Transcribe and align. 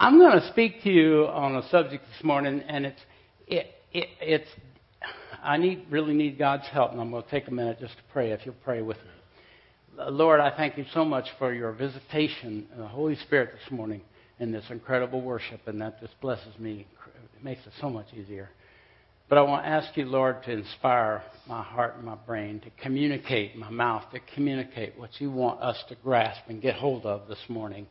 I'm 0.00 0.16
going 0.16 0.40
to 0.40 0.48
speak 0.50 0.84
to 0.84 0.90
you 0.90 1.26
on 1.26 1.56
a 1.56 1.68
subject 1.70 2.04
this 2.04 2.22
morning, 2.22 2.62
and 2.68 2.86
it's 2.86 3.00
it, 3.48 3.66
it, 3.92 4.08
it's 4.20 4.48
I 5.42 5.56
need 5.56 5.86
really 5.90 6.14
need 6.14 6.38
God's 6.38 6.68
help, 6.68 6.92
and 6.92 7.00
I'm 7.00 7.10
going 7.10 7.24
to 7.24 7.30
take 7.30 7.48
a 7.48 7.50
minute 7.50 7.80
just 7.80 7.96
to 7.96 8.02
pray. 8.12 8.30
If 8.30 8.46
you'll 8.46 8.54
pray 8.62 8.80
with 8.80 8.96
me, 8.98 10.04
Lord, 10.08 10.38
I 10.38 10.56
thank 10.56 10.78
you 10.78 10.84
so 10.94 11.04
much 11.04 11.26
for 11.36 11.52
your 11.52 11.72
visitation, 11.72 12.68
and 12.72 12.80
the 12.80 12.86
Holy 12.86 13.16
Spirit 13.16 13.50
this 13.54 13.72
morning 13.72 14.02
in 14.38 14.52
this 14.52 14.62
incredible 14.70 15.20
worship, 15.20 15.66
and 15.66 15.80
that 15.80 16.00
just 16.00 16.12
blesses 16.20 16.56
me. 16.60 16.86
It 17.36 17.42
makes 17.42 17.66
it 17.66 17.72
so 17.80 17.90
much 17.90 18.06
easier. 18.14 18.50
But 19.28 19.38
I 19.38 19.42
want 19.42 19.64
to 19.64 19.68
ask 19.68 19.96
you, 19.96 20.04
Lord, 20.04 20.44
to 20.44 20.52
inspire 20.52 21.24
my 21.48 21.64
heart 21.64 21.96
and 21.96 22.04
my 22.04 22.14
brain, 22.14 22.60
to 22.60 22.70
communicate, 22.80 23.56
my 23.56 23.70
mouth, 23.70 24.04
to 24.12 24.20
communicate 24.36 24.96
what 24.96 25.10
you 25.20 25.32
want 25.32 25.60
us 25.60 25.82
to 25.88 25.96
grasp 25.96 26.42
and 26.46 26.62
get 26.62 26.76
hold 26.76 27.04
of 27.04 27.26
this 27.26 27.42
morning 27.48 27.88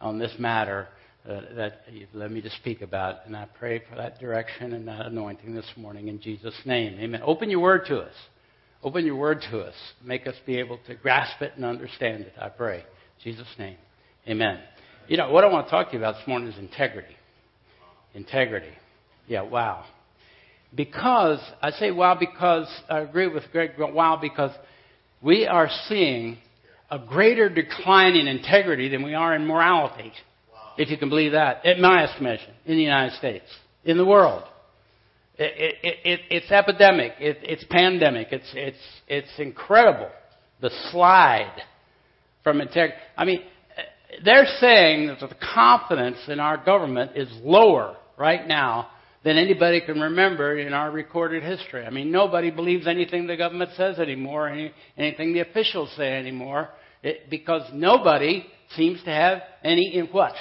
on 0.00 0.20
this 0.20 0.34
matter 0.38 0.86
uh, 1.28 1.40
that 1.54 1.82
you've 1.92 2.12
led 2.14 2.32
me 2.32 2.40
to 2.40 2.50
speak 2.50 2.82
about. 2.82 3.26
And 3.26 3.36
I 3.36 3.46
pray 3.58 3.82
for 3.88 3.94
that 3.96 4.18
direction 4.18 4.72
and 4.72 4.88
that 4.88 5.06
anointing 5.06 5.54
this 5.54 5.70
morning 5.76 6.08
in 6.08 6.20
Jesus' 6.20 6.54
name. 6.64 6.98
Amen. 6.98 7.20
Open 7.24 7.48
your 7.48 7.60
word 7.60 7.86
to 7.86 7.98
us. 7.98 8.14
Open 8.82 9.06
your 9.06 9.14
word 9.14 9.40
to 9.50 9.60
us. 9.60 9.74
Make 10.04 10.26
us 10.26 10.34
be 10.44 10.58
able 10.58 10.78
to 10.88 10.96
grasp 10.96 11.40
it 11.40 11.52
and 11.54 11.64
understand 11.64 12.24
it, 12.24 12.32
I 12.40 12.48
pray. 12.48 12.78
In 12.78 13.32
Jesus' 13.32 13.46
name. 13.56 13.76
Amen. 14.26 14.58
You 15.06 15.16
know, 15.16 15.30
what 15.30 15.44
I 15.44 15.46
want 15.46 15.66
to 15.66 15.70
talk 15.70 15.88
to 15.88 15.92
you 15.92 16.00
about 16.00 16.16
this 16.16 16.26
morning 16.26 16.48
is 16.48 16.58
integrity. 16.58 17.14
Integrity. 18.14 18.72
Yeah, 19.28 19.42
wow. 19.42 19.84
Because, 20.74 21.38
I 21.60 21.70
say 21.70 21.92
wow 21.92 22.16
because, 22.18 22.66
I 22.88 22.98
agree 23.00 23.28
with 23.28 23.44
Greg, 23.52 23.72
wow 23.78 24.18
because 24.20 24.50
we 25.20 25.46
are 25.46 25.68
seeing 25.86 26.38
a 26.90 26.98
greater 26.98 27.48
decline 27.48 28.16
in 28.16 28.26
integrity 28.26 28.88
than 28.88 29.04
we 29.04 29.14
are 29.14 29.34
in 29.36 29.46
morality 29.46 30.12
if 30.78 30.90
you 30.90 30.98
can 30.98 31.08
believe 31.08 31.32
that, 31.32 31.64
at 31.64 31.78
my 31.78 32.04
estimation, 32.04 32.52
in 32.66 32.76
the 32.76 32.82
United 32.82 33.16
States, 33.18 33.44
in 33.84 33.96
the 33.96 34.04
world. 34.04 34.44
It, 35.38 35.76
it, 35.82 35.98
it, 36.04 36.20
it's 36.30 36.50
epidemic. 36.50 37.14
it's 37.18 37.64
pandemic. 37.70 38.28
It's, 38.30 38.50
it's, 38.54 38.78
it's 39.08 39.38
incredible. 39.38 40.10
The 40.60 40.70
slide 40.90 41.62
from 42.44 42.60
integrity. 42.60 43.00
I 43.16 43.24
mean, 43.24 43.42
they're 44.24 44.46
saying 44.60 45.06
that 45.06 45.20
the 45.20 45.34
confidence 45.54 46.18
in 46.28 46.38
our 46.38 46.62
government 46.62 47.12
is 47.16 47.28
lower 47.42 47.96
right 48.18 48.46
now 48.46 48.88
than 49.24 49.38
anybody 49.38 49.80
can 49.80 50.00
remember 50.00 50.58
in 50.58 50.72
our 50.72 50.90
recorded 50.90 51.42
history. 51.42 51.84
I 51.84 51.90
mean, 51.90 52.10
nobody 52.10 52.50
believes 52.50 52.86
anything 52.86 53.26
the 53.26 53.36
government 53.36 53.70
says 53.76 53.98
anymore, 53.98 54.48
any, 54.48 54.72
anything 54.96 55.32
the 55.32 55.40
officials 55.40 55.90
say 55.96 56.12
anymore, 56.12 56.68
it, 57.02 57.30
because 57.30 57.62
nobody 57.72 58.44
seems 58.76 59.02
to 59.04 59.10
have 59.10 59.42
any 59.64 59.94
in 59.94 60.06
what 60.06 60.34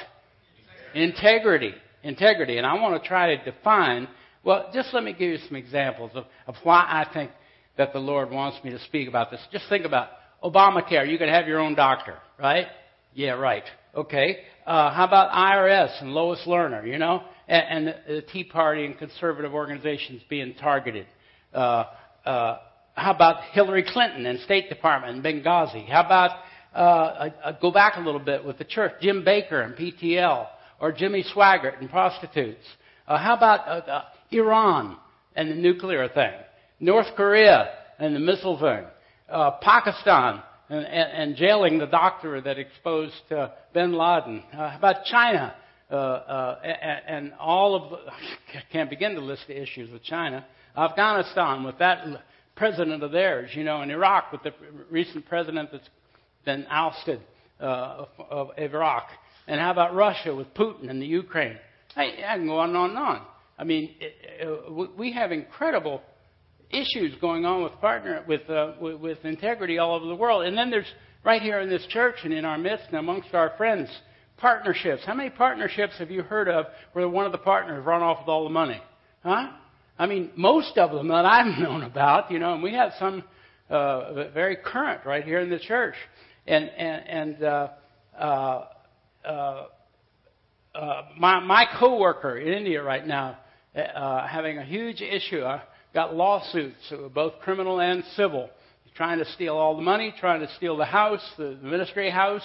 Integrity. 0.95 1.73
Integrity. 2.03 2.57
And 2.57 2.65
I 2.65 2.73
want 2.75 3.01
to 3.01 3.07
try 3.07 3.35
to 3.35 3.43
define, 3.43 4.07
well, 4.43 4.69
just 4.73 4.93
let 4.93 5.03
me 5.03 5.13
give 5.13 5.29
you 5.29 5.37
some 5.47 5.55
examples 5.55 6.11
of, 6.15 6.25
of 6.47 6.55
why 6.63 6.79
I 6.79 7.11
think 7.13 7.31
that 7.77 7.93
the 7.93 7.99
Lord 7.99 8.31
wants 8.31 8.63
me 8.63 8.71
to 8.71 8.79
speak 8.79 9.07
about 9.07 9.31
this. 9.31 9.39
Just 9.51 9.65
think 9.69 9.85
about 9.85 10.09
Obamacare. 10.43 11.09
You 11.09 11.17
can 11.17 11.29
have 11.29 11.47
your 11.47 11.59
own 11.59 11.75
doctor, 11.75 12.17
right? 12.39 12.67
Yeah, 13.13 13.31
right. 13.31 13.63
Okay. 13.95 14.37
Uh, 14.65 14.93
how 14.93 15.05
about 15.05 15.31
IRS 15.31 16.01
and 16.01 16.13
Lois 16.13 16.41
Lerner, 16.45 16.87
you 16.87 16.97
know? 16.97 17.23
And, 17.47 17.63
and 17.69 17.87
the, 17.87 18.13
the, 18.15 18.21
Tea 18.21 18.43
Party 18.43 18.85
and 18.85 18.97
conservative 18.97 19.53
organizations 19.53 20.21
being 20.29 20.53
targeted. 20.55 21.07
Uh, 21.53 21.85
uh, 22.25 22.57
how 22.93 23.13
about 23.13 23.43
Hillary 23.51 23.85
Clinton 23.87 24.25
and 24.25 24.39
State 24.41 24.69
Department 24.69 25.15
and 25.15 25.23
Benghazi? 25.23 25.87
How 25.89 26.05
about, 26.05 26.31
uh, 26.73 26.79
I, 26.79 27.33
I 27.45 27.57
go 27.59 27.71
back 27.71 27.97
a 27.97 28.01
little 28.01 28.19
bit 28.19 28.45
with 28.45 28.57
the 28.57 28.63
church, 28.63 28.93
Jim 29.01 29.23
Bakker 29.25 29.65
and 29.65 29.75
PTL 29.75 30.47
or 30.81 30.91
Jimmy 30.91 31.23
Swaggart 31.33 31.79
and 31.79 31.89
prostitutes? 31.89 32.65
Uh, 33.07 33.17
how 33.17 33.35
about 33.35 33.67
uh, 33.67 33.89
uh, 33.89 34.03
Iran 34.31 34.97
and 35.35 35.49
the 35.49 35.55
nuclear 35.55 36.09
thing? 36.09 36.33
North 36.79 37.07
Korea 37.15 37.69
and 37.99 38.15
the 38.15 38.19
missile 38.19 38.59
thing? 38.59 38.85
Uh, 39.29 39.51
Pakistan 39.61 40.41
and, 40.69 40.85
and, 40.85 41.11
and, 41.13 41.35
jailing 41.37 41.77
the 41.77 41.85
doctor 41.85 42.41
that 42.41 42.57
exposed 42.57 43.31
uh, 43.31 43.49
bin 43.73 43.93
Laden? 43.93 44.43
Uh, 44.51 44.71
how 44.71 44.77
about 44.77 45.05
China? 45.05 45.55
and, 45.89 47.01
and 47.07 47.33
all 47.39 47.75
of 47.75 47.89
the, 47.91 47.97
I 48.57 48.63
can't 48.71 48.89
begin 48.89 49.15
to 49.15 49.21
list 49.21 49.43
the 49.47 49.61
issues 49.61 49.89
with 49.91 50.03
China. 50.03 50.45
Afghanistan 50.75 51.63
with 51.63 51.77
that 51.79 52.05
president 52.55 53.03
of 53.03 53.11
theirs, 53.11 53.51
you 53.53 53.63
know, 53.63 53.81
in 53.81 53.91
Iraq 53.91 54.31
with 54.31 54.43
the 54.43 54.53
recent 54.89 55.27
president 55.27 55.69
that's 55.71 55.89
been 56.45 56.65
ousted 56.69 57.21
uh, 57.59 58.05
of 58.29 58.49
Iraq. 58.57 59.07
And 59.47 59.59
how 59.59 59.71
about 59.71 59.95
Russia 59.95 60.33
with 60.33 60.53
Putin 60.53 60.89
and 60.89 61.01
the 61.01 61.05
Ukraine? 61.05 61.57
I, 61.95 62.13
I 62.27 62.37
can 62.37 62.47
go 62.47 62.59
on 62.59 62.69
and 62.69 62.77
on 62.77 62.89
and 62.91 62.99
on. 62.99 63.21
I 63.57 63.63
mean, 63.63 63.95
it, 63.99 64.97
we 64.97 65.11
have 65.13 65.31
incredible 65.31 66.01
issues 66.69 67.13
going 67.19 67.45
on 67.45 67.63
with 67.63 67.73
partner 67.81 68.23
with, 68.27 68.49
uh, 68.49 68.73
with, 68.79 68.95
with 68.95 69.25
integrity 69.25 69.77
all 69.77 69.95
over 69.95 70.07
the 70.07 70.15
world. 70.15 70.45
And 70.45 70.57
then 70.57 70.69
there's 70.69 70.91
right 71.23 71.41
here 71.41 71.59
in 71.59 71.69
this 71.69 71.85
church 71.89 72.15
and 72.23 72.33
in 72.33 72.45
our 72.45 72.57
midst 72.57 72.85
and 72.87 72.97
amongst 72.97 73.33
our 73.33 73.53
friends 73.57 73.89
partnerships. 74.37 75.03
How 75.05 75.13
many 75.13 75.29
partnerships 75.29 75.93
have 75.99 76.09
you 76.09 76.23
heard 76.23 76.47
of 76.47 76.65
where 76.93 77.07
one 77.07 77.25
of 77.25 77.31
the 77.31 77.37
partners 77.37 77.85
run 77.85 78.01
off 78.01 78.19
with 78.19 78.29
all 78.29 78.43
the 78.43 78.49
money? 78.49 78.81
Huh? 79.23 79.49
I 79.99 80.07
mean, 80.07 80.31
most 80.35 80.77
of 80.77 80.91
them 80.91 81.09
that 81.09 81.25
I've 81.25 81.59
known 81.59 81.83
about, 81.83 82.31
you 82.31 82.39
know, 82.39 82.53
and 82.53 82.63
we 82.63 82.73
have 82.73 82.93
some 82.97 83.23
uh, 83.69 84.29
very 84.33 84.57
current 84.57 85.05
right 85.05 85.23
here 85.23 85.39
in 85.39 85.49
the 85.49 85.59
church. 85.59 85.95
And 86.47 86.69
and 86.69 87.07
and 87.07 87.43
uh, 87.43 87.67
uh, 88.17 88.65
uh, 89.25 89.65
uh, 90.73 91.01
my 91.17 91.39
my 91.39 91.65
coworker 91.79 92.37
in 92.37 92.53
India 92.53 92.81
right 92.81 93.05
now 93.05 93.37
uh, 93.75 94.27
having 94.27 94.57
a 94.57 94.63
huge 94.63 95.01
issue. 95.01 95.43
I 95.43 95.61
got 95.93 96.15
lawsuits, 96.15 96.91
uh, 96.91 97.09
both 97.09 97.39
criminal 97.39 97.79
and 97.79 98.03
civil, 98.15 98.49
trying 98.95 99.19
to 99.19 99.25
steal 99.33 99.55
all 99.55 99.75
the 99.75 99.81
money, 99.81 100.13
trying 100.19 100.41
to 100.41 100.53
steal 100.55 100.77
the 100.77 100.85
house, 100.85 101.21
the, 101.37 101.57
the 101.61 101.67
ministry 101.67 102.09
house, 102.09 102.43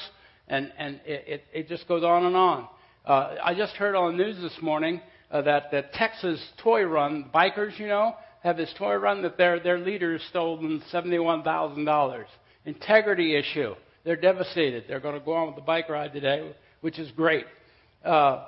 and 0.49 0.73
and 0.79 1.01
it, 1.05 1.25
it, 1.27 1.45
it 1.53 1.69
just 1.69 1.87
goes 1.89 2.05
on 2.05 2.25
and 2.27 2.37
on. 2.37 2.69
Uh, 3.05 3.37
I 3.43 3.55
just 3.55 3.75
heard 3.75 3.95
on 3.95 4.17
the 4.17 4.25
news 4.25 4.37
this 4.41 4.57
morning 4.61 5.01
uh, 5.31 5.43
that 5.43 5.71
the 5.71 5.85
Texas 5.95 6.45
toy 6.63 6.83
run 6.83 7.31
bikers, 7.33 7.79
you 7.79 7.87
know, 7.87 8.17
have 8.43 8.57
this 8.57 8.73
toy 8.77 8.95
run 8.95 9.23
that 9.23 9.39
their 9.39 9.61
their 9.61 9.79
leaders 9.79 10.23
stolen 10.31 10.83
seventy 10.91 11.19
one 11.19 11.43
thousand 11.43 11.85
dollars. 11.85 12.27
Integrity 12.65 13.37
issue. 13.37 13.75
They're 14.05 14.17
devastated. 14.17 14.85
They're 14.89 15.01
going 15.01 15.19
to 15.19 15.25
go 15.25 15.33
on 15.33 15.49
with 15.49 15.57
the 15.57 15.63
bike 15.63 15.89
ride 15.89 16.13
today 16.13 16.53
which 16.81 16.99
is 16.99 17.11
great. 17.13 17.47
Uh, 18.05 18.45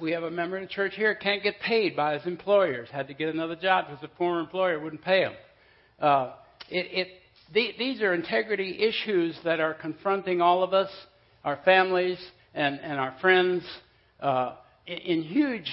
we 0.00 0.12
have 0.12 0.22
a 0.22 0.30
member 0.30 0.56
in 0.56 0.64
the 0.64 0.68
church 0.68 0.94
here 0.94 1.14
can't 1.14 1.42
get 1.42 1.58
paid 1.60 1.96
by 1.96 2.14
his 2.14 2.26
employers. 2.26 2.88
Had 2.90 3.08
to 3.08 3.14
get 3.14 3.28
another 3.28 3.56
job 3.56 3.86
because 3.86 4.00
the 4.00 4.10
former 4.16 4.40
employer 4.40 4.78
wouldn't 4.78 5.02
pay 5.02 5.20
him. 5.20 5.32
Uh, 6.00 6.32
it, 6.68 6.86
it, 6.92 7.08
the, 7.52 7.72
these 7.78 8.02
are 8.02 8.14
integrity 8.14 8.78
issues 8.78 9.36
that 9.44 9.60
are 9.60 9.74
confronting 9.74 10.40
all 10.40 10.62
of 10.62 10.74
us, 10.74 10.90
our 11.44 11.58
families, 11.64 12.18
and, 12.54 12.78
and 12.80 13.00
our 13.00 13.14
friends 13.20 13.64
uh, 14.20 14.54
in, 14.86 14.98
in, 14.98 15.22
huge 15.22 15.72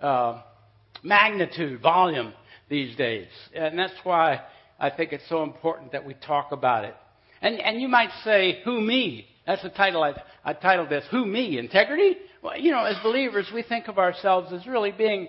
uh, 0.00 0.42
magnitude, 1.02 1.80
volume 1.80 2.32
these 2.68 2.96
days. 2.96 3.26
And 3.54 3.78
that's 3.78 3.92
why 4.04 4.42
I 4.78 4.90
think 4.90 5.12
it's 5.12 5.28
so 5.28 5.42
important 5.42 5.92
that 5.92 6.04
we 6.04 6.14
talk 6.14 6.52
about 6.52 6.84
it. 6.84 6.94
And, 7.40 7.60
and 7.60 7.80
you 7.80 7.88
might 7.88 8.10
say, 8.24 8.60
who 8.64 8.80
me? 8.80 9.26
That's 9.46 9.62
the 9.62 9.70
title 9.70 10.02
I, 10.02 10.14
I 10.44 10.52
titled 10.52 10.88
this. 10.88 11.04
Who 11.10 11.26
me? 11.26 11.58
Integrity? 11.58 12.16
Well, 12.42 12.58
you 12.58 12.70
know, 12.70 12.84
as 12.84 12.96
believers, 13.02 13.50
we 13.52 13.62
think 13.62 13.88
of 13.88 13.98
ourselves 13.98 14.52
as 14.52 14.66
really 14.66 14.92
being, 14.92 15.28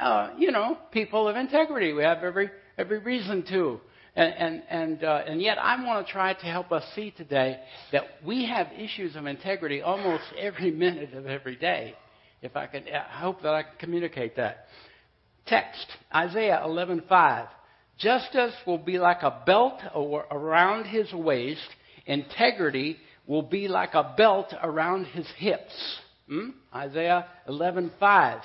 uh, 0.00 0.30
you 0.38 0.52
know, 0.52 0.78
people 0.92 1.28
of 1.28 1.36
integrity. 1.36 1.92
We 1.92 2.04
have 2.04 2.22
every 2.22 2.50
every 2.76 2.98
reason 2.98 3.44
to. 3.48 3.80
And 4.14 4.34
and 4.34 4.62
and, 4.68 5.04
uh, 5.04 5.22
and 5.26 5.42
yet, 5.42 5.58
I 5.58 5.84
want 5.84 6.06
to 6.06 6.12
try 6.12 6.34
to 6.34 6.46
help 6.46 6.72
us 6.72 6.84
see 6.94 7.10
today 7.12 7.58
that 7.92 8.04
we 8.24 8.46
have 8.46 8.68
issues 8.76 9.16
of 9.16 9.26
integrity 9.26 9.82
almost 9.82 10.24
every 10.38 10.70
minute 10.86 11.14
of 11.14 11.26
every 11.26 11.56
day. 11.56 11.94
If 12.42 12.56
I 12.56 12.66
can, 12.66 12.84
I 12.88 13.18
hope 13.18 13.42
that 13.42 13.54
I 13.54 13.62
can 13.62 13.72
communicate 13.80 14.36
that. 14.36 14.66
Text 15.46 15.86
Isaiah 16.14 16.62
11:5. 16.64 17.48
Justice 17.98 18.54
will 18.64 18.78
be 18.78 18.98
like 18.98 19.22
a 19.22 19.42
belt 19.44 19.80
around 20.30 20.84
his 20.84 21.12
waist. 21.12 21.68
Integrity 22.06 22.96
will 23.28 23.42
be 23.42 23.68
like 23.68 23.94
a 23.94 24.14
belt 24.16 24.52
around 24.60 25.04
his 25.04 25.28
hips. 25.36 26.00
Hmm? 26.28 26.48
Isaiah 26.74 27.26
11:5. 27.48 28.40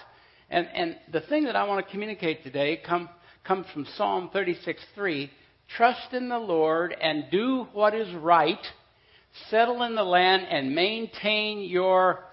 And, 0.51 0.67
and 0.75 0.97
the 1.11 1.21
thing 1.21 1.45
that 1.45 1.55
I 1.55 1.63
want 1.63 1.83
to 1.83 1.91
communicate 1.91 2.43
today 2.43 2.79
come, 2.85 3.09
comes 3.43 3.65
from 3.73 3.87
Psalm 3.97 4.29
36:3. 4.35 5.29
Trust 5.75 6.13
in 6.13 6.29
the 6.29 6.37
Lord 6.37 6.93
and 7.01 7.25
do 7.31 7.67
what 7.73 7.95
is 7.95 8.13
right. 8.13 8.59
Settle 9.49 9.81
in 9.83 9.95
the 9.95 10.03
land 10.03 10.45
and 10.47 10.75
maintain 10.75 11.61
your 11.63 12.25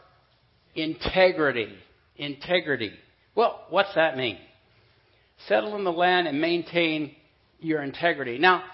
integrity. 0.75 1.73
Integrity. 2.17 2.93
Well, 3.35 3.65
what's 3.71 3.95
that 3.95 4.17
mean? 4.17 4.37
Settle 5.49 5.77
in 5.77 5.85
the 5.85 5.93
land 5.93 6.29
and 6.29 6.41
maintain 6.41 7.15
your 7.61 7.83
integrity. 7.83 8.39
Now, 8.39 8.65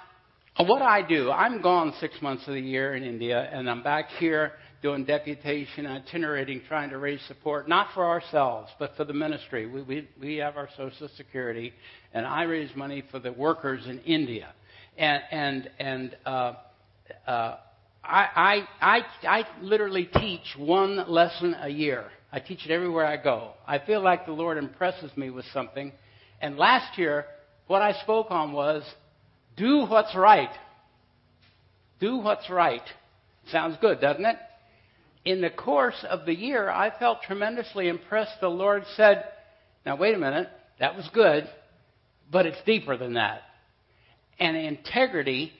what 0.64 0.81
I 0.81 1.03
do, 1.03 1.31
I'm 1.31 1.61
gone 1.61 1.93
six 2.00 2.14
months 2.23 2.47
of 2.47 2.55
the 2.55 2.61
year 2.61 2.94
in 2.94 3.03
India, 3.03 3.49
and 3.53 3.69
I'm 3.69 3.82
back 3.82 4.08
here 4.19 4.53
doing 4.81 5.05
deputation, 5.05 5.87
itinerating, 5.87 6.62
trying 6.67 6.88
to 6.91 6.99
raise 6.99 7.20
support, 7.29 7.69
not 7.69 7.88
for 7.93 8.06
ourselves, 8.06 8.70
but 8.79 8.97
for 8.97 9.05
the 9.05 9.12
ministry. 9.12 9.67
We, 9.67 9.82
we, 9.82 10.08
we 10.19 10.37
have 10.37 10.56
our 10.56 10.69
Social 10.76 11.08
Security, 11.17 11.73
and 12.14 12.26
I 12.26 12.44
raise 12.44 12.75
money 12.75 13.03
for 13.11 13.19
the 13.19 13.32
workers 13.32 13.87
in 13.87 13.99
India. 14.00 14.53
And, 14.97 15.23
and, 15.31 15.70
and 15.79 16.17
uh, 16.25 16.53
uh, 17.26 17.56
I, 18.02 18.26
I, 18.35 18.62
I, 18.81 19.00
I 19.29 19.44
literally 19.61 20.09
teach 20.20 20.56
one 20.56 21.11
lesson 21.11 21.55
a 21.61 21.69
year. 21.69 22.06
I 22.32 22.41
teach 22.41 22.64
it 22.64 22.70
everywhere 22.70 23.05
I 23.05 23.17
go. 23.17 23.52
I 23.67 23.79
feel 23.79 24.02
like 24.02 24.25
the 24.25 24.32
Lord 24.32 24.56
impresses 24.56 25.11
me 25.17 25.29
with 25.31 25.44
something. 25.52 25.93
And 26.41 26.56
last 26.56 26.97
year, 26.99 27.26
what 27.67 27.82
I 27.82 27.93
spoke 28.02 28.29
on 28.31 28.52
was 28.52 28.82
do 29.56 29.87
what's 29.87 30.14
right. 30.14 30.50
Do 32.00 32.19
what's 32.19 32.50
right. 32.50 32.82
Sounds 33.50 33.76
good, 33.81 34.00
doesn't 34.00 34.25
it? 34.25 34.37
In 35.25 35.41
the 35.41 35.50
course 35.50 36.05
of 36.08 36.26
the 36.26 36.35
year, 36.35 36.70
I 36.70 36.97
felt 36.99 37.23
tremendously 37.23 37.88
impressed. 37.88 38.41
The 38.41 38.49
Lord 38.49 38.85
said, 38.97 39.25
Now, 39.85 39.97
wait 39.97 40.14
a 40.14 40.19
minute, 40.19 40.49
that 40.79 40.97
was 40.97 41.08
good, 41.12 41.49
but 42.31 42.47
it's 42.47 42.62
deeper 42.64 42.97
than 42.97 43.14
that. 43.14 43.43
And 44.38 44.56
integrity 44.56 45.53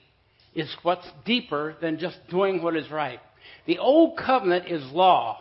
is 0.55 0.75
what's 0.83 1.07
deeper 1.25 1.77
than 1.81 1.99
just 1.99 2.19
doing 2.29 2.63
what 2.63 2.77
is 2.77 2.91
right. 2.91 3.21
The 3.67 3.79
old 3.79 4.19
covenant 4.19 4.69
is 4.69 4.83
law. 4.93 5.41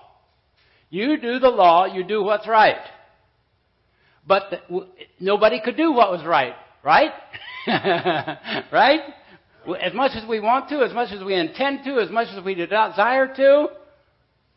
You 0.90 1.20
do 1.20 1.40
the 1.40 1.50
law, 1.50 1.86
you 1.86 2.04
do 2.04 2.24
what's 2.24 2.48
right. 2.48 2.82
But 4.28 4.44
the, 4.50 4.58
w- 4.70 4.88
nobody 5.20 5.62
could 5.64 5.78
do 5.78 5.92
what 5.92 6.12
was 6.12 6.24
right, 6.26 6.56
right? 6.86 7.12
right? 7.68 9.02
As 9.82 9.94
much 9.94 10.12
as 10.16 10.26
we 10.30 10.40
want 10.40 10.70
to, 10.70 10.84
as 10.84 10.94
much 10.94 11.12
as 11.12 11.24
we 11.24 11.34
intend 11.34 11.84
to, 11.86 12.00
as 12.00 12.12
much 12.12 12.28
as 12.38 12.46
we 12.46 12.54
desire 12.54 13.34
to, 13.36 13.68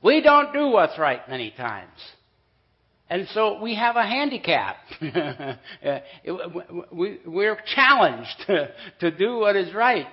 we 0.03 0.21
don't 0.21 0.53
do 0.53 0.69
what's 0.69 0.99
right 0.99 1.27
many 1.29 1.51
times. 1.51 1.99
And 3.11 3.27
so 3.33 3.61
we 3.63 3.75
have 3.75 3.97
a 3.97 4.07
handicap. 4.07 4.77
We're 6.93 7.59
challenged 7.75 8.45
to 9.01 9.11
do 9.11 9.39
what 9.39 9.57
is 9.57 9.75
right. 9.75 10.07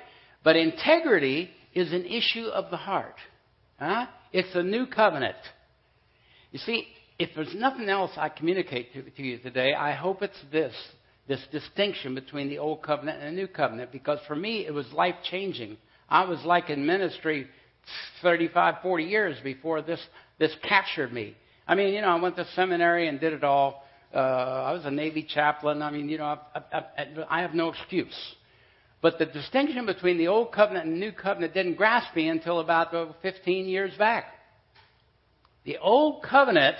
But 0.45 0.55
integrity 0.55 1.49
is 1.73 1.91
an 1.91 2.05
issue 2.05 2.45
of 2.45 2.71
the 2.71 2.77
heart. 2.77 3.15
Huh? 3.77 4.05
It's 4.31 4.55
a 4.55 4.63
new 4.63 4.85
covenant. 4.87 5.35
You 6.53 6.59
see, 6.59 6.87
if 7.19 7.31
there's 7.35 7.53
nothing 7.53 7.89
else 7.89 8.11
I 8.15 8.29
communicate 8.29 8.93
to, 8.93 9.01
to 9.01 9.21
you 9.21 9.39
today, 9.39 9.73
I 9.73 9.91
hope 9.91 10.21
it's 10.21 10.39
this 10.53 10.73
this 11.27 11.41
distinction 11.51 12.13
between 12.13 12.49
the 12.49 12.59
old 12.59 12.83
covenant 12.83 13.21
and 13.21 13.35
the 13.35 13.41
new 13.41 13.47
covenant 13.47 13.91
because 13.91 14.19
for 14.27 14.35
me 14.35 14.65
it 14.65 14.73
was 14.73 14.91
life 14.93 15.15
changing. 15.29 15.77
I 16.07 16.25
was 16.25 16.43
like 16.43 16.69
in 16.69 16.85
ministry 16.85 17.47
35, 18.21 18.75
40 18.81 19.03
years 19.03 19.37
before 19.43 19.81
this, 19.81 19.99
this 20.37 20.55
captured 20.63 21.11
me. 21.11 21.35
I 21.67 21.75
mean, 21.75 21.93
you 21.93 22.01
know, 22.01 22.09
I 22.09 22.21
went 22.21 22.35
to 22.35 22.45
seminary 22.55 23.07
and 23.07 23.19
did 23.19 23.33
it 23.33 23.43
all. 23.43 23.83
Uh, 24.13 24.17
I 24.17 24.73
was 24.73 24.85
a 24.85 24.91
Navy 24.91 25.23
chaplain. 25.23 25.81
I 25.81 25.89
mean, 25.91 26.09
you 26.09 26.19
know, 26.19 26.25
I, 26.25 26.39
I, 26.55 26.77
I, 26.77 27.07
I 27.29 27.41
have 27.41 27.53
no 27.53 27.69
excuse. 27.69 28.15
But 29.01 29.19
the 29.19 29.25
distinction 29.25 29.85
between 29.85 30.17
the 30.17 30.27
old 30.27 30.51
covenant 30.51 30.85
and 30.85 30.95
the 30.95 30.99
new 30.99 31.11
covenant 31.11 31.53
didn't 31.53 31.75
grasp 31.75 32.15
me 32.15 32.29
until 32.29 32.59
about 32.59 33.15
15 33.21 33.67
years 33.67 33.91
back. 33.97 34.25
The 35.63 35.77
old 35.79 36.23
covenant 36.23 36.77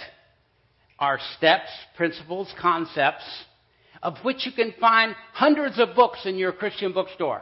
are 1.00 1.20
steps, 1.38 1.70
principles, 1.98 2.54
concepts 2.60 3.24
of 4.06 4.20
which 4.22 4.46
you 4.46 4.52
can 4.52 4.72
find 4.80 5.16
hundreds 5.34 5.80
of 5.80 5.96
books 5.96 6.20
in 6.26 6.38
your 6.38 6.52
Christian 6.52 6.94
bookstore. 6.94 7.42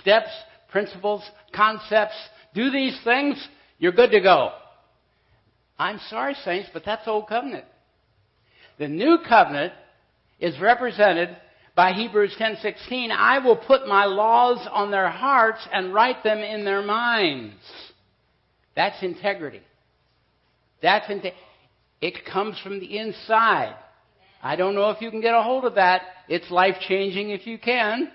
Steps, 0.00 0.30
principles, 0.68 1.22
concepts. 1.54 2.16
Do 2.52 2.68
these 2.68 2.98
things, 3.04 3.48
you're 3.78 3.92
good 3.92 4.10
to 4.10 4.20
go. 4.20 4.50
I'm 5.78 6.00
sorry, 6.10 6.34
saints, 6.44 6.68
but 6.72 6.84
that's 6.84 7.06
Old 7.06 7.28
Covenant. 7.28 7.64
The 8.78 8.88
New 8.88 9.18
Covenant 9.26 9.72
is 10.40 10.58
represented 10.58 11.36
by 11.76 11.92
Hebrews 11.92 12.34
10:16. 12.36 13.12
I 13.12 13.38
will 13.38 13.56
put 13.56 13.86
my 13.86 14.06
laws 14.06 14.66
on 14.66 14.90
their 14.90 15.10
hearts 15.10 15.64
and 15.72 15.94
write 15.94 16.24
them 16.24 16.38
in 16.38 16.64
their 16.64 16.82
minds. 16.82 17.54
That's 18.74 19.00
integrity. 19.00 19.62
That's 20.80 21.06
inte- 21.06 21.34
it 22.00 22.24
comes 22.24 22.58
from 22.58 22.80
the 22.80 22.98
inside. 22.98 23.76
I 24.42 24.56
don't 24.56 24.74
know 24.74 24.90
if 24.90 25.00
you 25.00 25.10
can 25.10 25.20
get 25.20 25.34
a 25.34 25.42
hold 25.42 25.64
of 25.64 25.76
that. 25.76 26.02
It's 26.28 26.50
life 26.50 26.76
changing 26.88 27.30
if 27.30 27.46
you 27.46 27.58
can, 27.58 28.10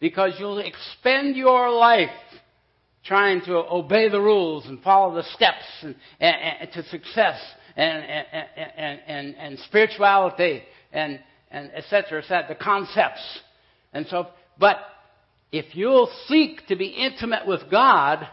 because 0.00 0.32
you'll 0.38 0.58
expend 0.58 1.36
your 1.36 1.70
life 1.70 2.08
trying 3.04 3.42
to 3.42 3.56
obey 3.56 4.08
the 4.08 4.20
rules 4.20 4.66
and 4.66 4.82
follow 4.82 5.14
the 5.14 5.22
steps 5.34 5.64
and, 5.82 5.94
and, 6.18 6.36
and 6.60 6.72
to 6.72 6.82
success 6.88 7.38
and, 7.76 8.04
and, 8.04 9.00
and, 9.06 9.36
and, 9.36 9.58
spirituality 9.60 10.62
and, 10.92 11.20
and 11.50 11.70
et 11.74 11.84
cetera, 11.88 12.22
et 12.22 12.26
cetera, 12.26 12.46
the 12.48 12.54
concepts. 12.54 13.20
And 13.92 14.06
so, 14.08 14.28
but 14.58 14.78
if 15.52 15.74
you'll 15.74 16.10
seek 16.26 16.66
to 16.68 16.76
be 16.76 16.86
intimate 16.86 17.46
with 17.46 17.70
God 17.70 18.26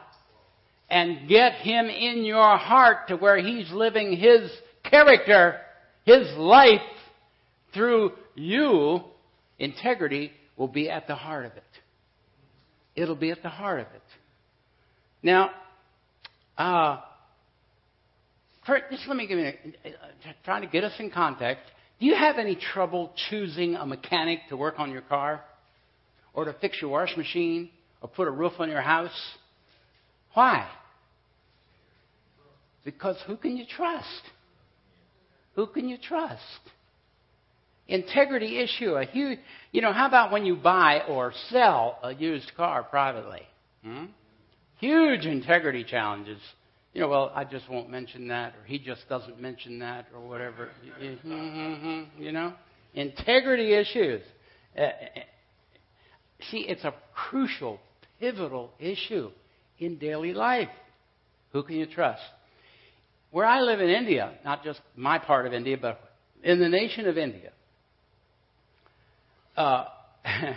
and 0.90 1.28
get 1.28 1.54
Him 1.54 1.88
in 1.88 2.24
your 2.24 2.58
heart 2.58 3.08
to 3.10 3.18
where 3.18 3.38
He's 3.38 3.72
living 3.72 4.16
His 4.16 4.52
character, 4.84 5.60
His 6.06 6.28
life, 6.38 6.82
through 7.78 8.12
you, 8.36 9.02
integrity 9.60 10.32
will 10.58 10.68
be 10.68 10.90
at 10.90 11.08
the 11.08 11.16
heart 11.16 11.46
of 11.46 11.52
it. 11.54 11.64
It'll 12.96 13.16
be 13.16 13.30
at 13.30 13.44
the 13.44 13.50
heart 13.50 13.82
of 13.82 13.86
it. 13.88 14.02
Now, 15.22 15.52
uh, 16.58 17.00
just 18.90 19.08
let 19.08 19.16
me 19.16 19.28
give 19.28 19.38
you, 19.38 19.46
a, 19.46 19.94
trying 20.44 20.64
to 20.64 20.68
get 20.68 20.84
us 20.84 20.94
in 21.00 21.12
context. 21.12 21.64
Do 22.00 22.08
you 22.08 22.16
have 22.16 22.38
any 22.38 22.56
trouble 22.74 23.14
choosing 23.30 23.76
a 23.76 23.86
mechanic 23.86 24.40
to 24.50 24.58
work 24.58 24.76
on 24.80 24.92
your 24.92 25.02
car? 25.02 25.42
Or 26.34 26.46
to 26.46 26.54
fix 26.54 26.82
your 26.82 26.92
wash 26.92 27.16
machine? 27.16 27.70
Or 28.02 28.10
put 28.10 28.28
a 28.28 28.32
roof 28.32 28.54
on 28.60 28.70
your 28.70 28.82
house? 28.82 29.18
Why? 30.34 30.68
Because 32.84 33.18
who 33.28 33.38
can 33.38 33.56
you 33.56 33.66
trust? 33.66 34.22
Who 35.56 35.68
can 35.68 35.88
you 35.88 35.98
trust? 35.98 36.42
Integrity 37.88 38.60
issue. 38.60 38.92
A 38.95 39.06
huge, 39.06 39.39
you 39.72 39.81
know, 39.81 39.94
how 39.94 40.07
about 40.07 40.31
when 40.31 40.45
you 40.45 40.56
buy 40.56 41.01
or 41.07 41.34
sell 41.50 42.00
a 42.04 42.13
used 42.13 42.51
car 42.56 42.84
privately? 42.84 43.42
Hmm? 43.84 44.06
Huge 44.80 45.25
integrity 45.25 45.83
challenges. 45.83 46.40
You 46.94 47.02
know, 47.02 47.09
well, 47.09 47.31
I 47.35 47.44
just 47.44 47.69
won't 47.69 47.90
mention 47.90 48.28
that, 48.30 48.54
or 48.56 48.66
he 48.66 48.80
just 48.80 49.07
doesn't 49.07 49.40
mention 49.40 49.80
that, 49.80 50.07
or 50.16 50.28
whatever. 50.28 50.69
You 52.18 52.31
know, 52.31 52.54
integrity 52.94 53.73
issues. 53.73 54.21
Uh, 54.78 54.81
uh, 54.81 54.90
see, 56.50 56.59
it's 56.59 56.83
a 56.83 56.94
crucial, 57.14 57.80
pivotal 58.19 58.71
issue 58.80 59.30
in 59.80 59.97
daily 59.97 60.33
life. 60.33 60.69
Who 61.54 61.64
can 61.64 61.76
you 61.76 61.85
trust? 61.85 62.21
Where 63.31 63.45
I 63.45 63.62
live 63.62 63.80
in 63.80 63.90
India, 63.90 64.33
not 64.44 64.64
just 64.64 64.80
my 64.95 65.19
part 65.19 65.45
of 65.45 65.54
India, 65.54 65.78
but 65.80 66.00
in 66.44 66.59
the 66.59 66.69
nation 66.69 67.07
of 67.07 67.18
India, 67.18 67.52
uh, 69.57 69.85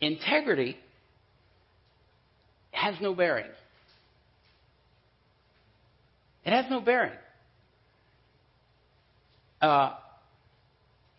integrity 0.00 0.76
has 2.72 2.94
no 3.00 3.14
bearing. 3.14 3.46
It 6.44 6.52
has 6.52 6.66
no 6.70 6.80
bearing. 6.80 7.12
Uh, 9.60 9.94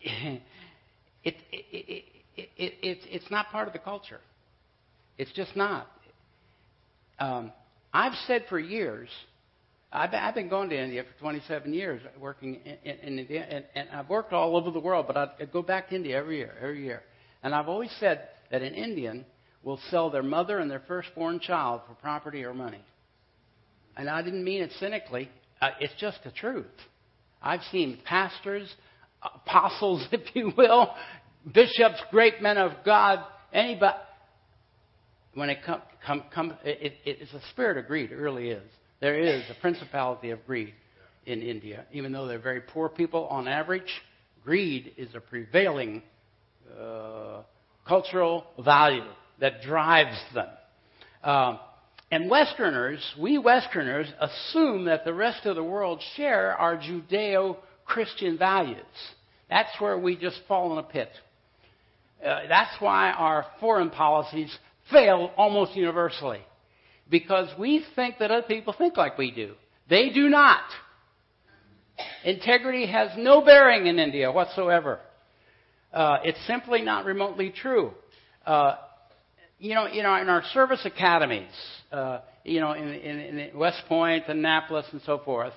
it, 0.00 0.40
it, 1.24 1.34
it, 1.52 2.04
it, 2.56 2.98
it's 3.10 3.30
not 3.30 3.50
part 3.50 3.66
of 3.68 3.72
the 3.72 3.78
culture. 3.78 4.20
It's 5.18 5.32
just 5.32 5.54
not. 5.54 5.86
Um, 7.18 7.52
I've 7.92 8.14
said 8.26 8.46
for 8.48 8.58
years 8.58 9.08
I've, 9.92 10.14
I've 10.14 10.34
been 10.34 10.48
going 10.48 10.70
to 10.70 10.82
India 10.82 11.04
for 11.04 11.20
27 11.20 11.72
years, 11.74 12.00
working 12.18 12.60
in, 12.64 12.76
in, 12.90 12.98
in 13.00 13.18
India, 13.18 13.46
and, 13.48 13.64
and 13.74 13.88
I've 13.90 14.08
worked 14.08 14.32
all 14.32 14.56
over 14.56 14.70
the 14.70 14.80
world, 14.80 15.06
but 15.06 15.16
I, 15.16 15.44
go 15.44 15.62
back 15.62 15.90
to 15.90 15.94
India 15.94 16.16
every 16.16 16.38
year, 16.38 16.54
every 16.60 16.84
year. 16.84 17.02
And 17.42 17.54
I've 17.54 17.68
always 17.68 17.94
said 18.00 18.28
that 18.50 18.62
an 18.62 18.74
Indian 18.74 19.26
will 19.62 19.78
sell 19.90 20.10
their 20.10 20.22
mother 20.22 20.58
and 20.58 20.70
their 20.70 20.82
firstborn 20.88 21.40
child 21.40 21.82
for 21.86 21.94
property 21.94 22.42
or 22.44 22.54
money. 22.54 22.82
And 23.96 24.08
I 24.08 24.22
didn't 24.22 24.42
mean 24.42 24.62
it 24.62 24.70
cynically. 24.80 25.28
Uh, 25.60 25.70
it's 25.78 25.92
just 26.00 26.18
the 26.24 26.30
truth. 26.30 26.66
I've 27.42 27.62
seen 27.70 27.98
pastors, 28.04 28.72
apostles, 29.22 30.06
if 30.12 30.34
you 30.34 30.52
will, 30.56 30.94
bishops, 31.52 32.00
great 32.10 32.40
men 32.40 32.56
of 32.56 32.72
God, 32.84 33.20
anybody. 33.52 33.98
When 35.34 35.50
it 35.50 35.58
comes, 35.64 35.82
come, 36.06 36.24
come, 36.34 36.54
it, 36.64 36.94
it, 37.04 37.18
it's 37.20 37.32
a 37.32 37.40
spirit 37.50 37.78
of 37.78 37.86
greed. 37.86 38.10
It 38.10 38.16
really 38.16 38.50
is. 38.50 38.62
There 39.02 39.18
is 39.18 39.42
a 39.50 39.60
principality 39.60 40.30
of 40.30 40.46
greed 40.46 40.74
in 41.26 41.42
India. 41.42 41.86
Even 41.90 42.12
though 42.12 42.28
they're 42.28 42.38
very 42.38 42.60
poor 42.60 42.88
people 42.88 43.26
on 43.26 43.48
average, 43.48 43.90
greed 44.44 44.92
is 44.96 45.12
a 45.16 45.20
prevailing 45.20 46.04
uh, 46.80 47.42
cultural 47.84 48.44
value 48.64 49.02
that 49.40 49.62
drives 49.62 50.16
them. 50.32 50.46
Um, 51.24 51.58
and 52.12 52.30
Westerners, 52.30 53.00
we 53.18 53.38
Westerners, 53.38 54.06
assume 54.20 54.84
that 54.84 55.04
the 55.04 55.12
rest 55.12 55.46
of 55.46 55.56
the 55.56 55.64
world 55.64 56.00
share 56.14 56.56
our 56.56 56.76
Judeo 56.76 57.56
Christian 57.84 58.38
values. 58.38 58.78
That's 59.50 59.80
where 59.80 59.98
we 59.98 60.14
just 60.14 60.38
fall 60.46 60.70
in 60.74 60.78
a 60.78 60.84
pit. 60.84 61.10
Uh, 62.24 62.42
that's 62.48 62.80
why 62.80 63.10
our 63.10 63.46
foreign 63.58 63.90
policies 63.90 64.56
fail 64.92 65.32
almost 65.36 65.74
universally. 65.74 66.42
Because 67.12 67.48
we 67.58 67.84
think 67.94 68.16
that 68.18 68.30
other 68.30 68.46
people 68.46 68.74
think 68.76 68.96
like 68.96 69.18
we 69.18 69.30
do. 69.30 69.54
They 69.88 70.08
do 70.08 70.30
not. 70.30 70.64
Integrity 72.24 72.86
has 72.86 73.10
no 73.18 73.44
bearing 73.44 73.86
in 73.86 73.98
India 73.98 74.32
whatsoever. 74.32 74.98
Uh, 75.92 76.16
it's 76.24 76.38
simply 76.46 76.80
not 76.80 77.04
remotely 77.04 77.52
true. 77.54 77.92
Uh, 78.46 78.76
you 79.58 79.74
know, 79.74 79.86
you 79.86 80.02
know, 80.02 80.16
in 80.16 80.30
our 80.30 80.42
service 80.54 80.80
academies, 80.86 81.52
uh, 81.92 82.20
you 82.44 82.60
know, 82.60 82.72
in, 82.72 82.88
in, 82.88 83.38
in 83.38 83.58
West 83.58 83.82
Point, 83.88 84.24
Annapolis, 84.28 84.86
and 84.90 85.02
so 85.04 85.18
forth, 85.18 85.52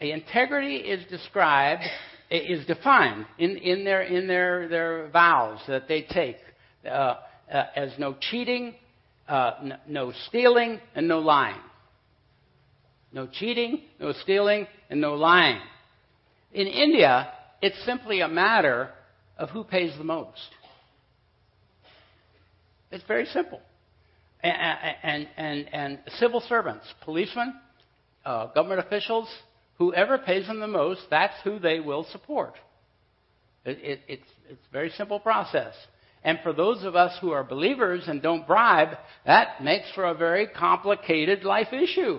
integrity 0.00 0.76
is 0.76 1.04
described, 1.10 1.82
is 2.30 2.66
defined 2.66 3.26
in, 3.38 3.58
in 3.58 3.84
their 3.84 4.02
in 4.02 4.26
their 4.26 4.68
their 4.68 5.08
vows 5.10 5.60
that 5.68 5.86
they 5.86 6.02
take 6.02 6.38
uh, 6.86 6.88
uh, 7.52 7.64
as 7.76 7.92
no 7.98 8.16
cheating, 8.30 8.74
uh, 9.28 9.52
no 9.86 10.12
stealing, 10.28 10.80
and 10.94 11.06
no 11.06 11.20
lying. 11.20 11.60
No 13.12 13.26
cheating, 13.26 13.82
no 14.00 14.12
stealing, 14.12 14.66
and 14.90 15.00
no 15.00 15.14
lying. 15.14 15.60
In 16.52 16.66
India, 16.66 17.28
it's 17.62 17.82
simply 17.84 18.20
a 18.20 18.28
matter 18.28 18.90
of 19.36 19.50
who 19.50 19.64
pays 19.64 19.96
the 19.96 20.04
most. 20.04 20.48
It's 22.90 23.04
very 23.04 23.26
simple. 23.26 23.60
And, 24.42 24.88
and, 25.02 25.28
and, 25.36 25.74
and 25.74 25.98
civil 26.18 26.40
servants, 26.48 26.86
policemen, 27.02 27.54
uh, 28.24 28.46
government 28.52 28.80
officials, 28.80 29.28
whoever 29.78 30.18
pays 30.18 30.46
them 30.46 30.60
the 30.60 30.68
most, 30.68 31.00
that's 31.10 31.34
who 31.44 31.58
they 31.58 31.80
will 31.80 32.06
support. 32.12 32.54
It, 33.64 33.78
it, 33.82 34.00
it's, 34.08 34.30
it's 34.48 34.60
a 34.68 34.72
very 34.72 34.90
simple 34.90 35.18
process. 35.18 35.74
And 36.24 36.38
for 36.42 36.52
those 36.52 36.84
of 36.84 36.96
us 36.96 37.16
who 37.20 37.30
are 37.30 37.44
believers 37.44 38.04
and 38.06 38.20
don't 38.20 38.46
bribe, 38.46 38.96
that 39.24 39.62
makes 39.62 39.86
for 39.94 40.04
a 40.04 40.14
very 40.14 40.46
complicated 40.46 41.44
life 41.44 41.72
issue 41.72 42.18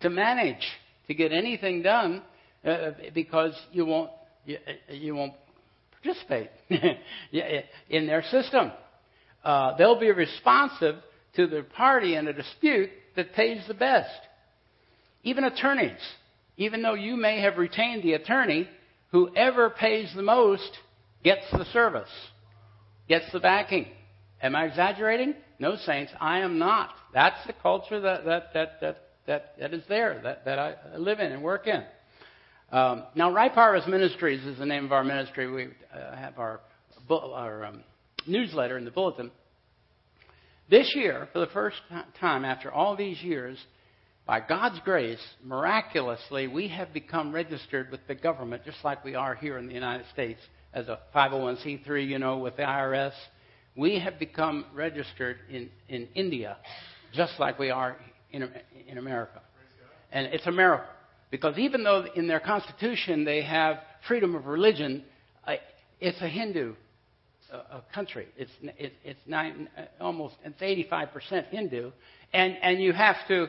to 0.00 0.10
manage, 0.10 0.64
to 1.08 1.14
get 1.14 1.32
anything 1.32 1.82
done, 1.82 2.22
uh, 2.64 2.90
because 3.14 3.54
you 3.72 3.84
won't, 3.84 4.10
you, 4.44 4.58
you 4.88 5.14
won't 5.14 5.34
participate 6.02 6.50
in 7.90 8.06
their 8.06 8.22
system 8.30 8.70
uh, 9.44 9.76
they'll 9.76 9.98
be 9.98 10.10
responsive 10.10 10.96
to 11.36 11.46
the 11.46 11.62
party 11.76 12.16
in 12.16 12.28
a 12.28 12.32
dispute 12.32 12.90
that 13.16 13.32
pays 13.34 13.62
the 13.66 13.74
best. 13.74 14.10
Even 15.22 15.44
attorneys, 15.44 16.00
even 16.56 16.82
though 16.82 16.94
you 16.94 17.16
may 17.16 17.40
have 17.40 17.56
retained 17.56 18.02
the 18.02 18.14
attorney, 18.14 18.68
whoever 19.12 19.70
pays 19.70 20.10
the 20.14 20.22
most 20.22 20.70
gets 21.22 21.44
the 21.52 21.64
service, 21.66 22.08
gets 23.10 23.30
the 23.32 23.40
backing. 23.40 23.86
Am 24.40 24.54
I 24.54 24.66
exaggerating? 24.66 25.34
No, 25.58 25.74
saints, 25.84 26.12
I 26.20 26.38
am 26.38 26.60
not. 26.60 26.90
That's 27.12 27.44
the 27.44 27.52
culture 27.52 28.00
that, 28.00 28.24
that, 28.24 28.54
that, 28.54 28.80
that, 28.80 28.96
that, 29.26 29.54
that 29.58 29.74
is 29.74 29.82
there, 29.88 30.20
that, 30.22 30.44
that 30.44 30.58
I 30.60 30.76
live 30.96 31.18
in 31.18 31.32
and 31.32 31.42
work 31.42 31.66
in. 31.66 31.82
Um, 32.70 33.02
now, 33.16 33.32
Ripe 33.32 33.54
Harvest 33.54 33.88
Ministries 33.88 34.46
is 34.46 34.58
the 34.58 34.64
name 34.64 34.84
of 34.84 34.92
our 34.92 35.02
ministry. 35.02 35.50
We 35.50 35.64
uh, 35.92 36.14
have 36.14 36.38
our, 36.38 36.60
our 37.10 37.64
um, 37.64 37.82
newsletter 38.28 38.78
in 38.78 38.84
the 38.84 38.92
bulletin. 38.92 39.32
This 40.70 40.92
year, 40.94 41.28
for 41.32 41.40
the 41.40 41.48
first 41.48 41.78
time 42.20 42.44
after 42.44 42.70
all 42.70 42.96
these 42.96 43.20
years, 43.20 43.58
by 44.24 44.38
God's 44.38 44.78
grace, 44.84 45.18
miraculously, 45.44 46.46
we 46.46 46.68
have 46.68 46.92
become 46.94 47.32
registered 47.32 47.90
with 47.90 48.06
the 48.06 48.14
government, 48.14 48.64
just 48.64 48.78
like 48.84 49.04
we 49.04 49.16
are 49.16 49.34
here 49.34 49.58
in 49.58 49.66
the 49.66 49.74
United 49.74 50.06
States 50.12 50.40
as 50.72 50.88
a 50.88 50.98
501c3, 51.14 52.06
you 52.06 52.18
know, 52.18 52.38
with 52.38 52.56
the 52.56 52.62
IRS. 52.62 53.12
We 53.76 53.98
have 54.00 54.18
become 54.18 54.66
registered 54.74 55.38
in, 55.50 55.70
in 55.88 56.08
India, 56.14 56.56
just 57.14 57.34
like 57.38 57.58
we 57.58 57.70
are 57.70 57.96
in, 58.32 58.48
in 58.86 58.98
America. 58.98 59.40
And 60.12 60.26
it's 60.26 60.46
a 60.46 60.52
miracle. 60.52 60.86
Because 61.30 61.56
even 61.58 61.84
though 61.84 62.06
in 62.16 62.26
their 62.26 62.40
constitution 62.40 63.24
they 63.24 63.42
have 63.42 63.76
freedom 64.08 64.34
of 64.34 64.46
religion, 64.46 65.04
it's 66.00 66.20
a 66.20 66.28
Hindu 66.28 66.74
country. 67.94 68.26
It's 68.36 68.50
it, 68.62 68.92
it's 69.04 69.20
nine, 69.26 69.68
almost 70.00 70.36
it's 70.44 70.60
85 70.60 71.12
percent 71.12 71.46
Hindu, 71.48 71.90
and 72.32 72.56
and 72.62 72.80
you 72.80 72.92
have 72.92 73.16
to 73.28 73.46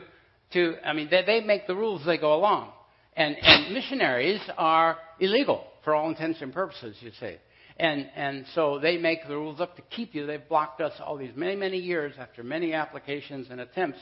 to 0.52 0.74
I 0.84 0.92
mean 0.92 1.08
they, 1.10 1.22
they 1.24 1.40
make 1.40 1.66
the 1.66 1.74
rules 1.74 2.04
they 2.04 2.18
go 2.18 2.34
along, 2.34 2.70
and 3.16 3.36
and 3.40 3.74
missionaries 3.74 4.40
are 4.58 4.98
illegal 5.18 5.64
for 5.84 5.94
all 5.94 6.08
intents 6.08 6.40
and 6.42 6.52
purposes. 6.52 6.96
You 7.00 7.10
see. 7.18 7.36
And, 7.78 8.08
and 8.14 8.44
so 8.54 8.78
they 8.78 8.98
make 8.98 9.26
the 9.26 9.34
rules 9.34 9.60
up 9.60 9.76
to 9.76 9.82
keep 9.82 10.14
you. 10.14 10.26
They've 10.26 10.46
blocked 10.46 10.80
us 10.80 10.92
all 11.00 11.16
these 11.16 11.34
many, 11.34 11.56
many 11.56 11.78
years 11.78 12.12
after 12.18 12.42
many 12.42 12.74
applications 12.74 13.46
and 13.50 13.60
attempts 13.60 13.98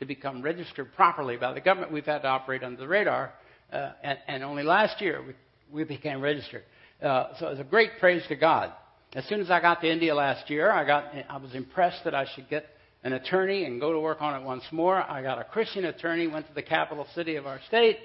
to 0.00 0.04
become 0.04 0.42
registered 0.42 0.92
properly 0.94 1.36
by 1.36 1.52
the 1.52 1.60
government. 1.60 1.92
We've 1.92 2.04
had 2.04 2.22
to 2.22 2.28
operate 2.28 2.64
under 2.64 2.80
the 2.80 2.88
radar, 2.88 3.32
uh, 3.72 3.92
and, 4.02 4.18
and 4.26 4.42
only 4.42 4.64
last 4.64 5.00
year 5.00 5.22
we, 5.24 5.34
we 5.72 5.84
became 5.84 6.20
registered. 6.20 6.64
Uh, 7.00 7.28
so 7.38 7.48
it's 7.48 7.60
a 7.60 7.64
great 7.64 7.92
praise 8.00 8.22
to 8.28 8.36
God. 8.36 8.72
As 9.14 9.24
soon 9.26 9.40
as 9.40 9.50
I 9.50 9.60
got 9.60 9.80
to 9.82 9.90
India 9.90 10.14
last 10.14 10.50
year, 10.50 10.70
I, 10.70 10.84
got, 10.84 11.12
I 11.28 11.36
was 11.36 11.54
impressed 11.54 12.04
that 12.04 12.14
I 12.14 12.26
should 12.34 12.48
get 12.48 12.66
an 13.04 13.12
attorney 13.12 13.64
and 13.64 13.80
go 13.80 13.92
to 13.92 14.00
work 14.00 14.20
on 14.20 14.40
it 14.40 14.44
once 14.44 14.64
more. 14.72 14.96
I 14.96 15.22
got 15.22 15.38
a 15.38 15.44
Christian 15.44 15.84
attorney, 15.84 16.26
went 16.26 16.48
to 16.48 16.54
the 16.54 16.62
capital 16.62 17.06
city 17.14 17.36
of 17.36 17.46
our 17.46 17.60
state, 17.68 17.98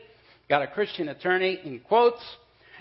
got 0.50 0.62
a 0.62 0.68
Christian 0.68 1.10
attorney 1.10 1.60
in 1.64 1.80
quotes, 1.80 2.22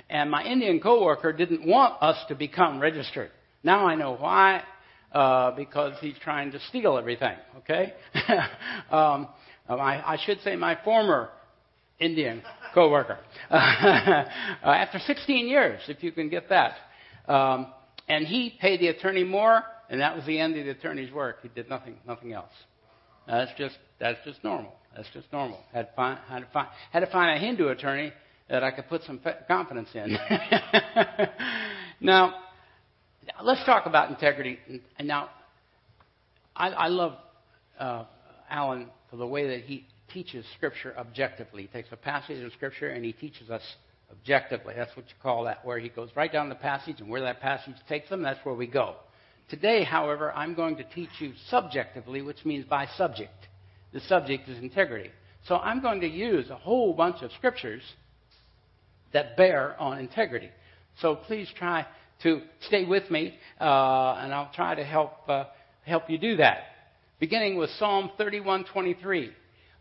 and 0.09 0.31
my 0.31 0.45
Indian 0.45 0.81
coworker 0.81 1.33
didn't 1.33 1.67
want 1.67 2.03
us 2.03 2.17
to 2.29 2.35
become 2.35 2.81
registered. 2.81 3.31
Now 3.63 3.87
I 3.87 3.95
know 3.95 4.17
why, 4.17 4.63
uh, 5.13 5.53
because 5.53 5.95
he's 6.01 6.17
trying 6.23 6.53
to 6.53 6.61
steal 6.69 6.97
everything. 6.99 7.37
Okay, 7.59 7.93
um, 8.91 9.29
I, 9.69 10.03
I 10.05 10.19
should 10.25 10.41
say 10.43 10.57
my 10.57 10.79
former 10.85 11.31
Indian 11.99 12.43
coworker. 12.75 13.19
uh, 13.51 14.25
after 14.63 14.99
16 14.99 15.49
years, 15.49 15.81
if 15.89 16.03
you 16.03 16.13
can 16.13 16.29
get 16.29 16.49
that. 16.51 16.75
Um, 17.27 17.69
and 18.09 18.27
he 18.27 18.57
paid 18.61 18.81
the 18.81 18.89
attorney 18.89 19.25
more, 19.25 19.65
and 19.91 20.01
that 20.01 20.15
was 20.15 20.25
the 20.27 20.39
end 20.39 20.57
of 20.57 20.65
the 20.65 20.73
attorney's 20.73 21.13
work. 21.13 21.39
He 21.43 21.49
did 21.49 21.69
nothing, 21.69 21.97
nothing 22.07 22.33
else. 22.33 22.53
That's 23.27 23.51
just, 23.59 23.77
that's 23.99 24.19
just 24.25 24.45
normal. 24.45 24.73
That's 24.95 25.09
just 25.13 25.27
normal. 25.33 25.59
Had 25.73 25.89
to 25.89 25.93
find, 25.95 26.19
had 26.29 26.41
to 26.41 26.47
find, 26.53 26.69
had 26.93 27.01
to 27.01 27.11
find 27.11 27.37
a 27.37 27.45
Hindu 27.45 27.69
attorney 27.69 28.13
that 28.49 28.63
I 28.63 28.71
could 28.71 28.89
put 28.89 29.03
some 29.03 29.21
confidence 29.49 29.89
in. 29.95 30.17
now, 32.01 32.35
let's 33.43 33.65
talk 33.65 33.87
about 33.87 34.11
integrity. 34.11 34.59
And 34.99 35.09
now, 35.09 35.31
I, 36.55 36.69
I 36.69 36.89
love 36.89 37.15
uh, 37.79 38.05
Alan 38.49 38.89
for 39.11 39.17
the 39.17 39.27
way 39.27 39.49
that 39.49 39.65
he 39.65 39.87
teaches 40.13 40.45
Scripture 40.57 40.95
objectively. 40.97 41.63
He 41.63 41.69
takes 41.69 41.89
a 41.93 41.97
passage 41.97 42.43
of 42.45 42.53
Scripture 42.53 42.89
and 42.89 43.05
he 43.05 43.13
teaches 43.13 43.51
us 43.51 43.63
objectively. 44.11 44.75
That's 44.77 44.97
what 44.97 45.07
you 45.09 45.15
call 45.23 45.45
that, 45.45 45.65
where 45.65 45.79
he 45.79 45.89
goes 45.89 46.11
right 46.15 46.33
down 46.33 46.49
the 46.49 46.55
passage, 46.55 47.01
and 47.01 47.09
where 47.09 47.23
that 47.23 47.41
passage 47.41 47.75
takes 47.89 48.09
them, 48.09 48.23
that's 48.23 48.45
where 48.45 48.55
we 48.55 48.67
go. 48.67 48.97
Today, 49.49 49.85
however, 49.85 50.33
I'm 50.33 50.55
going 50.55 50.77
to 50.77 50.85
teach 50.85 51.11
you 51.21 51.33
subjectively, 51.49 52.23
which 52.23 52.45
means 52.45 52.65
by 52.65 52.87
subject. 52.97 53.49
The 53.93 54.01
subject 54.01 54.49
is 54.49 54.59
integrity. 54.59 55.11
So 55.47 55.57
I'm 55.57 55.81
going 55.81 56.01
to 56.01 56.09
use 56.09 56.51
a 56.51 56.57
whole 56.57 56.93
bunch 56.93 57.23
of 57.23 57.31
scriptures 57.33 57.83
that 59.13 59.37
bear 59.37 59.81
on 59.81 59.99
integrity. 59.99 60.51
So 61.01 61.17
please 61.17 61.49
try 61.57 61.87
to 62.23 62.41
stay 62.61 62.85
with 62.85 63.11
me, 63.11 63.35
uh, 63.61 64.21
and 64.21 64.33
I'll 64.33 64.51
try 64.55 64.75
to 64.75 64.85
help 64.85 65.29
uh, 65.29 65.45
help 65.85 66.09
you 66.09 66.19
do 66.19 66.37
that. 66.37 66.59
Beginning 67.21 67.57
with 67.57 67.71
Psalm 67.79 68.11
31:23. 68.19 69.31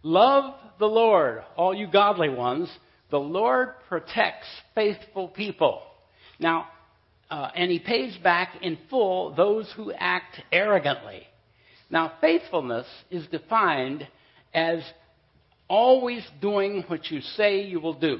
Love 0.04 0.54
the 0.80 0.86
Lord, 0.86 1.44
all 1.58 1.74
you 1.74 1.88
godly 1.88 2.30
ones 2.30 2.70
the 3.10 3.20
Lord 3.20 3.70
protects 3.88 4.48
faithful 4.74 5.28
people. 5.28 5.82
Now, 6.40 6.68
uh, 7.30 7.50
and 7.56 7.72
he 7.72 7.80
pays 7.80 8.18
back 8.18 8.56
in 8.62 8.78
full 8.90 9.34
those 9.36 9.72
who 9.76 9.92
act 9.92 10.42
arrogantly. 10.52 11.24
Now, 11.90 12.14
faithfulness 12.20 12.88
is 13.12 13.26
defined 13.28 14.08
as 14.54 14.80
always 15.68 16.26
doing 16.42 16.84
what 16.88 17.10
you 17.12 17.22
say 17.22 17.62
you 17.64 17.80
will 17.80 17.94
do. 17.94 18.20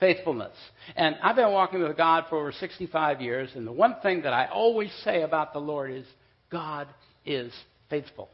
Faithfulness. 0.00 0.56
And 0.96 1.16
I've 1.22 1.36
been 1.36 1.52
walking 1.52 1.82
with 1.82 1.96
God 1.96 2.24
for 2.28 2.38
over 2.38 2.52
65 2.52 3.20
years, 3.20 3.50
and 3.54 3.66
the 3.66 3.72
one 3.72 3.96
thing 4.02 4.22
that 4.22 4.32
I 4.32 4.46
always 4.46 4.90
say 5.04 5.22
about 5.22 5.52
the 5.52 5.60
Lord 5.60 5.90
is 5.92 6.06
God 6.50 6.88
is 7.24 7.52
faithful. 7.88 8.28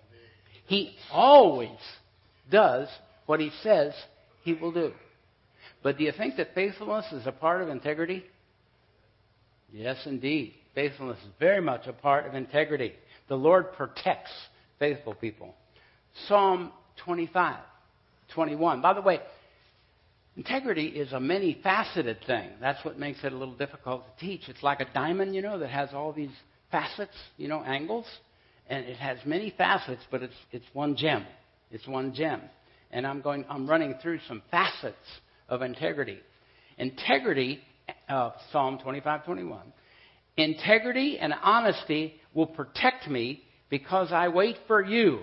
He 0.66 0.94
always 1.12 1.78
does 2.50 2.88
what 3.26 3.40
he 3.40 3.50
says 3.62 3.92
he 4.42 4.54
will 4.54 4.72
do. 4.72 4.92
But 5.82 5.98
do 5.98 6.04
you 6.04 6.12
think 6.16 6.36
that 6.36 6.54
faithfulness 6.54 7.06
is 7.12 7.26
a 7.26 7.32
part 7.32 7.62
of 7.62 7.68
integrity? 7.68 8.24
Yes, 9.72 9.96
indeed. 10.06 10.54
Faithfulness 10.74 11.18
is 11.18 11.32
very 11.38 11.60
much 11.60 11.86
a 11.86 11.92
part 11.92 12.26
of 12.26 12.34
integrity. 12.34 12.92
The 13.28 13.36
Lord 13.36 13.72
protects 13.72 14.30
faithful 14.78 15.14
people. 15.14 15.54
Psalm 16.28 16.72
25, 17.04 17.56
21. 18.34 18.80
By 18.80 18.92
the 18.92 19.00
way, 19.00 19.20
integrity 20.36 20.86
is 20.86 21.12
a 21.12 21.20
many 21.20 21.58
faceted 21.62 22.18
thing. 22.26 22.50
That's 22.60 22.82
what 22.84 22.98
makes 22.98 23.22
it 23.24 23.32
a 23.32 23.36
little 23.36 23.54
difficult 23.54 24.04
to 24.06 24.26
teach. 24.26 24.48
It's 24.48 24.62
like 24.62 24.80
a 24.80 24.86
diamond, 24.92 25.34
you 25.34 25.42
know, 25.42 25.58
that 25.58 25.70
has 25.70 25.90
all 25.92 26.12
these 26.12 26.30
facets, 26.70 27.14
you 27.36 27.48
know, 27.48 27.62
angles. 27.62 28.06
And 28.68 28.84
it 28.84 28.96
has 28.98 29.18
many 29.24 29.52
facets, 29.56 30.02
but 30.10 30.22
it's, 30.22 30.34
it's 30.52 30.64
one 30.72 30.96
gem. 30.96 31.26
It's 31.70 31.86
one 31.86 32.14
gem. 32.14 32.40
And 32.92 33.06
I'm 33.06 33.20
going, 33.20 33.44
I'm 33.48 33.68
running 33.68 33.94
through 34.02 34.20
some 34.28 34.42
facets 34.50 34.96
of 35.48 35.62
integrity. 35.62 36.18
Integrity, 36.78 37.60
uh, 38.08 38.30
Psalm 38.52 38.78
25, 38.78 39.24
21. 39.24 39.60
Integrity 40.36 41.18
and 41.18 41.34
honesty 41.42 42.14
will 42.32 42.46
protect 42.46 43.08
me 43.08 43.42
because 43.68 44.12
I 44.12 44.28
wait 44.28 44.56
for 44.66 44.82
you. 44.82 45.20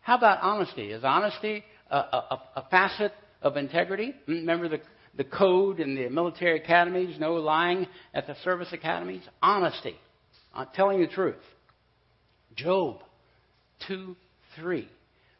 How 0.00 0.16
about 0.16 0.42
honesty? 0.42 0.90
Is 0.90 1.02
honesty 1.02 1.64
a, 1.90 1.96
a, 1.96 2.42
a 2.56 2.66
facet 2.70 3.12
of 3.44 3.56
integrity? 3.56 4.14
Remember 4.26 4.68
the, 4.68 4.80
the 5.16 5.22
code 5.22 5.78
in 5.78 5.94
the 5.94 6.08
military 6.08 6.58
academies, 6.58 7.16
no 7.20 7.34
lying 7.34 7.86
at 8.12 8.26
the 8.26 8.34
service 8.42 8.68
academies? 8.72 9.22
Honesty, 9.40 9.94
telling 10.74 11.00
the 11.00 11.06
truth. 11.06 11.36
Job 12.56 12.98
2 13.86 14.16
3. 14.56 14.88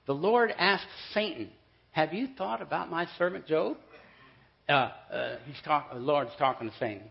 The 0.06 0.12
Lord 0.12 0.52
asked 0.56 0.86
Satan, 1.12 1.48
Have 1.92 2.12
you 2.12 2.28
thought 2.36 2.60
about 2.60 2.90
my 2.90 3.06
servant 3.18 3.46
Job? 3.46 3.78
Uh, 4.68 4.72
uh, 4.72 5.36
he's 5.46 5.60
talk, 5.64 5.92
the 5.92 5.98
Lord's 5.98 6.30
talking 6.38 6.70
to 6.70 6.76
Satan. 6.78 7.02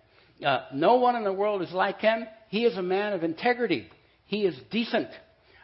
Uh, 0.46 0.66
no 0.74 0.96
one 0.96 1.16
in 1.16 1.24
the 1.24 1.34
world 1.34 1.62
is 1.62 1.72
like 1.72 2.00
him. 2.00 2.26
He 2.50 2.66
is 2.66 2.78
a 2.78 2.82
man 2.84 3.14
of 3.14 3.24
integrity. 3.24 3.88
He 4.26 4.42
is 4.42 4.56
decent. 4.72 5.10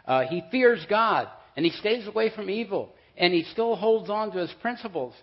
Uh, 0.06 0.22
he 0.30 0.44
fears 0.52 0.84
God, 0.90 1.28
and 1.56 1.66
he 1.66 1.72
stays 1.72 2.08
away 2.08 2.32
from 2.34 2.50
evil, 2.50 2.94
and 3.20 3.34
he 3.34 3.44
still 3.52 3.76
holds 3.76 4.10
on 4.10 4.32
to 4.32 4.40
his 4.40 4.52
principles. 4.62 5.14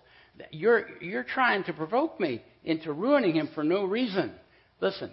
You're, 0.51 0.85
you're 1.01 1.23
trying 1.23 1.63
to 1.65 1.73
provoke 1.73 2.19
me 2.19 2.43
into 2.63 2.93
ruining 2.93 3.35
him 3.35 3.49
for 3.53 3.63
no 3.63 3.83
reason. 3.83 4.31
Listen, 4.79 5.11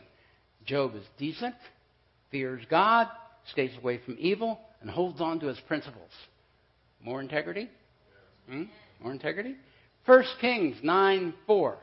Job 0.67 0.95
is 0.95 1.05
decent, 1.19 1.55
fears 2.31 2.63
God, 2.71 3.09
stays 3.51 3.71
away 3.79 4.01
from 4.05 4.17
evil, 4.21 4.61
and 4.83 4.91
holds 4.91 5.21
on 5.21 5.41
to 5.41 5.47
his 5.47 5.59
principles. 5.61 6.11
More 7.03 7.21
integrity? 7.23 7.71
Hmm? 8.49 8.65
More 9.03 9.13
integrity? 9.13 9.57
1 10.05 10.25
Kings 10.41 10.77
9 10.83 11.35
4. 11.47 11.79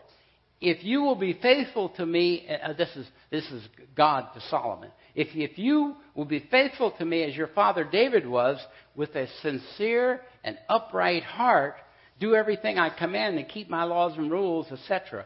If 0.62 0.84
you 0.84 1.02
will 1.02 1.16
be 1.16 1.34
faithful 1.42 1.90
to 1.90 2.06
me, 2.06 2.48
uh, 2.48 2.74
this, 2.74 2.90
is, 2.96 3.08
this 3.32 3.46
is 3.46 3.68
God 3.98 4.28
to 4.36 4.42
Solomon. 4.50 4.92
If, 5.16 5.30
if 5.36 5.58
you 5.58 5.96
will 6.16 6.26
be 6.26 6.48
faithful 6.52 6.92
to 6.92 7.06
me 7.06 7.24
as 7.24 7.36
your 7.36 7.48
father 7.48 7.84
David 7.84 8.28
was, 8.28 8.60
with 8.96 9.16
a 9.16 9.28
sincere 9.42 10.22
and 10.44 10.58
upright 10.70 11.24
heart, 11.24 11.76
do 12.20 12.36
everything 12.36 12.78
I 12.78 12.90
command 12.90 13.38
and 13.38 13.48
keep 13.48 13.70
my 13.70 13.84
laws 13.84 14.14
and 14.18 14.32
rules, 14.32 14.68
etc. 14.72 15.26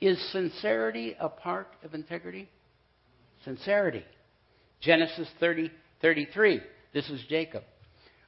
Is 0.00 0.18
sincerity 0.32 1.14
a 1.20 1.28
part 1.28 1.68
of 1.84 1.94
integrity? 1.94 2.48
Sincerity. 3.44 4.04
Genesis 4.80 5.28
30, 5.38 5.70
33. 6.00 6.60
This 6.94 7.08
is 7.10 7.22
Jacob. 7.28 7.62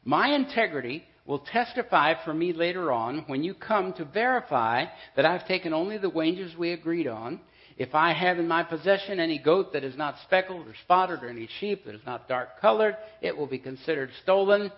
My 0.04 0.34
integrity 0.34 1.04
will 1.24 1.38
testify 1.38 2.14
for 2.24 2.34
me 2.34 2.52
later 2.52 2.92
on 2.92 3.24
when 3.26 3.42
you 3.42 3.54
come 3.54 3.92
to 3.94 4.04
verify 4.04 4.84
that 5.16 5.24
I've 5.24 5.46
taken 5.46 5.72
only 5.72 5.98
the 5.98 6.10
wages 6.10 6.56
we 6.56 6.72
agreed 6.72 7.06
on. 7.06 7.40
If 7.78 7.94
I 7.94 8.12
have 8.12 8.38
in 8.38 8.48
my 8.48 8.62
possession 8.62 9.20
any 9.20 9.38
goat 9.38 9.72
that 9.72 9.84
is 9.84 9.96
not 9.96 10.16
speckled 10.24 10.66
or 10.66 10.74
spotted 10.84 11.22
or 11.22 11.28
any 11.28 11.48
sheep 11.60 11.84
that 11.86 11.94
is 11.94 12.00
not 12.06 12.28
dark 12.28 12.60
colored, 12.60 12.96
it 13.20 13.36
will 13.36 13.46
be 13.46 13.58
considered 13.58 14.10
stolen. 14.22 14.70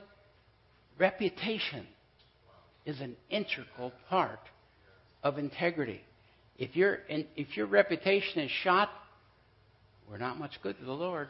Reputation 0.98 1.86
is 2.86 3.00
an 3.00 3.16
integral 3.30 3.92
part 4.09 4.40
of 5.22 5.38
integrity. 5.38 6.00
If, 6.57 6.76
your 6.76 7.00
if 7.09 7.57
your 7.57 7.66
reputation 7.66 8.40
is 8.40 8.50
shot, 8.62 8.90
we're 10.09 10.18
not 10.18 10.38
much 10.38 10.52
good 10.62 10.78
to 10.78 10.85
the 10.85 10.92
Lord. 10.92 11.28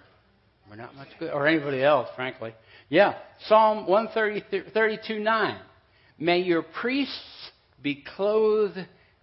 We're 0.69 0.77
not 0.77 0.95
much 0.97 1.09
good, 1.19 1.31
or 1.31 1.47
anybody 1.47 1.83
else, 1.83 2.09
frankly. 2.17 2.55
Yeah, 2.89 3.15
Psalm 3.49 3.87
132 3.87 5.19
9. 5.21 5.61
May 6.19 6.41
your 6.41 6.63
priests 6.63 7.51
be 7.83 8.03
clothed 8.17 8.79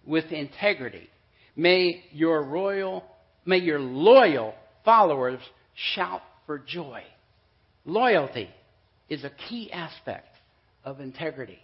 with 0.06 0.26
integrity. 0.30 1.08
May 1.54 2.04
your 2.12 2.42
royal, 2.42 3.04
may 3.44 3.58
your 3.58 3.80
loyal 3.80 4.54
followers 4.84 5.40
shout 5.94 6.22
for 6.46 6.58
joy. 6.58 7.02
Loyalty 7.84 8.48
is 9.08 9.24
a 9.24 9.30
key 9.48 9.70
aspect 9.72 10.28
of 10.84 11.00
integrity. 11.00 11.58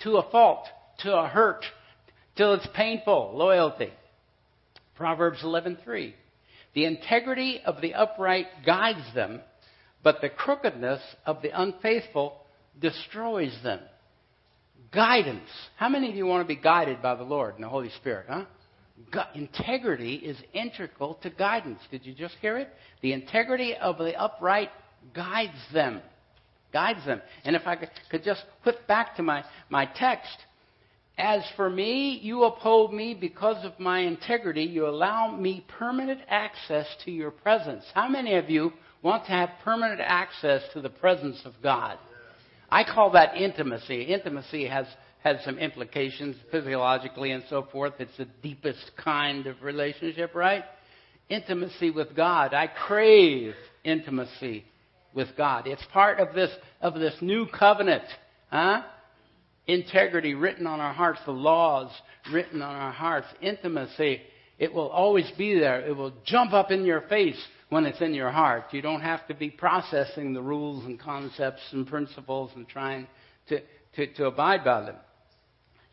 To 0.00 0.16
a 0.16 0.30
fault, 0.30 0.66
to 1.00 1.14
a 1.14 1.28
hurt, 1.28 1.64
till 2.36 2.54
it's 2.54 2.68
painful. 2.74 3.32
Loyalty. 3.34 3.92
Proverbs 4.96 5.42
11:3. 5.42 6.14
The 6.74 6.84
integrity 6.84 7.60
of 7.64 7.80
the 7.80 7.94
upright 7.94 8.46
guides 8.64 9.14
them, 9.14 9.40
but 10.02 10.20
the 10.20 10.28
crookedness 10.28 11.00
of 11.24 11.42
the 11.42 11.50
unfaithful 11.50 12.40
destroys 12.80 13.56
them. 13.62 13.80
Guidance. 14.92 15.48
How 15.76 15.88
many 15.88 16.08
of 16.10 16.16
you 16.16 16.26
want 16.26 16.46
to 16.46 16.54
be 16.54 16.60
guided 16.60 17.02
by 17.02 17.14
the 17.14 17.24
Lord 17.24 17.54
and 17.54 17.64
the 17.64 17.68
Holy 17.68 17.90
Spirit, 17.90 18.26
huh? 18.28 18.44
Integrity 19.34 20.14
is 20.14 20.36
integral 20.52 21.14
to 21.22 21.30
guidance. 21.30 21.80
Did 21.90 22.06
you 22.06 22.14
just 22.14 22.34
hear 22.40 22.58
it? 22.58 22.68
The 23.02 23.12
integrity 23.12 23.74
of 23.76 23.98
the 23.98 24.14
upright 24.20 24.70
guides 25.14 25.52
them. 25.72 26.00
Guides 26.72 27.04
them. 27.06 27.20
And 27.44 27.54
if 27.56 27.66
I 27.66 27.76
could, 27.76 28.24
just 28.24 28.44
flip 28.62 28.86
back 28.86 29.16
to 29.16 29.22
my, 29.22 29.44
my 29.68 29.86
text, 29.86 30.36
as 31.16 31.42
for 31.54 31.70
me, 31.70 32.18
you 32.22 32.44
uphold 32.44 32.92
me 32.92 33.14
because 33.14 33.64
of 33.64 33.78
my 33.78 34.00
integrity. 34.00 34.64
You 34.64 34.88
allow 34.88 35.36
me 35.36 35.64
permanent 35.78 36.20
access 36.28 36.86
to 37.04 37.12
your 37.12 37.30
presence. 37.30 37.84
How 37.94 38.08
many 38.08 38.34
of 38.34 38.50
you 38.50 38.72
want 39.02 39.24
to 39.26 39.30
have 39.30 39.50
permanent 39.62 40.00
access 40.02 40.62
to 40.72 40.80
the 40.80 40.88
presence 40.88 41.40
of 41.44 41.52
God? 41.62 41.98
I 42.68 42.82
call 42.82 43.12
that 43.12 43.36
intimacy. 43.36 44.02
Intimacy 44.02 44.66
has, 44.66 44.86
has 45.24 45.42
some 45.44 45.58
implications 45.58 46.36
physiologically 46.50 47.32
and 47.32 47.42
so 47.48 47.66
forth. 47.72 47.94
It's 47.98 48.16
the 48.16 48.28
deepest 48.42 48.92
kind 49.02 49.46
of 49.46 49.62
relationship, 49.62 50.34
right? 50.34 50.64
Intimacy 51.28 51.90
with 51.90 52.14
God. 52.14 52.54
I 52.54 52.68
crave 52.68 53.54
intimacy 53.82 54.64
with 55.14 55.28
God. 55.36 55.66
It's 55.66 55.84
part 55.92 56.20
of 56.20 56.34
this, 56.34 56.50
of 56.80 56.94
this 56.94 57.16
new 57.20 57.46
covenant. 57.46 58.04
Huh? 58.50 58.82
integrity 59.66 60.34
written 60.34 60.66
on 60.66 60.80
our 60.80 60.92
hearts, 60.92 61.20
the 61.24 61.32
laws 61.32 61.90
written 62.32 62.62
on 62.62 62.74
our 62.74 62.92
hearts, 62.92 63.26
intimacy. 63.40 64.20
It 64.58 64.72
will 64.72 64.88
always 64.88 65.30
be 65.36 65.58
there. 65.58 65.80
It 65.80 65.96
will 65.96 66.12
jump 66.24 66.52
up 66.52 66.70
in 66.70 66.84
your 66.84 67.02
face 67.02 67.40
when 67.70 67.86
it's 67.86 68.00
in 68.00 68.14
your 68.14 68.30
heart. 68.30 68.64
You 68.72 68.82
don't 68.82 69.00
have 69.00 69.26
to 69.28 69.34
be 69.34 69.50
processing 69.50 70.32
the 70.32 70.42
rules 70.42 70.84
and 70.84 70.98
concepts 70.98 71.62
and 71.72 71.86
principles 71.86 72.50
and 72.54 72.68
trying 72.68 73.06
to, 73.48 73.60
to, 73.96 74.14
to 74.14 74.26
abide 74.26 74.64
by 74.64 74.82
them. 74.82 74.96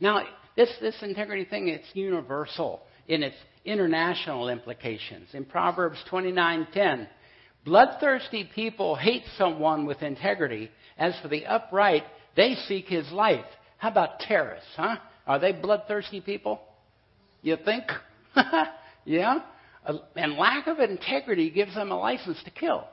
Now, 0.01 0.23
this, 0.57 0.69
this 0.81 0.95
integrity 1.01 1.45
thing, 1.45 1.69
it's 1.69 1.87
universal 1.93 2.81
in 3.07 3.23
its 3.23 3.35
international 3.63 4.49
implications. 4.49 5.29
In 5.33 5.45
Proverbs 5.45 5.97
29:10, 6.11 7.07
bloodthirsty 7.63 8.49
people 8.53 8.95
hate 8.95 9.23
someone 9.37 9.85
with 9.85 10.01
integrity. 10.01 10.71
As 10.97 11.13
for 11.21 11.27
the 11.27 11.45
upright, 11.45 12.03
they 12.35 12.55
seek 12.67 12.87
his 12.87 13.09
life. 13.11 13.45
How 13.77 13.89
about 13.89 14.19
terrorists, 14.19 14.69
huh? 14.75 14.97
Are 15.27 15.39
they 15.39 15.51
bloodthirsty 15.51 16.19
people? 16.21 16.61
You 17.41 17.57
think? 17.63 17.85
yeah? 19.05 19.39
Uh, 19.85 19.93
and 20.15 20.33
lack 20.33 20.67
of 20.67 20.79
integrity 20.79 21.49
gives 21.49 21.73
them 21.75 21.91
a 21.91 21.97
license 21.97 22.41
to 22.43 22.51
kill. 22.51 22.85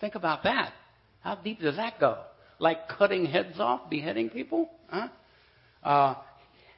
Think 0.00 0.14
about 0.14 0.42
that. 0.44 0.72
How 1.20 1.36
deep 1.36 1.60
does 1.60 1.76
that 1.76 1.98
go? 1.98 2.18
Like 2.58 2.88
cutting 2.88 3.26
heads 3.26 3.58
off, 3.58 3.88
beheading 3.90 4.30
people? 4.30 4.70
Huh? 4.88 5.08
Uh, 5.86 6.16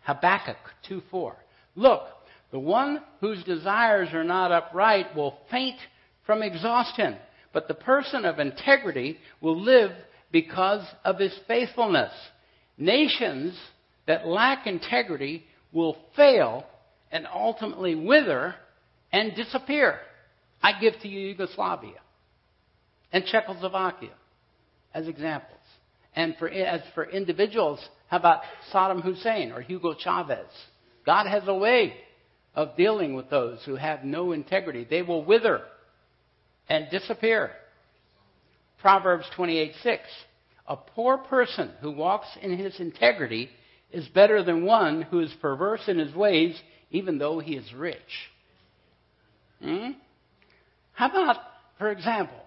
Habakkuk 0.03 0.59
2:4. 0.87 1.35
Look, 1.77 2.03
the 2.51 2.59
one 2.59 3.03
whose 3.21 3.42
desires 3.42 4.12
are 4.12 4.23
not 4.23 4.53
upright 4.53 5.16
will 5.16 5.38
faint 5.51 5.79
from 6.27 6.42
exhaustion, 6.42 7.16
but 7.55 7.68
the 7.68 7.75
person 7.75 8.27
of 8.27 8.38
integrity 8.38 9.18
will 9.40 9.59
live 9.59 9.92
because 10.31 10.87
of 11.07 11.18
his 11.18 11.35
faithfulness. 11.47 12.12
Nations 12.77 13.59
that 14.07 14.27
lack 14.27 14.66
integrity 14.66 15.47
will 15.73 15.97
fail 16.14 16.66
and 17.11 17.27
ultimately 17.27 17.94
wither 17.94 18.55
and 19.11 19.35
disappear. 19.35 20.01
I 20.62 20.79
give 20.79 21.01
to 21.01 21.09
you 21.09 21.29
Yugoslavia 21.29 22.01
and 23.11 23.25
Czechoslovakia 23.25 24.12
as 24.92 25.09
examples. 25.09 25.55
And 26.14 26.37
for, 26.37 26.49
as 26.49 26.83
for 26.94 27.05
individuals, 27.05 27.81
how 28.09 28.16
about 28.16 28.40
Saddam 28.73 29.03
Hussein 29.03 29.53
or 29.53 29.61
Hugo 29.61 29.94
Chavez? 29.94 30.47
God 31.05 31.27
has 31.27 31.42
a 31.47 31.55
way 31.55 31.94
of 32.55 32.77
dealing 32.77 33.14
with 33.14 33.31
those 33.31 33.62
who 33.64 33.77
have 33.77 34.03
no 34.03 34.33
integrity. 34.33 34.87
They 34.88 35.03
will 35.03 35.25
wither 35.25 35.61
and 36.68 36.88
disappear. 36.90 37.51
Proverbs 38.81 39.27
28:6. 39.37 40.01
A 40.66 40.77
poor 40.77 41.18
person 41.18 41.71
who 41.81 41.90
walks 41.90 42.29
in 42.40 42.57
his 42.57 42.79
integrity 42.81 43.51
is 43.90 44.07
better 44.09 44.42
than 44.42 44.64
one 44.64 45.03
who 45.03 45.21
is 45.21 45.33
perverse 45.40 45.87
in 45.87 45.99
his 45.99 46.14
ways, 46.14 46.61
even 46.90 47.18
though 47.18 47.38
he 47.38 47.57
is 47.57 47.73
rich. 47.75 48.31
Hmm? 49.62 49.92
How 50.92 51.09
about, 51.09 51.37
for 51.79 51.90
example, 51.90 52.40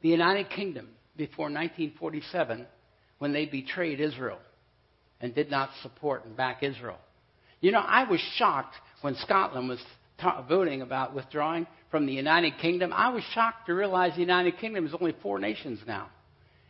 the 0.00 0.08
United 0.08 0.50
Kingdom 0.50 0.88
before 1.16 1.46
1947 1.46 2.66
when 3.18 3.32
they 3.32 3.46
betrayed 3.46 4.00
Israel 4.00 4.38
and 5.20 5.34
did 5.34 5.50
not 5.50 5.70
support 5.82 6.24
and 6.24 6.36
back 6.36 6.62
Israel? 6.62 6.98
You 7.60 7.72
know, 7.72 7.80
I 7.80 8.08
was 8.08 8.20
shocked 8.36 8.74
when 9.02 9.14
Scotland 9.16 9.68
was 9.68 9.80
ta- 10.18 10.44
voting 10.48 10.82
about 10.82 11.14
withdrawing 11.14 11.66
from 11.90 12.06
the 12.06 12.12
United 12.12 12.54
Kingdom. 12.60 12.92
I 12.92 13.10
was 13.10 13.22
shocked 13.34 13.66
to 13.66 13.74
realize 13.74 14.14
the 14.14 14.20
United 14.20 14.58
Kingdom 14.58 14.86
is 14.86 14.94
only 14.98 15.14
four 15.22 15.38
nations 15.38 15.80
now. 15.86 16.08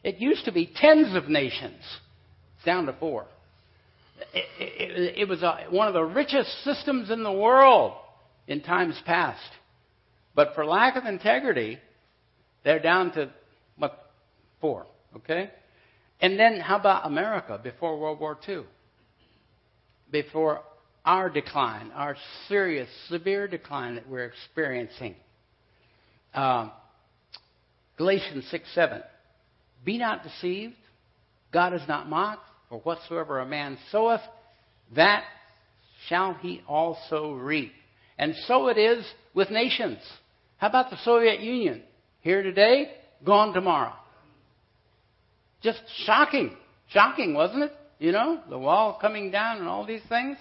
It 0.02 0.18
used 0.18 0.46
to 0.46 0.52
be 0.52 0.70
tens 0.74 1.14
of 1.14 1.28
nations. 1.28 1.80
It's 2.56 2.64
down 2.64 2.86
to 2.86 2.94
four. 2.94 3.26
It, 4.34 4.46
it, 4.58 5.18
it 5.18 5.28
was 5.28 5.42
a, 5.42 5.66
one 5.70 5.88
of 5.88 5.94
the 5.94 6.04
richest 6.04 6.64
systems 6.64 7.10
in 7.10 7.22
the 7.22 7.32
world 7.32 7.94
in 8.46 8.62
times 8.62 9.00
past. 9.06 9.40
But 10.34 10.54
for 10.54 10.64
lack 10.64 10.96
of 10.96 11.04
integrity, 11.04 11.78
they're 12.64 12.80
down 12.80 13.12
to, 13.12 13.30
what, 13.76 14.10
four, 14.60 14.86
okay? 15.16 15.50
And 16.20 16.38
then 16.38 16.60
how 16.60 16.76
about 16.76 17.06
America 17.06 17.58
before 17.62 17.98
World 17.98 18.20
War 18.20 18.38
II? 18.46 18.62
Before 20.10 20.60
our 21.04 21.30
decline, 21.30 21.90
our 21.92 22.16
serious, 22.48 22.88
severe 23.08 23.48
decline 23.48 23.94
that 23.94 24.08
we're 24.08 24.24
experiencing. 24.24 25.14
Uh, 26.34 26.68
Galatians 27.96 28.46
6 28.50 28.68
7. 28.74 29.02
Be 29.84 29.98
not 29.98 30.22
deceived. 30.22 30.74
God 31.52 31.74
is 31.74 31.82
not 31.88 32.08
mocked. 32.08 32.46
For 32.68 32.78
whatsoever 32.78 33.40
a 33.40 33.46
man 33.46 33.78
soweth, 33.90 34.20
that 34.94 35.24
shall 36.08 36.34
he 36.34 36.62
also 36.68 37.32
reap. 37.32 37.72
And 38.16 38.34
so 38.46 38.68
it 38.68 38.78
is 38.78 39.04
with 39.34 39.50
nations. 39.50 39.98
How 40.58 40.68
about 40.68 40.90
the 40.90 40.96
Soviet 41.04 41.40
Union? 41.40 41.82
Here 42.20 42.42
today, 42.44 42.92
gone 43.24 43.52
tomorrow. 43.52 43.94
Just 45.62 45.80
shocking. 46.04 46.56
Shocking, 46.88 47.34
wasn't 47.34 47.64
it? 47.64 47.72
You 47.98 48.12
know, 48.12 48.40
the 48.48 48.58
wall 48.58 48.98
coming 49.00 49.30
down 49.30 49.58
and 49.58 49.68
all 49.68 49.84
these 49.84 50.02
things. 50.08 50.38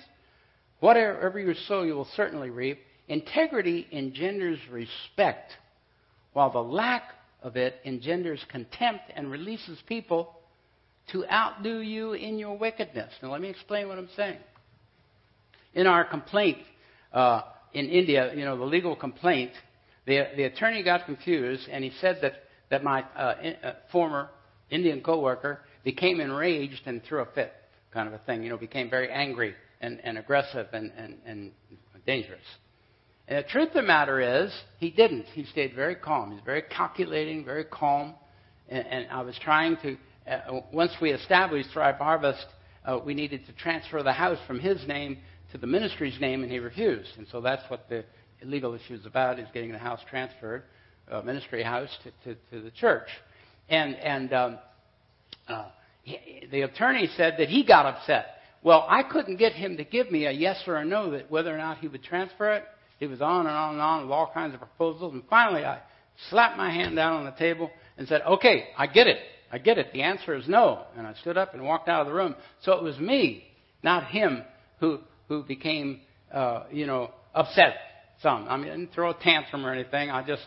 Whatever 0.79 1.39
you 1.39 1.53
sow, 1.67 1.84
you 1.84 1.93
will 1.93 2.08
certainly 2.15 2.49
reap. 2.49 2.79
Integrity 3.10 3.88
engenders 3.91 4.60
respect, 4.71 5.51
while 6.34 6.51
the 6.51 6.60
lack 6.60 7.03
of 7.41 7.58
it 7.58 7.75
engenders 7.84 8.43
contempt 8.49 9.03
and 9.15 9.29
releases 9.29 9.77
people 9.88 10.36
to 11.12 11.25
outdo 11.25 11.79
you 11.79 12.13
in 12.13 12.38
your 12.38 12.58
wickedness. 12.58 13.12
Now, 13.21 13.32
let 13.32 13.41
me 13.41 13.49
explain 13.49 13.88
what 13.88 13.97
I'm 13.97 14.10
saying. 14.15 14.38
In 15.73 15.88
our 15.88 16.05
complaint 16.05 16.60
uh, 17.12 17.41
in 17.73 17.89
India, 17.89 18.34
you 18.36 18.45
know, 18.45 18.58
the 18.58 18.63
legal 18.63 18.95
complaint, 18.95 19.51
the, 20.05 20.27
the 20.36 20.43
attorney 20.43 20.84
got 20.84 21.05
confused 21.05 21.67
and 21.69 21.84
he 21.84 21.91
said 21.99 22.19
that, 22.21 22.34
that 22.69 22.84
my 22.84 23.03
uh, 23.15 23.36
in, 23.41 23.55
uh, 23.63 23.73
former 23.91 24.29
Indian 24.69 25.01
coworker 25.01 25.62
became 25.84 26.19
enraged 26.19 26.82
and 26.86 27.01
threw 27.03 27.21
a 27.21 27.25
fit, 27.34 27.53
kind 27.91 28.08
of 28.08 28.13
a 28.13 28.19
thing, 28.19 28.43
you 28.43 28.49
know, 28.49 28.58
became 28.58 28.89
very 28.89 29.12
angry 29.12 29.55
and, 29.82 29.99
and 30.03 30.17
aggressive 30.17 30.67
and, 30.73 30.91
and, 30.97 31.15
and 31.25 31.51
dangerous. 32.05 32.43
And 33.27 33.43
the 33.43 33.47
truth 33.47 33.69
of 33.69 33.73
the 33.75 33.82
matter 33.84 34.43
is, 34.43 34.51
he 34.79 34.89
didn't. 34.89 35.25
He 35.34 35.45
stayed 35.45 35.75
very 35.75 35.95
calm. 35.95 36.32
He's 36.32 36.43
very 36.43 36.63
calculating, 36.63 37.45
very 37.45 37.63
calm. 37.63 38.15
And, 38.67 38.86
and 38.88 39.08
I 39.12 39.21
was 39.21 39.36
trying 39.43 39.77
to, 39.84 39.97
uh, 40.27 40.62
once 40.73 40.91
we 41.01 41.12
established 41.12 41.75
Ripe 41.75 41.99
Harvest, 41.99 42.45
uh, 42.86 42.99
we 43.03 43.13
needed 43.13 43.45
to 43.45 43.53
transfer 43.53 44.01
the 44.01 44.13
house 44.13 44.39
from 44.47 44.60
his 44.60 44.86
name 44.88 45.19
to 45.51 45.58
the 45.58 45.67
ministry's 45.67 46.19
name, 46.19 46.43
and 46.43 46.51
he 46.51 46.60
refused. 46.60 47.10
And 47.17 47.27
so 47.32 47.41
that's 47.41 47.63
what 47.69 47.88
the 47.89 48.03
legal 48.43 48.73
issue 48.73 48.95
is 48.95 49.05
about: 49.05 49.39
is 49.39 49.47
getting 49.53 49.71
the 49.71 49.77
house 49.77 49.99
transferred, 50.10 50.63
uh, 51.12 51.21
ministry 51.21 51.63
house, 51.63 51.89
to, 52.03 52.36
to, 52.36 52.39
to 52.51 52.62
the 52.62 52.71
church. 52.71 53.08
And 53.69 53.95
and 53.95 54.34
um, 54.34 54.60
uh, 55.47 55.65
he, 56.03 56.47
the 56.51 56.62
attorney 56.62 57.10
said 57.15 57.36
that 57.38 57.49
he 57.49 57.65
got 57.65 57.86
upset 57.86 58.39
well, 58.62 58.86
I 58.89 59.03
couldn't 59.03 59.38
get 59.38 59.53
him 59.53 59.77
to 59.77 59.84
give 59.84 60.12
me 60.12 60.25
a 60.25 60.32
yes 60.32 60.62
or 60.67 60.75
a 60.75 60.86
no 60.86 61.12
that 61.12 61.32
whether 61.32 61.53
or 61.53 61.58
not 61.58 61.77
he 61.77 61.88
would 61.88 62.03
transfer 62.03 62.53
it. 62.53 62.65
He 62.99 63.08
was 63.08 63.21
on 63.21 63.47
and 63.47 63.55
on 63.55 63.73
and 63.73 63.82
on 63.82 64.01
with 64.01 64.12
all 64.12 64.32
kinds 64.34 64.53
of 64.53 64.60
proposals. 64.60 65.13
And 65.13 65.23
finally, 65.29 65.63
I 65.63 65.79
slapped 66.29 66.58
my 66.58 66.69
hand 66.69 66.97
down 66.97 67.13
on 67.13 67.25
the 67.25 67.32
table 67.32 67.71
and 67.97 68.08
said, 68.08 68.21
okay, 68.21 68.67
I 68.77 68.88
get 68.88 69.08
it. 69.08 69.19
I 69.51 69.58
get 69.58 69.77
it. 69.77 69.93
The 69.93 70.01
answer 70.01 70.36
is 70.36 70.47
no. 70.47 70.84
And 70.97 71.08
I 71.08 71.13
stood 71.21 71.38
up 71.38 71.53
and 71.53 71.63
walked 71.63 71.88
out 71.88 72.01
of 72.01 72.08
the 72.08 72.13
room. 72.13 72.36
So 72.63 72.73
it 72.73 72.84
was 72.84 72.97
me, 72.99 73.45
not 73.82 74.08
him, 74.08 74.43
who, 74.82 74.99
who 75.29 75.43
became, 75.43 76.01
uh, 76.34 76.63
you 76.69 76.86
know, 76.86 77.12
upset 77.34 77.75
some. 78.21 78.47
I 78.49 78.58
mean, 78.58 78.67
I 78.67 78.75
didn't 78.75 78.93
throw 78.93 79.12
a 79.12 79.13
tantrum 79.13 79.65
or 79.65 79.71
anything. 79.71 80.10
I 80.12 80.27
just 80.27 80.45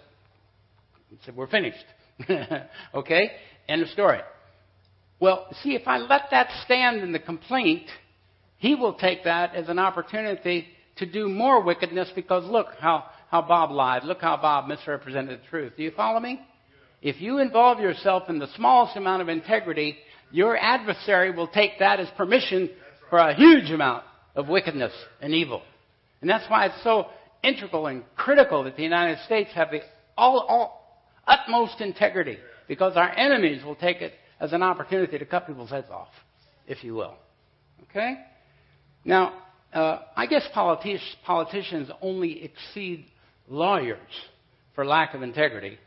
said, 1.25 1.35
we're 1.35 1.47
finished. 1.47 1.85
okay? 2.95 3.31
End 3.69 3.83
of 3.83 3.89
story. 3.89 4.21
Well, 5.21 5.47
see, 5.63 5.75
if 5.75 5.87
I 5.87 5.99
let 5.99 6.23
that 6.31 6.49
stand 6.65 7.01
in 7.01 7.13
the 7.13 7.19
complaint, 7.19 7.87
he 8.59 8.75
will 8.75 8.95
take 8.95 9.25
that 9.25 9.55
as 9.55 9.69
an 9.69 9.79
opportunity 9.79 10.67
to 10.97 11.07
do 11.07 11.29
more 11.29 11.63
wickedness 11.63 12.11
because 12.15 12.45
look 12.45 12.69
how, 12.81 13.05
how 13.31 13.43
Bob 13.43 13.71
lied. 13.71 14.05
Look 14.05 14.21
how 14.21 14.37
Bob 14.37 14.69
misrepresented 14.69 15.41
the 15.41 15.49
truth. 15.49 15.73
Do 15.77 15.83
you 15.83 15.93
follow 15.93 16.21
me? 16.21 16.41
If 17.01 17.21
you 17.21 17.39
involve 17.39 17.81
yourself 17.81 18.25
in 18.29 18.39
the 18.39 18.49
smallest 18.57 18.97
amount 18.97 19.23
of 19.23 19.29
integrity, 19.29 19.97
your 20.31 20.57
adversary 20.57 21.31
will 21.31 21.49
take 21.49 21.79
that 21.81 22.01
as 22.01 22.09
permission 22.17 22.71
for 23.11 23.19
a 23.19 23.35
huge 23.35 23.71
amount 23.71 24.05
of 24.35 24.49
wickedness 24.49 24.93
and 25.21 25.35
evil. 25.35 25.63
And 26.21 26.31
that's 26.31 26.49
why 26.49 26.67
it's 26.67 26.83
so 26.85 27.07
integral 27.43 27.87
and 27.89 28.05
critical 28.17 28.65
that 28.65 28.77
the 28.77 28.83
United 28.83 29.19
States 29.25 29.51
have 29.55 29.71
the 29.71 29.81
all, 30.17 30.41
all, 30.41 30.82
utmost 31.27 31.81
integrity 31.81 32.39
because 32.69 32.97
our 32.97 33.11
enemies 33.11 33.65
will 33.65 33.75
take 33.77 34.01
it 34.01 34.13
as 34.41 34.53
an 34.53 34.63
opportunity 34.63 35.19
to 35.19 35.25
cut 35.25 35.47
people's 35.47 35.71
heads 35.71 35.89
off, 35.91 36.09
if 36.67 36.83
you 36.83 36.95
will. 36.95 37.15
Okay? 37.91 38.15
Now, 39.05 39.35
uh, 39.73 40.01
I 40.17 40.27
guess 40.27 40.47
politi- 40.55 40.99
politicians 41.25 41.91
only 42.01 42.45
exceed 42.45 43.07
lawyers 43.49 43.99
for 44.75 44.85
lack 44.85 45.15
of 45.15 45.23
integrity. 45.23 45.79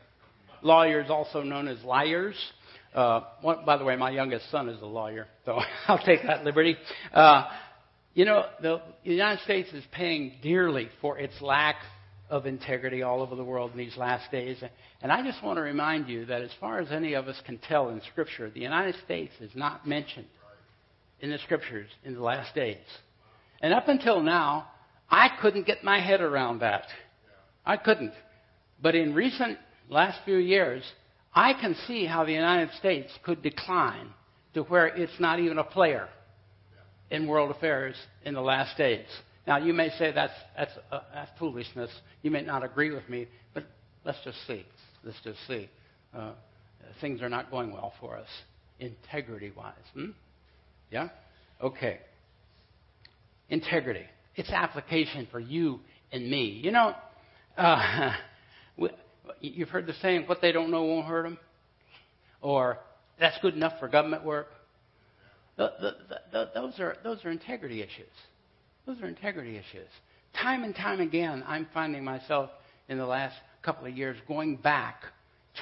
Lawyers, 0.62 1.10
also 1.10 1.42
known 1.42 1.68
as 1.68 1.82
liars. 1.84 2.34
Uh, 2.94 3.20
one, 3.42 3.64
by 3.64 3.76
the 3.76 3.84
way, 3.84 3.94
my 3.96 4.10
youngest 4.10 4.50
son 4.50 4.68
is 4.68 4.80
a 4.80 4.86
lawyer, 4.86 5.26
so 5.44 5.60
I'll 5.88 6.04
take 6.04 6.22
that 6.22 6.44
liberty. 6.44 6.76
Uh, 7.12 7.48
you 8.14 8.24
know, 8.24 8.46
the 8.62 8.80
United 9.04 9.42
States 9.44 9.70
is 9.74 9.84
paying 9.92 10.32
dearly 10.42 10.88
for 11.02 11.18
its 11.18 11.34
lack 11.42 11.76
of 12.28 12.46
integrity 12.46 13.02
all 13.02 13.22
over 13.22 13.36
the 13.36 13.44
world 13.44 13.72
in 13.72 13.78
these 13.78 13.96
last 13.96 14.30
days. 14.30 14.62
And 15.02 15.12
I 15.12 15.22
just 15.22 15.42
want 15.42 15.58
to 15.58 15.62
remind 15.62 16.08
you 16.08 16.24
that 16.26 16.42
as 16.42 16.50
far 16.60 16.80
as 16.80 16.90
any 16.90 17.14
of 17.14 17.28
us 17.28 17.40
can 17.44 17.58
tell 17.58 17.88
in 17.90 18.00
Scripture, 18.10 18.50
the 18.50 18.60
United 18.60 18.96
States 19.04 19.32
is 19.40 19.50
not 19.54 19.86
mentioned 19.86 20.26
in 21.20 21.30
the 21.30 21.38
Scriptures 21.38 21.88
in 22.04 22.14
the 22.14 22.22
last 22.22 22.54
days. 22.54 22.78
And 23.60 23.72
up 23.72 23.88
until 23.88 24.20
now, 24.20 24.68
I 25.10 25.28
couldn't 25.40 25.66
get 25.66 25.84
my 25.84 26.00
head 26.00 26.20
around 26.20 26.60
that. 26.60 26.86
I 27.64 27.76
couldn't. 27.76 28.12
But 28.82 28.94
in 28.94 29.14
recent 29.14 29.58
last 29.88 30.18
few 30.24 30.36
years, 30.36 30.82
I 31.34 31.52
can 31.54 31.76
see 31.86 32.06
how 32.06 32.24
the 32.24 32.32
United 32.32 32.70
States 32.78 33.12
could 33.22 33.42
decline 33.42 34.08
to 34.54 34.62
where 34.62 34.86
it's 34.86 35.20
not 35.20 35.38
even 35.38 35.58
a 35.58 35.64
player 35.64 36.08
in 37.10 37.26
world 37.28 37.50
affairs 37.50 37.94
in 38.24 38.34
the 38.34 38.40
last 38.40 38.76
days. 38.76 39.06
Now, 39.46 39.58
you 39.58 39.72
may 39.72 39.90
say 39.90 40.12
that's, 40.12 40.32
that's, 40.56 40.72
uh, 40.90 41.00
that's 41.14 41.30
foolishness. 41.38 41.90
You 42.22 42.30
may 42.30 42.42
not 42.42 42.64
agree 42.64 42.90
with 42.90 43.08
me, 43.08 43.28
but 43.54 43.64
let's 44.04 44.18
just 44.24 44.38
see. 44.46 44.64
Let's 45.04 45.18
just 45.22 45.38
see. 45.46 45.68
Uh, 46.14 46.32
things 47.00 47.22
are 47.22 47.28
not 47.28 47.50
going 47.50 47.72
well 47.72 47.92
for 48.00 48.16
us, 48.16 48.28
integrity 48.80 49.52
wise. 49.56 49.74
Hmm? 49.94 50.10
Yeah? 50.90 51.08
Okay 51.62 52.00
integrity, 53.48 54.04
its 54.34 54.50
application 54.50 55.28
for 55.30 55.40
you 55.40 55.80
and 56.12 56.28
me. 56.30 56.60
You 56.62 56.72
know, 56.72 56.94
uh, 57.56 58.12
you've 59.40 59.68
heard 59.68 59.86
the 59.86 59.94
saying, 60.02 60.24
what 60.26 60.40
they 60.40 60.52
don't 60.52 60.70
know 60.70 60.84
won't 60.84 61.06
hurt 61.06 61.24
them, 61.24 61.38
or 62.40 62.78
that's 63.18 63.36
good 63.42 63.54
enough 63.54 63.74
for 63.78 63.88
government 63.88 64.24
work. 64.24 64.48
The, 65.56 65.72
the, 65.80 65.92
the, 66.32 66.50
those, 66.54 66.78
are, 66.78 66.96
those 67.02 67.24
are 67.24 67.30
integrity 67.30 67.80
issues. 67.80 68.12
Those 68.86 69.00
are 69.02 69.06
integrity 69.06 69.56
issues. 69.56 69.88
Time 70.40 70.62
and 70.62 70.74
time 70.74 71.00
again, 71.00 71.42
I'm 71.46 71.66
finding 71.74 72.04
myself 72.04 72.50
in 72.88 72.98
the 72.98 73.06
last 73.06 73.34
couple 73.62 73.86
of 73.86 73.96
years 73.96 74.16
going 74.28 74.56
back, 74.56 75.02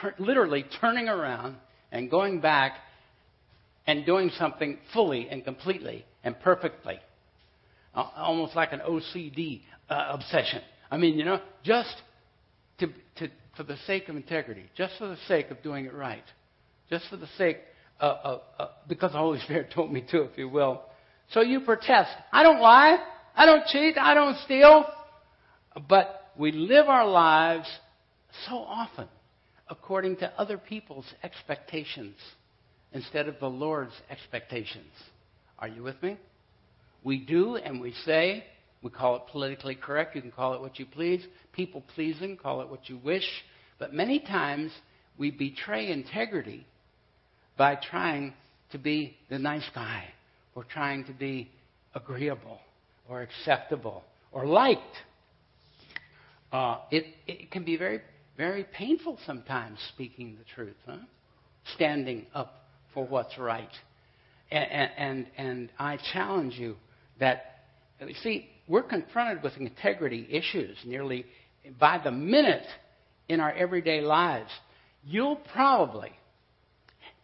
tur- 0.01 0.15
literally 0.19 0.65
turning 0.81 1.09
around 1.09 1.57
and 1.91 2.11
going 2.11 2.41
back 2.41 2.77
and 3.87 4.05
doing 4.05 4.31
something 4.39 4.79
fully 4.93 5.29
and 5.29 5.45
completely 5.45 6.05
and 6.23 6.39
perfectly 6.41 6.99
almost 7.95 8.57
like 8.57 8.73
an 8.73 8.81
OCD 8.81 9.63
uh, 9.89 10.07
obsession. 10.11 10.63
I 10.91 10.97
mean, 10.97 11.19
you 11.19 11.25
know, 11.25 11.41
just 11.63 11.95
to, 12.79 12.89
to, 13.17 13.29
for 13.57 13.63
the 13.63 13.77
sake 13.87 14.09
of 14.09 14.17
integrity, 14.17 14.65
just 14.77 14.95
for 14.99 15.07
the 15.07 15.19
sake 15.29 15.51
of 15.51 15.63
doing 15.63 15.87
it 15.87 15.95
right, 15.95 16.25
just 16.91 17.09
for 17.09 17.17
the 17.17 17.29
sake 17.39 17.59
of, 18.01 18.17
of, 18.25 18.41
of 18.59 18.69
because 18.89 19.13
the 19.13 19.19
Holy 19.19 19.41
Spirit 19.41 19.71
told 19.73 19.93
me 19.93 20.05
to, 20.11 20.23
if 20.23 20.37
you 20.37 20.49
will. 20.49 20.83
So 21.31 21.41
you 21.41 21.61
protest. 21.61 22.11
I 22.33 22.43
don't 22.43 22.61
lie. 22.61 22.99
I 23.35 23.47
don't 23.47 23.67
cheat. 23.67 23.97
I 23.99 24.15
don't 24.15 24.37
steal. 24.45 24.85
But 25.89 26.31
we 26.39 26.53
live 26.53 26.89
our 26.89 27.07
lives 27.07 27.69
so 28.49 28.57
often 28.57 29.09
according 29.69 30.17
to 30.17 30.33
other 30.39 30.59
people's 30.59 31.07
expectations 31.23 32.17
instead 32.93 33.29
of 33.29 33.39
the 33.41 33.49
Lord's 33.49 33.95
expectations. 34.11 34.93
Are 35.59 35.69
you 35.69 35.83
with 35.83 36.01
me? 36.03 36.17
We 37.03 37.19
do 37.19 37.57
and 37.57 37.81
we 37.81 37.93
say, 38.05 38.45
we 38.83 38.91
call 38.91 39.17
it 39.17 39.23
politically 39.31 39.75
correct, 39.75 40.15
you 40.15 40.23
can 40.23 40.31
call 40.31 40.55
it 40.55 40.61
what 40.61 40.79
you 40.79 40.87
please, 40.87 41.25
people 41.53 41.83
pleasing, 41.95 42.37
call 42.37 42.61
it 42.61 42.69
what 42.69 42.89
you 42.89 42.99
wish, 42.99 43.27
but 43.79 43.93
many 43.93 44.21
times 44.21 44.71
we 45.19 45.31
betray 45.31 45.91
integrity 45.91 46.67
by 47.57 47.77
trying 47.77 48.33
to 48.73 48.79
be 48.79 49.17
the 49.31 49.39
nice 49.39 49.69
guy 49.75 50.05
or 50.55 50.65
trying 50.65 51.05
to 51.05 51.13
be 51.13 51.51
agreeable 51.95 52.59
or 53.09 53.23
acceptable 53.23 54.03
or 54.33 54.47
liked. 54.47 54.83
Uh, 56.53 56.79
it, 56.91 57.05
it 57.27 57.51
can 57.51 57.65
be 57.65 57.77
very, 57.77 58.01
very 58.37 58.65
painful 58.65 59.19
sometimes 59.27 59.79
speaking 59.95 60.37
the 60.39 60.45
truth, 60.55 60.77
huh? 60.87 60.97
standing 61.75 62.27
up 62.35 62.65
for 62.93 63.07
what's 63.07 63.37
right. 63.39 63.69
And, 64.51 64.91
and, 64.97 65.27
and 65.37 65.71
I 65.79 65.99
challenge 66.13 66.55
you 66.55 66.77
that, 67.19 67.65
you 68.01 68.15
see, 68.23 68.49
we're 68.69 68.83
confronted 68.83 69.43
with 69.43 69.57
integrity 69.57 70.27
issues 70.31 70.77
nearly 70.85 71.27
by 71.79 72.01
the 72.03 72.11
minute 72.11 72.67
in 73.29 73.41
our 73.41 73.53
everyday 73.53 74.01
lives. 74.01 74.51
You'll 75.05 75.41
probably 75.53 76.13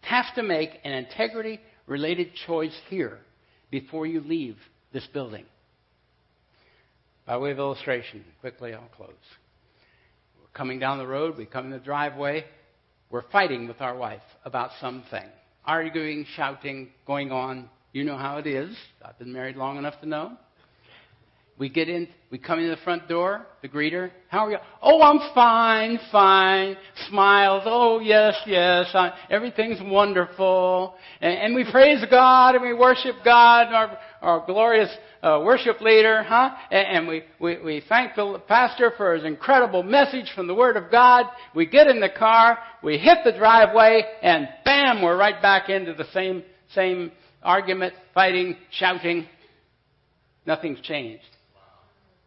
have 0.02 0.34
to 0.34 0.42
make 0.42 0.70
an 0.84 0.92
integrity 0.92 1.60
related 1.86 2.28
choice 2.46 2.76
here 2.88 3.18
before 3.70 4.06
you 4.06 4.20
leave 4.20 4.56
this 4.92 5.06
building. 5.12 5.44
By 7.30 7.36
way 7.36 7.52
of 7.52 7.60
illustration, 7.60 8.24
quickly 8.40 8.74
I'll 8.74 8.88
close. 8.96 9.14
We're 10.36 10.48
coming 10.52 10.80
down 10.80 10.98
the 10.98 11.06
road, 11.06 11.38
we 11.38 11.46
come 11.46 11.66
in 11.66 11.70
the 11.70 11.78
driveway, 11.78 12.44
we're 13.08 13.22
fighting 13.30 13.68
with 13.68 13.80
our 13.80 13.96
wife 13.96 14.20
about 14.44 14.72
something. 14.80 15.22
Arguing, 15.64 16.26
shouting, 16.34 16.88
going 17.06 17.30
on. 17.30 17.70
You 17.92 18.02
know 18.02 18.16
how 18.16 18.38
it 18.38 18.48
is. 18.48 18.76
I've 19.00 19.16
been 19.16 19.32
married 19.32 19.54
long 19.54 19.78
enough 19.78 20.00
to 20.00 20.08
know. 20.08 20.32
We 21.56 21.68
get 21.68 21.88
in, 21.88 22.08
we 22.32 22.38
come 22.38 22.58
in 22.58 22.70
the 22.70 22.78
front 22.78 23.06
door, 23.06 23.46
the 23.60 23.68
greeter, 23.68 24.10
how 24.28 24.46
are 24.46 24.50
you? 24.50 24.58
Oh, 24.82 25.02
I'm 25.02 25.32
fine, 25.34 26.00
fine. 26.10 26.74
Smiles, 27.10 27.64
oh 27.66 28.00
yes, 28.00 28.34
yes, 28.46 28.86
I, 28.94 29.12
everything's 29.28 29.78
wonderful. 29.82 30.94
And, 31.20 31.38
and, 31.38 31.54
we 31.54 31.70
praise 31.70 32.02
God 32.10 32.54
and 32.54 32.64
we 32.64 32.72
worship 32.72 33.16
God, 33.22 33.66
our, 33.74 33.98
our 34.22 34.44
glorious 34.44 34.90
uh, 35.22 35.40
worship 35.44 35.80
leader, 35.80 36.22
huh? 36.22 36.50
And, 36.70 36.86
and 36.86 37.08
we, 37.08 37.22
we, 37.38 37.58
we 37.62 37.82
thank 37.88 38.14
the 38.14 38.40
pastor 38.46 38.92
for 38.96 39.14
his 39.14 39.24
incredible 39.24 39.82
message 39.82 40.30
from 40.34 40.46
the 40.46 40.54
Word 40.54 40.76
of 40.76 40.90
God. 40.90 41.26
We 41.54 41.66
get 41.66 41.86
in 41.86 42.00
the 42.00 42.10
car, 42.10 42.58
we 42.82 42.98
hit 42.98 43.18
the 43.24 43.32
driveway, 43.32 44.02
and 44.22 44.48
bam, 44.64 45.02
we're 45.02 45.16
right 45.16 45.40
back 45.40 45.68
into 45.68 45.94
the 45.94 46.06
same, 46.12 46.42
same 46.74 47.12
argument, 47.42 47.94
fighting, 48.14 48.56
shouting. 48.70 49.26
Nothing's 50.46 50.80
changed. 50.80 51.24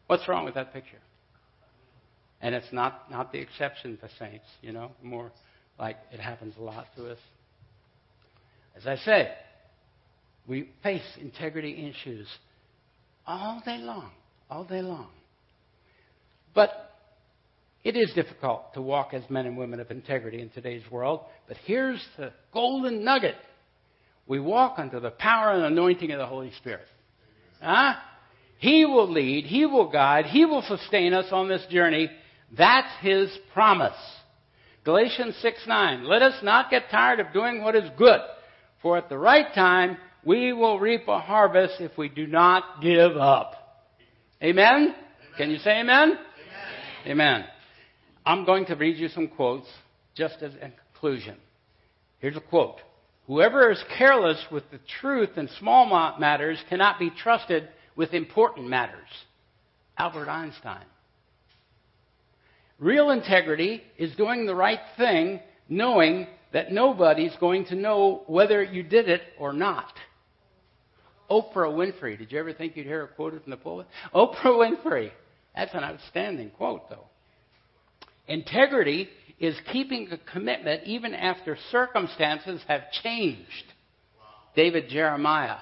What's 0.07 0.27
wrong 0.27 0.45
with 0.45 0.55
that 0.55 0.73
picture? 0.73 0.99
And 2.41 2.53
it's 2.53 2.71
not, 2.71 3.09
not 3.09 3.31
the 3.31 3.39
exception 3.39 3.97
to 3.97 4.09
saints, 4.19 4.45
you 4.61 4.73
know, 4.73 4.91
more 5.01 5.31
like 5.79 5.97
it 6.11 6.19
happens 6.19 6.55
a 6.59 6.61
lot 6.61 6.87
to 6.97 7.11
us. 7.11 7.17
As 8.75 8.85
I 8.85 8.95
say, 8.97 9.31
we 10.47 10.69
face 10.81 11.01
integrity 11.19 11.89
issues 11.89 12.27
all 13.25 13.61
day 13.65 13.77
long, 13.77 14.11
all 14.49 14.63
day 14.63 14.81
long. 14.81 15.07
But 16.53 16.91
it 17.83 17.95
is 17.95 18.11
difficult 18.13 18.73
to 18.73 18.81
walk 18.81 19.13
as 19.13 19.23
men 19.29 19.45
and 19.45 19.57
women 19.57 19.79
of 19.79 19.91
integrity 19.91 20.41
in 20.41 20.49
today's 20.49 20.83
world. 20.91 21.21
But 21.47 21.57
here's 21.65 22.03
the 22.17 22.31
golden 22.53 23.03
nugget. 23.03 23.35
We 24.27 24.39
walk 24.39 24.75
under 24.77 24.99
the 24.99 25.11
power 25.11 25.51
and 25.51 25.65
anointing 25.65 26.11
of 26.11 26.19
the 26.19 26.25
Holy 26.25 26.51
Spirit. 26.57 26.87
Huh? 27.61 27.95
He 28.57 28.85
will 28.85 29.11
lead, 29.11 29.45
He 29.45 29.65
will 29.65 29.91
guide, 29.91 30.25
He 30.25 30.45
will 30.45 30.61
sustain 30.61 31.13
us 31.13 31.25
on 31.31 31.49
this 31.49 31.65
journey. 31.69 32.09
That's 32.57 32.87
His 33.01 33.29
promise. 33.53 33.97
Galatians 34.85 35.35
6 35.41 35.59
9. 35.67 36.05
Let 36.05 36.21
us 36.21 36.41
not 36.43 36.69
get 36.69 36.89
tired 36.89 37.19
of 37.19 37.33
doing 37.33 37.61
what 37.61 37.75
is 37.75 37.89
good, 37.97 38.21
for 38.81 38.97
at 38.97 39.09
the 39.09 39.17
right 39.17 39.53
time 39.53 39.97
we 40.25 40.53
will 40.53 40.79
reap 40.79 41.07
a 41.07 41.19
harvest 41.19 41.75
if 41.79 41.97
we 41.97 42.09
do 42.09 42.27
not 42.27 42.81
give 42.81 43.17
up. 43.17 43.85
Amen? 44.41 44.65
amen. 44.65 44.95
Can 45.37 45.51
you 45.51 45.57
say 45.57 45.79
amen? 45.79 46.17
amen? 47.05 47.07
Amen. 47.07 47.45
I'm 48.25 48.45
going 48.45 48.65
to 48.67 48.75
read 48.75 48.97
you 48.97 49.09
some 49.09 49.27
quotes 49.27 49.67
just 50.15 50.41
as 50.41 50.53
a 50.55 50.71
conclusion. 50.91 51.35
Here's 52.19 52.37
a 52.37 52.41
quote. 52.41 52.77
Whoever 53.27 53.71
is 53.71 53.83
careless 53.97 54.43
with 54.51 54.63
the 54.71 54.79
truth 55.01 55.37
in 55.37 55.49
small 55.59 55.85
matters 56.19 56.59
cannot 56.69 56.99
be 56.99 57.09
trusted 57.09 57.67
with 57.95 58.13
important 58.13 58.67
matters. 58.67 59.09
Albert 59.97 60.29
Einstein. 60.29 60.85
Real 62.79 63.11
integrity 63.11 63.81
is 63.97 64.15
doing 64.15 64.45
the 64.45 64.55
right 64.55 64.79
thing 64.97 65.39
knowing 65.69 66.27
that 66.51 66.71
nobody's 66.71 67.35
going 67.39 67.65
to 67.65 67.75
know 67.75 68.23
whether 68.27 68.63
you 68.63 68.83
did 68.83 69.09
it 69.09 69.21
or 69.39 69.53
not. 69.53 69.93
Oprah 71.29 71.71
Winfrey. 71.71 72.17
Did 72.17 72.31
you 72.31 72.39
ever 72.39 72.53
think 72.53 72.75
you'd 72.75 72.85
hear 72.85 73.01
her 73.01 73.07
quoted 73.07 73.43
from 73.43 73.51
the 73.51 73.57
pulpit? 73.57 73.87
Oprah 74.15 74.35
Winfrey. 74.45 75.11
That's 75.55 75.73
an 75.73 75.83
outstanding 75.83 76.51
quote, 76.51 76.89
though. 76.89 77.05
Integrity 78.27 79.09
is 79.39 79.55
keeping 79.71 80.09
a 80.11 80.17
commitment 80.31 80.83
even 80.85 81.13
after 81.13 81.57
circumstances 81.71 82.61
have 82.67 82.91
changed. 83.03 83.73
David 84.55 84.89
Jeremiah. 84.89 85.57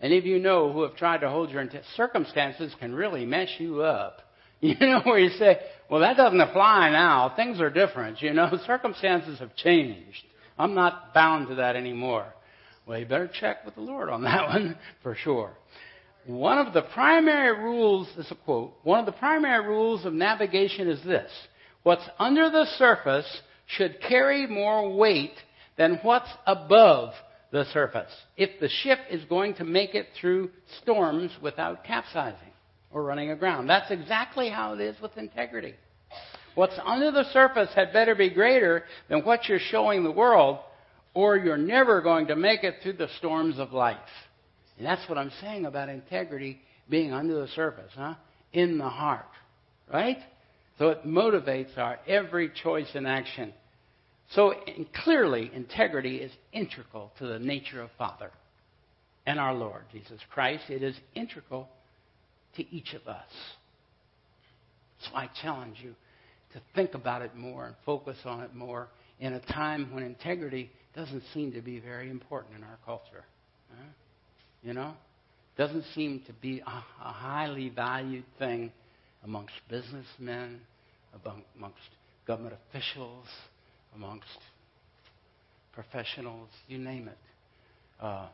Any 0.00 0.16
of 0.16 0.24
you 0.24 0.38
know 0.38 0.72
who 0.72 0.82
have 0.82 0.96
tried 0.96 1.20
to 1.20 1.28
hold 1.28 1.50
your 1.50 1.66
circumstances 1.96 2.74
can 2.78 2.94
really 2.94 3.26
mess 3.26 3.48
you 3.58 3.82
up. 3.82 4.22
You 4.62 4.76
know 4.78 5.00
where 5.04 5.18
you 5.18 5.30
say, 5.38 5.58
well, 5.88 6.00
that 6.00 6.18
doesn't 6.18 6.38
apply 6.38 6.90
now. 6.90 7.32
Things 7.34 7.62
are 7.62 7.70
different. 7.70 8.20
You 8.20 8.34
know, 8.34 8.58
circumstances 8.66 9.38
have 9.38 9.56
changed. 9.56 10.22
I'm 10.58 10.74
not 10.74 11.14
bound 11.14 11.48
to 11.48 11.54
that 11.54 11.76
anymore. 11.76 12.26
Well, 12.90 12.98
you 12.98 13.06
better 13.06 13.30
check 13.32 13.64
with 13.64 13.76
the 13.76 13.82
Lord 13.82 14.08
on 14.08 14.22
that 14.24 14.48
one 14.48 14.76
for 15.04 15.14
sure. 15.14 15.52
One 16.26 16.58
of 16.58 16.74
the 16.74 16.82
primary 16.82 17.56
rules, 17.56 18.08
this 18.16 18.26
is 18.26 18.32
a 18.32 18.34
quote, 18.34 18.72
one 18.82 18.98
of 18.98 19.06
the 19.06 19.12
primary 19.12 19.64
rules 19.64 20.04
of 20.04 20.12
navigation 20.12 20.88
is 20.88 21.00
this. 21.04 21.30
What's 21.84 22.02
under 22.18 22.50
the 22.50 22.66
surface 22.78 23.42
should 23.66 24.00
carry 24.00 24.48
more 24.48 24.92
weight 24.92 25.34
than 25.78 26.00
what's 26.02 26.28
above 26.48 27.12
the 27.52 27.64
surface 27.72 28.10
if 28.36 28.58
the 28.58 28.68
ship 28.68 28.98
is 29.08 29.24
going 29.26 29.54
to 29.54 29.64
make 29.64 29.94
it 29.94 30.08
through 30.20 30.50
storms 30.82 31.30
without 31.40 31.84
capsizing 31.84 32.52
or 32.90 33.04
running 33.04 33.30
aground. 33.30 33.68
That's 33.68 33.92
exactly 33.92 34.48
how 34.50 34.74
it 34.74 34.80
is 34.80 35.00
with 35.00 35.16
integrity. 35.16 35.74
What's 36.56 36.78
under 36.84 37.12
the 37.12 37.30
surface 37.32 37.70
had 37.72 37.92
better 37.92 38.16
be 38.16 38.30
greater 38.30 38.82
than 39.08 39.20
what 39.20 39.48
you're 39.48 39.60
showing 39.60 40.02
the 40.02 40.10
world, 40.10 40.58
or 41.14 41.36
you're 41.36 41.56
never 41.56 42.00
going 42.00 42.28
to 42.28 42.36
make 42.36 42.64
it 42.64 42.76
through 42.82 42.94
the 42.94 43.08
storms 43.18 43.58
of 43.58 43.72
life. 43.72 43.98
And 44.78 44.86
that's 44.86 45.06
what 45.08 45.18
I'm 45.18 45.32
saying 45.40 45.66
about 45.66 45.88
integrity 45.88 46.60
being 46.88 47.12
under 47.12 47.40
the 47.40 47.48
surface, 47.48 47.90
huh? 47.94 48.14
In 48.52 48.78
the 48.78 48.88
heart. 48.88 49.26
Right? 49.92 50.18
So 50.78 50.88
it 50.88 51.04
motivates 51.04 51.76
our 51.76 51.98
every 52.06 52.50
choice 52.62 52.88
and 52.94 53.06
action. 53.06 53.52
So 54.30 54.54
clearly, 55.04 55.50
integrity 55.52 56.16
is 56.18 56.32
integral 56.52 57.12
to 57.18 57.26
the 57.26 57.38
nature 57.38 57.82
of 57.82 57.90
Father 57.98 58.30
and 59.26 59.38
our 59.38 59.54
Lord 59.54 59.82
Jesus 59.92 60.20
Christ. 60.32 60.64
It 60.68 60.82
is 60.82 60.94
integral 61.14 61.68
to 62.56 62.74
each 62.74 62.94
of 62.94 63.06
us. 63.08 63.28
So 65.00 65.14
I 65.14 65.28
challenge 65.42 65.76
you 65.82 65.94
to 66.52 66.60
think 66.74 66.94
about 66.94 67.22
it 67.22 67.36
more 67.36 67.66
and 67.66 67.74
focus 67.84 68.18
on 68.24 68.40
it 68.40 68.54
more 68.54 68.88
in 69.18 69.34
a 69.34 69.40
time 69.40 69.92
when 69.92 70.02
integrity 70.02 70.70
doesn't 70.94 71.22
seem 71.32 71.52
to 71.52 71.60
be 71.60 71.78
very 71.78 72.10
important 72.10 72.56
in 72.56 72.64
our 72.64 72.78
culture. 72.84 73.24
You 74.62 74.74
know? 74.74 74.94
Doesn't 75.56 75.84
seem 75.94 76.22
to 76.26 76.32
be 76.32 76.60
a, 76.60 76.70
a 76.70 77.12
highly 77.12 77.68
valued 77.68 78.24
thing 78.38 78.72
amongst 79.24 79.54
businessmen, 79.68 80.60
amongst 81.56 81.78
government 82.26 82.56
officials, 82.68 83.26
amongst 83.94 84.26
professionals, 85.72 86.48
you 86.68 86.78
name 86.78 87.08
it. 87.08 87.18
Uh, 88.00 88.28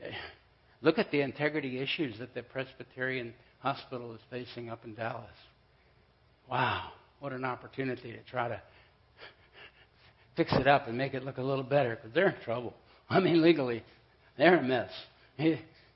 look 0.82 0.98
at 0.98 1.10
the 1.10 1.20
integrity 1.20 1.78
issues 1.78 2.18
that 2.18 2.34
the 2.34 2.42
Presbyterian 2.42 3.34
Hospital 3.60 4.14
is 4.14 4.20
facing 4.30 4.70
up 4.70 4.84
in 4.84 4.94
Dallas. 4.94 5.30
Wow, 6.50 6.90
what 7.20 7.32
an 7.32 7.44
opportunity 7.44 8.12
to 8.12 8.22
try 8.30 8.48
to 8.48 8.60
fix 10.36 10.52
it 10.52 10.66
up 10.66 10.88
and 10.88 10.96
make 10.96 11.14
it 11.14 11.24
look 11.24 11.38
a 11.38 11.42
little 11.42 11.64
better 11.64 11.96
because 11.96 12.12
they're 12.14 12.30
in 12.30 12.40
trouble. 12.44 12.74
I 13.08 13.20
mean, 13.20 13.42
legally, 13.42 13.82
they're 14.38 14.58
a 14.58 14.62
mess. 14.62 14.90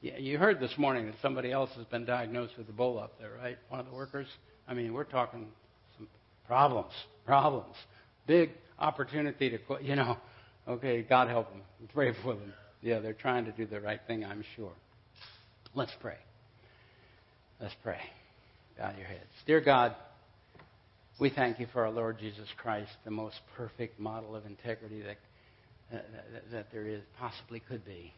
You 0.00 0.38
heard 0.38 0.60
this 0.60 0.76
morning 0.76 1.06
that 1.06 1.14
somebody 1.22 1.52
else 1.52 1.70
has 1.76 1.86
been 1.86 2.04
diagnosed 2.04 2.54
with 2.58 2.74
Ebola 2.74 3.04
up 3.04 3.18
there, 3.18 3.30
right? 3.42 3.58
One 3.68 3.80
of 3.80 3.86
the 3.86 3.92
workers. 3.92 4.26
I 4.68 4.74
mean, 4.74 4.92
we're 4.92 5.04
talking 5.04 5.46
some 5.96 6.08
problems, 6.46 6.92
problems, 7.24 7.74
big 8.26 8.50
opportunity 8.78 9.50
to, 9.50 9.58
you 9.82 9.96
know. 9.96 10.18
Okay, 10.68 11.02
God 11.02 11.28
help 11.28 11.50
them. 11.50 11.62
Pray 11.94 12.12
for 12.22 12.34
them. 12.34 12.52
Yeah, 12.82 12.98
they're 12.98 13.14
trying 13.14 13.44
to 13.46 13.52
do 13.52 13.66
the 13.66 13.80
right 13.80 14.00
thing, 14.06 14.24
I'm 14.24 14.44
sure. 14.54 14.72
Let's 15.74 15.92
pray. 16.00 16.16
Let's 17.60 17.74
pray. 17.82 18.00
Bow 18.78 18.92
your 18.96 19.06
heads. 19.06 19.24
Dear 19.46 19.60
God, 19.60 19.94
we 21.18 21.30
thank 21.30 21.58
you 21.58 21.66
for 21.72 21.84
our 21.84 21.90
Lord 21.90 22.18
Jesus 22.18 22.48
Christ, 22.58 22.90
the 23.04 23.10
most 23.10 23.36
perfect 23.56 23.98
model 23.98 24.36
of 24.36 24.44
integrity 24.44 25.00
that, 25.00 25.16
that, 25.90 26.06
that 26.52 26.66
there 26.72 26.86
is, 26.86 27.00
possibly 27.18 27.60
could 27.60 27.84
be. 27.86 28.12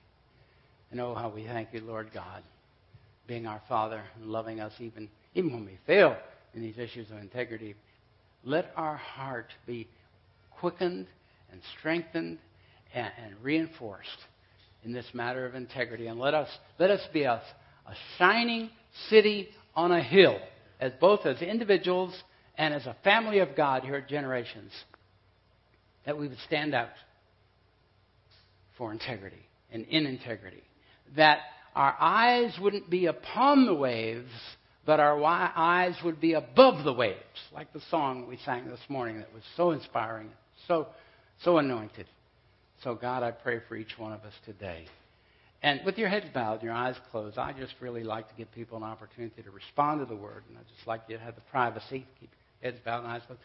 And 0.91 1.01
oh, 1.01 1.15
how 1.15 1.29
we 1.29 1.45
thank 1.45 1.69
you, 1.73 1.81
Lord 1.81 2.11
God, 2.13 2.43
being 3.29 3.47
our 3.47 3.63
Father 3.69 4.03
and 4.17 4.27
loving 4.27 4.59
us 4.59 4.73
even, 4.81 5.09
even 5.35 5.53
when 5.53 5.65
we 5.65 5.79
fail 5.87 6.17
in 6.55 6.63
these 6.63 6.77
issues 6.77 7.09
of 7.11 7.19
integrity. 7.19 7.77
Let 8.43 8.73
our 8.75 8.97
heart 8.97 9.53
be 9.65 9.87
quickened 10.51 11.07
and 11.53 11.61
strengthened 11.79 12.39
and, 12.93 13.13
and 13.25 13.35
reinforced 13.43 14.09
in 14.83 14.93
this 14.93 15.07
matter 15.13 15.47
of 15.47 15.55
integrity. 15.55 16.09
And 16.09 16.19
let 16.19 16.35
us, 16.35 16.49
let 16.81 16.91
us 16.91 17.03
be 17.13 17.23
a, 17.23 17.35
a 17.35 17.95
shining 18.19 18.71
city 19.09 19.51
on 19.77 19.93
a 19.93 20.03
hill, 20.03 20.37
as 20.81 20.91
both 21.01 21.27
as 21.27 21.43
individuals 21.43 22.15
and 22.59 22.75
as 22.75 22.85
a 22.87 22.97
family 23.05 23.39
of 23.39 23.57
God 23.57 23.85
here 23.85 23.95
at 23.95 24.09
Generations, 24.09 24.73
that 26.05 26.19
we 26.19 26.27
would 26.27 26.39
stand 26.47 26.75
out 26.75 26.91
for 28.77 28.93
integrity 28.93 29.49
and 29.71 29.87
in 29.87 30.07
integrity. 30.07 30.63
That 31.17 31.39
our 31.77 31.95
eyes 31.99 32.53
wouldn't 32.61 32.91
be 32.91 33.07
upon 33.07 33.67
the 33.67 33.75
waves, 33.75 34.31
but 34.85 34.99
our 34.99 35.23
eyes 35.25 35.95
would 36.05 36.21
be 36.21 36.33
above 36.33 36.85
the 36.85 36.93
waves, 36.93 37.19
like 37.55 37.73
the 37.73 37.83
song 37.91 38.27
we 38.29 38.39
sang 38.45 38.69
this 38.69 38.81
morning 38.89 39.19
that 39.19 39.33
was 39.33 39.45
so 39.57 39.71
inspiring, 39.71 40.31
so, 40.67 40.89
so 41.45 41.59
anointed. 41.59 42.07
So, 42.83 42.97
God, 42.97 43.23
I 43.23 43.31
pray 43.31 43.61
for 43.69 43.77
each 43.77 43.97
one 43.99 44.13
of 44.13 44.23
us 44.23 44.35
today. 44.45 44.87
And 45.63 45.81
with 45.85 45.99
your 45.99 46.09
heads 46.09 46.27
bowed 46.33 46.55
and 46.55 46.63
your 46.63 46.73
eyes 46.73 46.95
closed, 47.11 47.39
I 47.39 47.53
just 47.53 47.75
really 47.81 48.05
like 48.05 48.29
to 48.29 48.35
give 48.37 48.51
people 48.53 48.77
an 48.77 48.85
opportunity 48.85 49.43
to 49.43 49.51
respond 49.51 50.01
to 50.01 50.07
the 50.07 50.17
word. 50.21 50.45
And 50.49 50.57
I 50.57 50.63
just 50.75 50.87
like 50.87 51.03
you 51.09 51.17
to 51.17 51.23
have 51.23 51.35
the 51.35 51.41
privacy, 51.43 52.07
keep 52.21 52.31
heads 52.63 52.79
bowed 52.85 53.05
and 53.05 53.09
eyes 53.09 53.23
closed. 53.27 53.41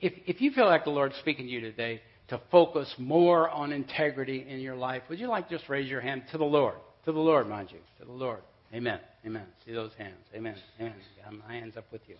If, 0.00 0.12
if 0.26 0.40
you 0.40 0.50
feel 0.50 0.66
like 0.66 0.84
the 0.84 0.90
Lord's 0.90 1.16
speaking 1.16 1.46
to 1.46 1.52
you 1.52 1.60
today 1.60 2.00
to 2.28 2.40
focus 2.50 2.92
more 2.98 3.48
on 3.48 3.72
integrity 3.72 4.44
in 4.48 4.60
your 4.60 4.76
life, 4.76 5.02
would 5.08 5.18
you 5.18 5.28
like 5.28 5.48
just 5.48 5.68
raise 5.68 5.88
your 5.88 6.00
hand 6.00 6.24
to 6.32 6.38
the 6.38 6.44
Lord? 6.44 6.74
To 7.04 7.12
the 7.12 7.20
Lord, 7.20 7.48
mind 7.48 7.70
you. 7.70 7.78
To 8.00 8.04
the 8.04 8.12
Lord. 8.12 8.40
Amen. 8.74 8.98
Amen. 9.24 9.46
See 9.64 9.72
those 9.72 9.92
hands. 9.96 10.18
Amen. 10.34 10.56
Amen. 10.80 10.94
Got 11.24 11.34
my 11.48 11.54
hands 11.54 11.76
up 11.76 11.86
with 11.92 12.02
you. 12.08 12.16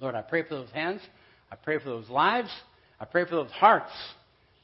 Lord, 0.00 0.14
I 0.14 0.22
pray 0.22 0.42
for 0.42 0.54
those 0.54 0.70
hands. 0.70 1.00
I 1.50 1.56
pray 1.56 1.78
for 1.78 1.86
those 1.86 2.08
lives. 2.08 2.50
I 3.00 3.04
pray 3.04 3.24
for 3.24 3.34
those 3.34 3.50
hearts 3.50 3.92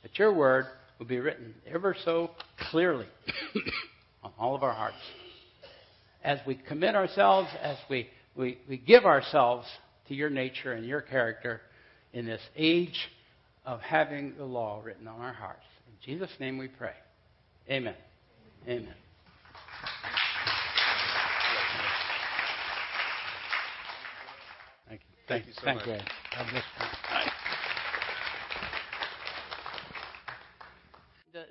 that 0.03 0.19
your 0.19 0.33
word 0.33 0.67
will 0.99 1.07
be 1.07 1.19
written 1.19 1.55
ever 1.67 1.97
so 2.05 2.31
clearly 2.71 3.07
on 4.23 4.33
all 4.39 4.55
of 4.55 4.63
our 4.63 4.73
hearts. 4.73 4.97
As 6.23 6.39
we 6.47 6.55
commit 6.55 6.95
ourselves, 6.95 7.49
as 7.61 7.77
we, 7.89 8.09
we, 8.37 8.59
we 8.69 8.77
give 8.77 9.05
ourselves 9.07 9.67
to 10.11 10.17
your 10.17 10.29
nature 10.29 10.73
and 10.73 10.85
your 10.85 11.01
character 11.01 11.63
in 12.13 12.27
this 12.27 12.41
age 12.57 13.09
of 13.65 13.81
having 13.81 14.35
the 14.37 14.45
law 14.45 14.83
written 14.85 15.07
on 15.07 15.21
our 15.21 15.33
hearts. 15.33 15.63
In 15.87 15.95
Jesus' 16.05 16.31
name 16.41 16.59
we 16.59 16.67
pray. 16.67 16.95
Amen. 17.71 17.95
Amen. 18.67 18.95
Thank 24.89 25.01
you. 25.01 25.07
Thank 25.29 25.47
you 25.47 25.53
so 25.53 25.63
Thank 25.63 25.87
much. 25.87 25.87
you. 25.87 25.97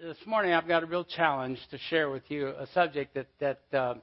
This 0.01 0.17
morning, 0.25 0.51
I've 0.51 0.67
got 0.67 0.83
a 0.83 0.85
real 0.85 1.05
challenge 1.05 1.59
to 1.71 1.77
share 1.89 2.09
with 2.09 2.23
you 2.27 2.49
a 2.49 2.67
subject 2.73 3.15
that 3.15 3.27
that 3.39 3.61
uh, 3.71 3.93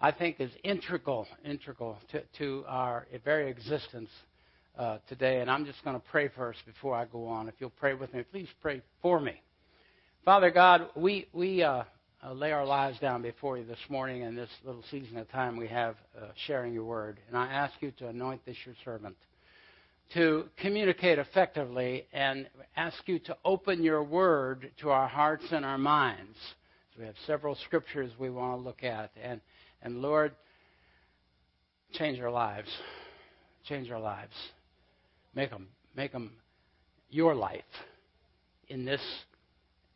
I 0.00 0.12
think 0.12 0.40
is 0.40 0.50
integral, 0.62 1.26
integral 1.44 1.98
to, 2.12 2.22
to 2.38 2.64
our 2.68 3.06
very 3.24 3.50
existence 3.50 4.10
uh, 4.78 4.98
today. 5.08 5.40
And 5.40 5.50
I'm 5.50 5.64
just 5.66 5.82
going 5.82 5.96
to 5.96 6.02
pray 6.10 6.28
first 6.28 6.60
before 6.66 6.94
I 6.94 7.04
go 7.04 7.26
on. 7.26 7.48
If 7.48 7.54
you'll 7.58 7.70
pray 7.70 7.94
with 7.94 8.14
me, 8.14 8.22
please 8.30 8.48
pray 8.62 8.80
for 9.02 9.18
me. 9.20 9.40
Father 10.24 10.50
God, 10.50 10.88
we 10.94 11.26
we 11.32 11.62
uh, 11.62 11.84
uh, 12.22 12.32
lay 12.32 12.52
our 12.52 12.66
lives 12.66 12.98
down 13.00 13.22
before 13.22 13.58
you 13.58 13.64
this 13.64 13.78
morning 13.88 14.22
in 14.22 14.36
this 14.36 14.50
little 14.64 14.84
season 14.90 15.16
of 15.16 15.28
time 15.30 15.56
we 15.56 15.68
have 15.68 15.96
uh, 16.16 16.26
sharing 16.46 16.72
your 16.72 16.84
word, 16.84 17.18
and 17.28 17.36
I 17.36 17.46
ask 17.46 17.74
you 17.80 17.92
to 17.98 18.08
anoint 18.08 18.44
this 18.44 18.56
your 18.66 18.74
servant 18.84 19.16
to 20.14 20.44
communicate 20.56 21.18
effectively 21.18 22.06
and 22.12 22.48
ask 22.76 22.96
you 23.06 23.18
to 23.18 23.36
open 23.44 23.82
your 23.82 24.02
word 24.02 24.70
to 24.80 24.90
our 24.90 25.08
hearts 25.08 25.44
and 25.50 25.64
our 25.64 25.78
minds. 25.78 26.36
So 26.94 27.00
we 27.00 27.06
have 27.06 27.14
several 27.26 27.54
scriptures 27.66 28.10
we 28.18 28.30
want 28.30 28.58
to 28.58 28.64
look 28.64 28.82
at. 28.82 29.10
And, 29.22 29.40
and 29.82 30.02
Lord, 30.02 30.32
change 31.92 32.20
our 32.20 32.30
lives. 32.30 32.68
Change 33.68 33.90
our 33.90 34.00
lives. 34.00 34.32
Make 35.34 35.50
them, 35.50 35.68
make 35.96 36.12
them 36.12 36.32
your 37.10 37.34
life 37.34 37.62
in 38.68 38.84
this, 38.84 39.00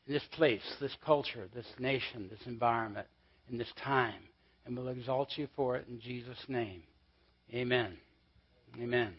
in 0.06 0.14
this 0.14 0.24
place, 0.32 0.62
this 0.80 0.96
culture, 1.04 1.48
this 1.54 1.66
nation, 1.78 2.28
this 2.30 2.46
environment, 2.46 3.06
in 3.50 3.58
this 3.58 3.72
time. 3.82 4.22
And 4.64 4.76
we'll 4.76 4.88
exalt 4.88 5.30
you 5.36 5.48
for 5.56 5.76
it 5.76 5.86
in 5.88 6.00
Jesus' 6.00 6.38
name. 6.48 6.82
Amen. 7.52 7.96
Amen. 8.80 9.14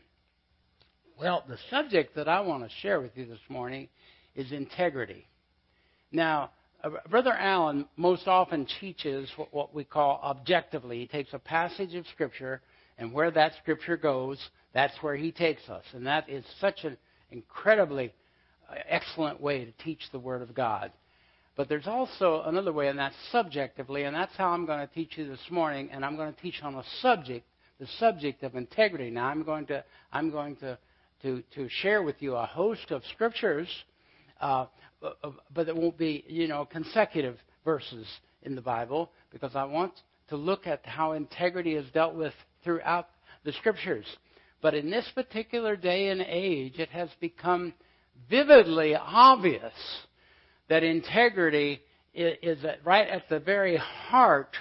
Well, 1.20 1.44
the 1.48 1.58
subject 1.70 2.16
that 2.16 2.28
I 2.28 2.40
want 2.42 2.64
to 2.64 2.70
share 2.82 3.00
with 3.00 3.12
you 3.16 3.26
this 3.26 3.40
morning 3.50 3.90
is 4.36 4.52
integrity. 4.52 5.28
Now, 6.12 6.52
Brother 7.10 7.34
Allen 7.34 7.88
most 7.96 8.28
often 8.28 8.68
teaches 8.80 9.30
what, 9.36 9.54
what 9.54 9.74
we 9.74 9.84
call 9.84 10.20
objectively. 10.24 11.00
He 11.00 11.08
takes 11.08 11.34
a 11.34 11.40
passage 11.40 11.96
of 11.96 12.06
Scripture, 12.08 12.62
and 12.98 13.14
where 13.14 13.32
that 13.32 13.54
Scripture 13.62 13.98
goes, 13.98 14.38
that's 14.74 14.94
where 15.02 15.16
he 15.16 15.32
takes 15.32 15.70
us. 15.70 15.84
And 15.94 16.06
that 16.08 16.30
is 16.30 16.44
such 16.60 16.84
an 16.84 16.98
incredibly 17.32 18.14
uh, 18.70 18.76
excellent 18.88 19.40
way 19.40 19.66
to 19.66 19.72
teach 19.84 20.02
the 20.12 20.20
Word 20.20 20.42
of 20.42 20.54
God. 20.54 20.92
But 21.56 21.70
there's 21.70 21.88
also 21.88 22.44
another 22.46 22.74
way, 22.74 22.88
and 22.88 22.98
that's 22.98 23.16
subjectively, 23.32 24.04
and 24.04 24.16
that's 24.16 24.36
how 24.36 24.50
I'm 24.50 24.66
going 24.66 24.86
to 24.86 24.94
teach 24.94 25.18
you 25.18 25.28
this 25.28 25.52
morning. 25.52 25.90
And 25.92 26.04
I'm 26.04 26.16
going 26.16 26.34
to 26.34 26.42
teach 26.42 26.62
on 26.64 26.76
a 26.76 26.84
subject, 27.02 27.46
the 27.80 27.88
subject 28.00 28.44
of 28.44 28.56
integrity. 28.56 29.10
Now, 29.10 29.28
I'm 29.28 29.44
going 29.44 29.68
to, 29.68 29.84
I'm 30.12 30.32
going 30.32 30.56
to 30.58 30.78
to, 31.24 31.42
to 31.56 31.70
share 31.70 32.04
with 32.04 32.18
you 32.20 32.36
a 32.36 32.46
host 32.46 32.92
of 32.92 33.02
scriptures, 33.14 33.68
uh, 34.42 34.66
Uh, 35.04 35.12
uh, 35.24 35.32
but 35.54 35.68
it 35.68 35.76
won't 35.76 35.98
be, 35.98 36.24
you 36.28 36.48
know, 36.48 36.66
consecutive 36.66 37.38
verses 37.66 38.08
in 38.44 38.56
the 38.56 38.62
Bible 38.62 39.12
because 39.32 39.52
I 39.56 39.66
want 39.66 39.92
to 40.30 40.38
look 40.38 40.66
at 40.66 40.86
how 40.86 41.12
integrity 41.12 41.76
is 41.76 41.86
dealt 41.92 42.16
with 42.16 42.34
throughout 42.64 43.10
the 43.44 43.52
scriptures. 43.54 44.06
But 44.62 44.74
in 44.74 44.90
this 44.90 45.10
particular 45.14 45.76
day 45.76 46.08
and 46.08 46.22
age, 46.22 46.80
it 46.80 46.90
has 46.90 47.10
become 47.20 47.74
vividly 48.30 48.96
obvious 48.96 49.74
that 50.70 50.84
integrity 50.84 51.82
is 52.14 52.60
right 52.86 53.08
at 53.08 53.28
the 53.28 53.40
very 53.40 53.76
heart 53.76 54.56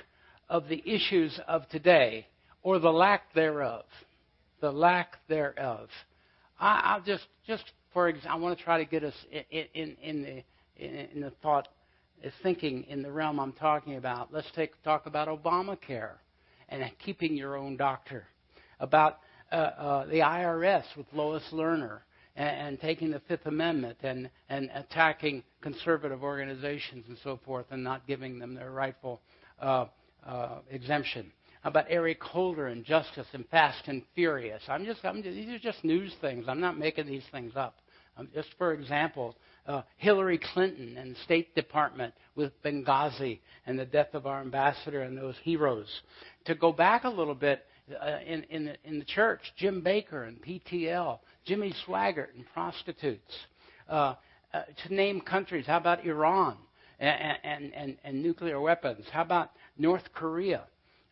of 0.49 0.69
the 0.69 0.83
issues 0.85 1.39
of 1.47 1.69
today, 1.69 2.27
or 2.63 2.79
the 2.79 2.91
lack 2.91 3.33
thereof. 3.35 3.85
The 4.61 4.73
lack 4.73 5.19
thereof. 5.29 5.89
I, 6.59 6.97
will 6.97 7.05
just, 7.05 7.27
just 7.47 7.65
for 7.93 8.09
example, 8.09 8.31
I 8.33 8.43
want 8.43 8.59
to 8.59 8.65
try 8.65 8.79
to 8.79 8.85
get 8.85 9.05
us 9.05 9.15
in, 9.51 9.67
in, 9.75 9.97
in 10.03 10.23
the 10.23 10.43
in, 10.77 11.21
the 11.21 11.31
thought, 11.43 11.69
thinking 12.43 12.85
in 12.85 13.03
the 13.03 13.11
realm 13.11 13.39
I'm 13.39 13.53
talking 13.53 13.97
about. 13.97 14.33
Let's 14.33 14.51
take 14.55 14.81
talk 14.83 15.07
about 15.07 15.29
Obamacare 15.29 16.15
and 16.69 16.85
keeping 17.05 17.37
your 17.37 17.57
own 17.57 17.77
doctor, 17.77 18.27
about 18.81 19.19
uh, 19.51 19.55
uh, 19.55 20.07
the 20.07 20.21
IRS 20.21 20.85
with 20.97 21.07
Lois 21.13 21.43
Lerner 21.53 22.01
and, 22.37 22.69
and, 22.69 22.81
taking 22.81 23.11
the 23.11 23.21
Fifth 23.29 23.47
Amendment 23.47 23.99
and 24.03 24.31
and 24.49 24.71
attacking 24.75 25.43
conservative 25.61 26.23
organizations 26.23 27.05
and 27.09 27.19
so 27.23 27.39
forth 27.45 27.67
and 27.71 27.85
not 27.85 28.07
giving 28.07 28.39
them 28.39 28.55
their 28.55 28.71
rightful 28.71 29.21
uh, 29.61 29.87
uh 30.27 30.61
exemption 30.71 31.31
about 31.65 31.87
Eric 31.89 32.23
Holder 32.23 32.67
and 32.69 32.85
Justice 32.85 33.27
and 33.33 33.47
Fast 33.49 33.87
and 33.87 34.03
Furious. 34.15 34.63
I'm 34.69 34.85
just, 34.85 35.05
I'm 35.05 35.23
just, 35.23 35.35
these 35.37 35.49
are 35.49 35.59
just 35.59 35.85
news 35.85 36.13
things. 36.21 36.47
I'm 36.49 36.61
not 36.61 36.77
making 36.77 37.07
these 37.07 37.23
things 37.31 37.53
up. 37.57 37.77
Um, 38.17 38.29
just 38.35 38.49
for 38.59 38.75
example, 38.75 39.37
uh, 39.67 39.83
Hillary 39.97 40.39
Clinton 40.53 40.97
and 40.99 41.15
the 41.15 41.21
State 41.21 41.55
Department 41.55 42.13
with 42.35 42.53
Benghazi 42.63 43.41
and 43.67 43.79
the 43.79 43.87
death 43.87 44.15
of 44.15 44.27
our 44.27 44.41
ambassador 44.41 45.03
and 45.03 45.17
those 45.17 45.37
heroes. 45.43 45.89
To 46.47 46.55
go 46.55 46.73
back 46.73 47.05
a 47.05 47.09
little 47.09 47.35
bit 47.35 47.65
uh, 48.01 48.19
in, 48.27 48.45
in, 48.45 48.65
the, 48.67 48.77
in 48.85 48.99
the 48.99 49.05
church, 49.05 49.41
Jim 49.57 49.83
Bakker 49.83 50.29
and 50.29 50.41
PTL, 50.43 51.19
Jimmy 51.45 51.75
Swaggart 51.87 52.35
and 52.37 52.45
prostitutes. 52.53 53.33
Uh, 53.89 54.15
uh, 54.55 54.63
to 54.87 54.95
name 54.95 55.21
countries, 55.21 55.65
how 55.67 55.79
about 55.79 56.05
Iran 56.05 56.57
and, 57.01 57.39
and, 57.43 57.75
and, 57.75 57.97
and 58.05 58.23
nuclear 58.23 58.61
weapons? 58.61 59.07
How 59.11 59.23
about 59.23 59.51
North 59.79 60.05
Korea 60.13 60.65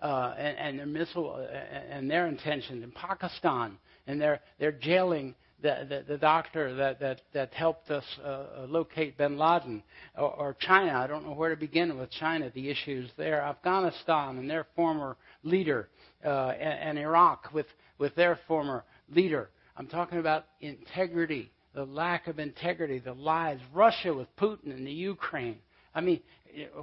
uh, 0.02 0.34
and, 0.36 0.78
their 0.78 0.86
missile 0.86 1.34
uh, 1.34 1.54
and 1.90 2.10
their 2.10 2.26
intentions? 2.26 2.84
And 2.84 2.94
Pakistan 2.94 3.78
and 4.06 4.20
their, 4.20 4.40
their 4.58 4.72
jailing 4.72 5.34
the, 5.62 6.04
the, 6.08 6.18
doctor 6.18 6.74
that, 6.74 7.00
that, 7.00 7.20
that 7.32 7.52
helped 7.54 7.90
us 7.90 8.04
uh, 8.24 8.66
locate 8.68 9.16
bin 9.18 9.38
Laden, 9.38 9.82
or, 10.16 10.30
or 10.34 10.56
China. 10.60 10.92
I 10.92 11.06
don't 11.06 11.26
know 11.26 11.32
where 11.32 11.50
to 11.50 11.56
begin 11.56 11.96
with 11.98 12.10
China, 12.10 12.50
the 12.54 12.68
issues 12.68 13.10
there. 13.16 13.42
Afghanistan 13.42 14.38
and 14.38 14.48
their 14.48 14.66
former 14.74 15.16
leader, 15.42 15.88
uh, 16.24 16.48
and, 16.48 16.98
and 16.98 16.98
Iraq 16.98 17.52
with, 17.52 17.66
with 17.98 18.14
their 18.14 18.38
former 18.48 18.84
leader. 19.14 19.50
I'm 19.76 19.86
talking 19.86 20.18
about 20.18 20.46
integrity, 20.60 21.50
the 21.74 21.84
lack 21.84 22.26
of 22.26 22.38
integrity, 22.38 22.98
the 22.98 23.14
lies. 23.14 23.58
Russia 23.72 24.12
with 24.12 24.28
Putin 24.36 24.74
and 24.74 24.86
the 24.86 24.92
Ukraine. 24.92 25.58
I 25.94 26.00
mean, 26.00 26.20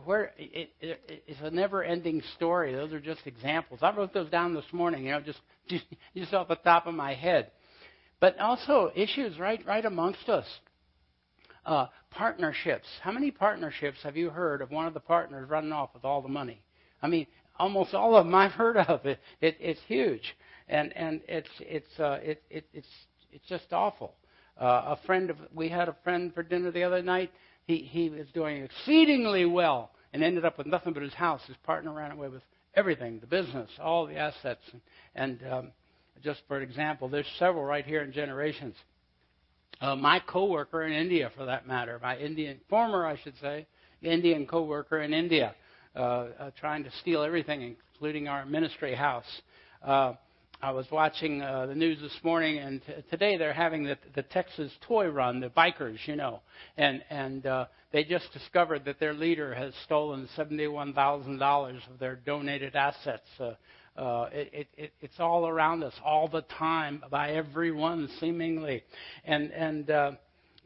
where 0.06 0.32
it, 0.38 0.70
it, 0.82 1.24
it's 1.28 1.40
a 1.42 1.52
never-ending 1.52 2.24
story. 2.36 2.74
Those 2.74 2.94
are 2.94 3.00
just 3.00 3.22
examples. 3.26 3.80
I 3.82 3.96
wrote 3.96 4.14
those 4.14 4.30
down 4.30 4.54
this 4.54 4.66
morning. 4.72 5.06
You 5.06 5.12
know, 5.12 5.22
just 5.22 5.40
just, 5.68 5.86
just 6.16 6.34
off 6.34 6.48
the 6.48 6.56
top 6.56 6.88
of 6.88 6.94
my 6.94 7.14
head. 7.14 7.52
But 8.20 8.40
also 8.40 8.92
issues 8.96 9.40
right 9.40 9.64
right 9.66 9.86
amongst 9.86 10.30
us. 10.30 10.46
Uh, 11.66 11.88
partnerships. 12.12 12.88
How 13.02 13.12
many 13.12 13.30
partnerships 13.30 14.00
have 14.04 14.16
you 14.16 14.30
heard 14.30 14.62
of 14.62 14.72
one 14.72 14.88
of 14.88 14.94
the 14.94 15.02
partners 15.02 15.50
running 15.50 15.74
off 15.74 15.94
with 15.94 16.06
all 16.06 16.22
the 16.22 16.30
money? 16.30 16.62
I 17.02 17.08
mean, 17.08 17.28
almost 17.60 17.94
all 17.94 18.16
of 18.16 18.26
them 18.26 18.34
I've 18.34 18.52
heard 18.52 18.78
of. 18.78 19.06
It, 19.06 19.20
it 19.42 19.58
it's 19.60 19.82
huge, 19.88 20.36
and 20.70 20.96
and 20.96 21.22
it's 21.28 21.50
it's 21.60 22.00
uh, 22.00 22.20
it, 22.24 22.42
it 22.50 22.66
it's 22.74 22.88
it's 23.32 23.48
just 23.48 23.72
awful. 23.72 24.16
Uh, 24.60 24.96
a 24.98 25.00
friend 25.06 25.30
of 25.30 25.38
we 25.54 25.70
had 25.70 25.90
a 25.90 25.96
friend 26.04 26.34
for 26.34 26.42
dinner 26.42 26.72
the 26.72 26.84
other 26.84 27.02
night. 27.02 27.32
He 27.66 27.78
he 27.78 28.10
was 28.10 28.28
doing 28.34 28.64
exceedingly 28.64 29.46
well 29.46 29.92
and 30.14 30.24
ended 30.24 30.46
up 30.46 30.58
with 30.58 30.68
nothing 30.68 30.94
but 30.94 31.04
his 31.04 31.14
house. 31.14 31.42
His 31.48 31.58
partner 31.58 31.92
ran 31.92 32.12
away 32.12 32.30
with 32.30 32.44
everything, 32.74 33.20
the 33.20 33.28
business, 33.28 33.70
all 33.80 34.06
the 34.06 34.16
assets, 34.16 34.62
and, 34.72 34.82
and 35.16 35.52
um, 35.52 35.72
just 36.24 36.42
for 36.48 36.62
example, 36.62 37.10
there's 37.10 37.28
several 37.40 37.64
right 37.64 37.86
here 37.86 38.02
in 38.02 38.12
Generations. 38.12 38.76
Uh, 39.80 39.96
my 39.96 40.20
coworker 40.20 40.86
in 40.86 40.94
India, 40.94 41.32
for 41.38 41.46
that 41.46 41.68
matter, 41.68 42.00
my 42.02 42.18
Indian 42.18 42.60
former, 42.70 43.06
I 43.06 43.18
should 43.24 43.36
say, 43.40 43.68
Indian 44.02 44.48
coworker 44.48 45.02
in 45.02 45.14
India, 45.14 45.54
uh, 45.96 46.00
uh, 46.00 46.52
trying 46.60 46.84
to 46.84 46.92
steal 47.02 47.22
everything, 47.24 47.76
including 47.94 48.28
our 48.28 48.46
ministry 48.46 48.96
house. 48.96 49.42
Uh, 49.84 50.14
I 50.60 50.72
was 50.72 50.88
watching 50.92 51.44
uh, 51.44 51.68
the 51.68 51.76
news 51.76 52.00
this 52.02 52.18
morning, 52.24 52.58
and 52.58 52.82
t- 52.84 52.94
today 53.12 53.38
they're 53.38 53.54
having 53.54 53.84
the, 53.84 53.98
the 54.16 54.24
Texas 54.24 54.72
Toy 54.88 55.08
Run, 55.08 55.40
the 55.40 55.50
bikers, 55.50 56.00
you 56.08 56.16
know, 56.16 56.42
and 56.78 57.04
and 57.12 57.46
uh, 57.46 57.66
they 57.92 58.04
just 58.04 58.34
discovered 58.34 58.84
that 58.86 59.00
their 59.00 59.14
leader 59.14 59.54
has 59.54 59.74
stolen 59.86 60.28
seventy-one 60.36 60.94
thousand 60.94 61.38
dollars 61.38 61.82
of 61.94 62.00
their 62.00 62.16
donated 62.16 62.76
assets. 62.76 63.28
Uh, 63.40 63.52
uh, 63.98 64.30
it, 64.32 64.68
it, 64.78 64.94
it's 65.02 65.20
all 65.20 65.48
around 65.48 65.84
us 65.84 65.94
all 66.04 66.28
the 66.28 66.44
time 66.58 67.04
by 67.10 67.32
everyone 67.32 68.10
seemingly, 68.20 68.84
and 69.26 69.52
and. 69.52 69.90
Uh, 69.90 70.12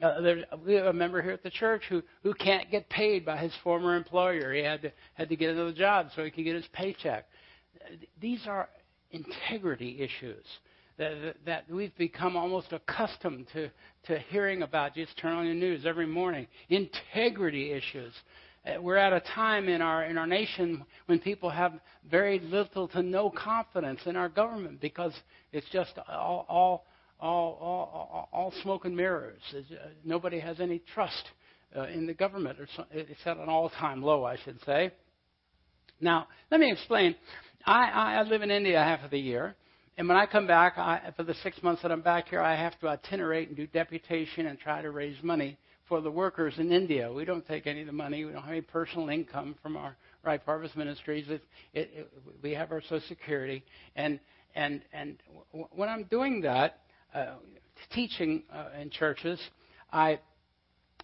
uh, 0.02 0.20
there, 0.20 0.38
we 0.66 0.74
have 0.74 0.88
a 0.88 0.94
member 0.94 1.22
here 1.22 1.32
at 1.32 1.44
the 1.44 1.50
church 1.52 1.84
who, 1.88 2.02
who 2.24 2.34
can't 2.34 2.72
get 2.72 2.90
paid 2.90 3.24
by 3.24 3.38
his 3.38 3.54
former 3.64 3.96
employer. 3.96 4.52
He 4.52 4.64
had 4.64 4.82
to, 4.82 4.92
had 5.14 5.30
to 5.30 5.36
get 5.36 5.52
another 5.52 5.74
job 5.74 6.08
so 6.16 6.24
he 6.24 6.32
could 6.32 6.44
get 6.44 6.56
his 6.56 6.66
paycheck. 6.74 7.26
These 8.20 8.48
are 8.48 8.68
integrity 9.12 10.02
issues 10.02 10.44
that, 10.98 11.36
that 11.46 11.70
we've 11.70 11.96
become 11.98 12.36
almost 12.36 12.72
accustomed 12.72 13.48
to, 13.54 13.70
to 14.08 14.20
hearing 14.30 14.62
about. 14.62 14.96
Just 14.96 15.18
turn 15.18 15.34
on 15.34 15.46
the 15.46 15.54
news 15.54 15.86
every 15.86 16.08
morning. 16.08 16.48
Integrity 16.70 17.72
issues. 17.72 18.14
Uh, 18.64 18.80
we're 18.80 18.97
at 18.97 19.12
a 19.12 19.22
time 19.34 19.68
in 19.68 19.82
our 19.82 20.05
in 20.05 20.18
our 20.18 20.28
nation 20.28 20.86
when 21.07 21.20
people 21.20 21.49
have 21.49 21.74
very 22.09 22.39
little 22.39 22.88
to 22.88 23.01
no 23.01 23.30
confidence 23.30 23.99
in 24.05 24.16
our 24.16 24.30
government 24.30 24.80
because 24.80 25.14
it's 25.51 25.68
just 25.72 25.91
all 26.07 26.45
all 26.47 26.86
all 27.20 27.57
all, 27.59 28.30
all 28.32 28.53
smoke 28.62 28.86
and 28.86 28.95
mirrors. 28.95 29.41
Uh, 29.55 29.62
nobody 30.03 30.39
has 30.39 30.59
any 30.59 30.80
trust 30.93 31.24
uh, 31.76 31.88
in 31.88 32.05
the 32.05 32.14
government. 32.14 32.59
It's 32.91 33.20
at 33.26 33.38
an 33.38 33.49
all-time 33.49 34.03
low, 34.03 34.26
I 34.26 34.38
should 34.43 34.59
say. 34.66 34.91
Now, 35.99 36.28
let 36.51 36.59
me 36.59 36.72
explain. 36.72 37.16
I, 37.66 38.20
I 38.20 38.22
live 38.24 38.41
in 38.41 38.51
India 38.51 38.78
half 38.80 39.03
of 39.03 39.12
the 39.12 39.20
year. 39.20 39.55
And 39.97 40.07
when 40.07 40.18
I 40.18 40.26
come 40.26 40.47
back, 40.47 40.78
I, 40.78 41.12
for 41.16 41.24
the 41.24 41.36
six 41.43 41.62
months 41.62 41.82
that 41.84 41.91
I'm 41.91 42.01
back 42.01 42.30
here, 42.30 42.41
I 42.41 42.55
have 42.55 42.80
to 42.80 42.88
itinerate 42.88 43.49
and 43.49 43.57
do 43.57 43.68
deputation 43.68 44.47
and 44.47 44.59
try 44.59 44.82
to 44.82 44.89
raise 44.89 45.22
money 45.22 45.57
for 45.92 46.00
the 46.00 46.10
workers 46.10 46.54
in 46.58 46.72
India. 46.72 47.12
We 47.12 47.26
don't 47.26 47.46
take 47.46 47.68
any 47.68 47.82
of 47.82 47.88
the 47.88 47.92
money. 47.92 48.24
We 48.24 48.32
don't 48.32 48.44
have 48.44 48.52
any 48.52 48.62
personal 48.62 49.10
income 49.10 49.56
from 49.62 49.76
our 49.76 49.98
Ripe 50.24 50.46
Harvest 50.46 50.78
Ministries. 50.78 51.26
It, 51.28 51.44
it, 51.74 51.92
it, 51.94 52.14
we 52.42 52.52
have 52.52 52.72
our 52.72 52.80
Social 52.80 53.02
Security. 53.10 53.62
And, 53.98 54.22
and, 54.56 54.84
and 54.94 55.18
when 55.52 55.89
I'm 55.89 56.06
doing 56.06 56.39
that, 56.44 56.80
uh, 57.14 57.34
teaching 57.94 58.44
uh, 58.54 58.68
in 58.82 58.89
churches, 58.89 59.38
I, 59.92 60.22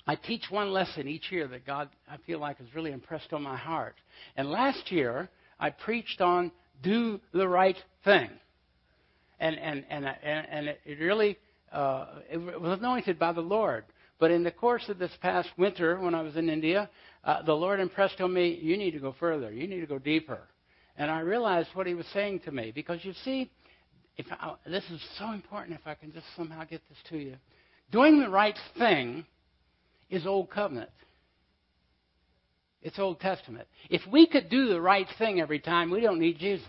I 0.07 0.15
teach 0.15 0.43
one 0.49 0.71
lesson 0.71 1.05
each 1.09 1.33
year 1.33 1.49
that 1.49 1.65
God, 1.65 1.89
I 2.09 2.15
feel 2.25 2.39
like, 2.39 2.59
has 2.59 2.73
really 2.73 2.93
impressed 2.93 3.33
on 3.33 3.43
my 3.43 3.57
heart. 3.57 3.95
And 4.37 4.49
last 4.49 4.89
year, 4.89 5.27
I 5.59 5.71
preached 5.71 6.21
on 6.21 6.49
do 6.81 7.19
the 7.33 7.45
right 7.49 7.75
thing. 8.05 8.29
And, 9.37 9.59
and, 9.59 9.83
and, 9.89 10.05
and, 10.05 10.47
and 10.49 10.67
it 10.69 10.97
really 10.97 11.37
uh, 11.71 12.05
it 12.31 12.37
was 12.37 12.79
anointed 12.79 13.19
by 13.19 13.33
the 13.33 13.41
Lord. 13.41 13.83
But 14.19 14.31
in 14.31 14.43
the 14.43 14.51
course 14.51 14.89
of 14.89 14.97
this 14.97 15.11
past 15.21 15.49
winter, 15.57 15.99
when 15.99 16.15
I 16.15 16.21
was 16.21 16.35
in 16.35 16.49
India, 16.49 16.89
uh, 17.23 17.43
the 17.43 17.53
Lord 17.53 17.79
impressed 17.79 18.19
on 18.19 18.33
me, 18.33 18.59
you 18.61 18.77
need 18.77 18.91
to 18.91 18.99
go 18.99 19.15
further. 19.19 19.51
You 19.51 19.67
need 19.67 19.81
to 19.81 19.85
go 19.85 19.99
deeper. 19.99 20.39
And 20.97 21.11
I 21.11 21.19
realized 21.19 21.69
what 21.73 21.85
he 21.85 21.93
was 21.93 22.07
saying 22.13 22.39
to 22.41 22.51
me. 22.51 22.71
Because 22.73 23.05
you 23.05 23.13
see, 23.23 23.51
if 24.17 24.25
I, 24.31 24.55
this 24.65 24.83
is 24.89 25.01
so 25.19 25.31
important 25.31 25.79
if 25.79 25.85
I 25.85 25.93
can 25.93 26.11
just 26.11 26.25
somehow 26.35 26.63
get 26.63 26.81
this 26.89 26.97
to 27.09 27.17
you. 27.17 27.35
Doing 27.91 28.19
the 28.19 28.29
right 28.29 28.57
thing 28.77 29.25
is 30.09 30.25
Old 30.25 30.49
Covenant. 30.49 30.89
It's 32.81 32.99
Old 32.99 33.19
Testament. 33.19 33.67
If 33.89 34.01
we 34.11 34.27
could 34.27 34.49
do 34.49 34.69
the 34.69 34.81
right 34.81 35.07
thing 35.17 35.39
every 35.39 35.59
time, 35.59 35.91
we 35.91 36.01
don't 36.01 36.19
need 36.19 36.39
Jesus. 36.39 36.67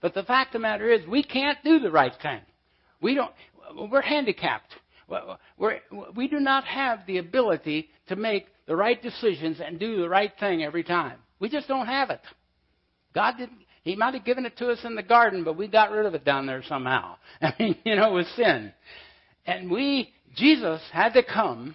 But 0.00 0.14
the 0.14 0.24
fact 0.24 0.48
of 0.48 0.54
the 0.54 0.58
matter 0.60 0.90
is, 0.90 1.06
we 1.06 1.22
can't 1.22 1.58
do 1.64 1.78
the 1.78 1.90
right 1.90 2.12
thing. 2.20 2.40
We 3.00 3.14
don't. 3.14 3.32
We're 3.90 4.02
handicapped. 4.02 4.72
We're, 5.08 5.80
we 6.14 6.28
do 6.28 6.40
not 6.40 6.64
have 6.64 7.00
the 7.06 7.18
ability 7.18 7.90
to 8.08 8.16
make 8.16 8.46
the 8.66 8.76
right 8.76 9.00
decisions 9.00 9.60
and 9.64 9.78
do 9.78 10.00
the 10.00 10.08
right 10.08 10.32
thing 10.38 10.62
every 10.62 10.84
time. 10.84 11.18
We 11.40 11.48
just 11.48 11.68
don't 11.68 11.86
have 11.86 12.10
it. 12.10 12.20
God 13.14 13.34
didn't. 13.38 13.58
He 13.82 13.96
might 13.96 14.14
have 14.14 14.24
given 14.24 14.46
it 14.46 14.56
to 14.58 14.70
us 14.70 14.78
in 14.84 14.94
the 14.94 15.02
garden, 15.02 15.42
but 15.42 15.56
we 15.56 15.66
got 15.66 15.90
rid 15.90 16.06
of 16.06 16.14
it 16.14 16.24
down 16.24 16.46
there 16.46 16.62
somehow. 16.68 17.16
I 17.42 17.52
mean, 17.58 17.76
you 17.84 17.96
know, 17.96 18.12
with 18.12 18.28
sin. 18.36 18.72
And 19.44 19.70
we, 19.70 20.12
Jesus 20.36 20.80
had 20.92 21.14
to 21.14 21.22
come 21.22 21.74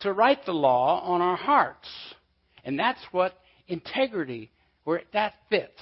to 0.00 0.12
write 0.12 0.46
the 0.46 0.52
law 0.52 1.00
on 1.00 1.20
our 1.20 1.36
hearts. 1.36 1.88
And 2.64 2.78
that's 2.78 3.00
what 3.10 3.38
integrity, 3.66 4.50
where 4.84 5.02
that 5.12 5.34
fits. 5.50 5.80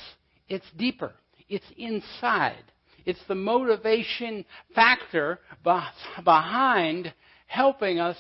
It's 0.49 0.67
deeper. 0.77 1.13
It's 1.49 1.67
inside. 1.77 2.65
It's 3.11 3.27
the 3.27 3.35
motivation 3.35 4.45
factor 4.73 5.41
behind 5.65 7.13
helping 7.49 7.99
us 7.99 8.17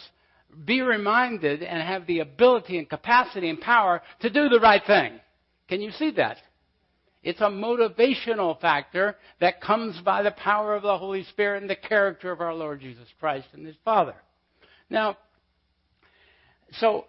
be 0.64 0.80
reminded 0.80 1.62
and 1.62 1.80
have 1.80 2.08
the 2.08 2.18
ability 2.18 2.76
and 2.76 2.90
capacity 2.90 3.48
and 3.48 3.60
power 3.60 4.02
to 4.18 4.28
do 4.28 4.48
the 4.48 4.58
right 4.58 4.82
thing. 4.84 5.20
Can 5.68 5.80
you 5.80 5.92
see 5.92 6.10
that? 6.16 6.38
It's 7.22 7.40
a 7.40 7.44
motivational 7.44 8.60
factor 8.60 9.16
that 9.40 9.60
comes 9.60 10.00
by 10.00 10.24
the 10.24 10.32
power 10.32 10.74
of 10.74 10.82
the 10.82 10.98
Holy 10.98 11.22
Spirit 11.22 11.62
and 11.62 11.70
the 11.70 11.76
character 11.76 12.32
of 12.32 12.40
our 12.40 12.52
Lord 12.52 12.80
Jesus 12.80 13.06
Christ 13.20 13.46
and 13.52 13.64
His 13.64 13.76
Father. 13.84 14.16
Now, 14.88 15.18
so 16.72 17.04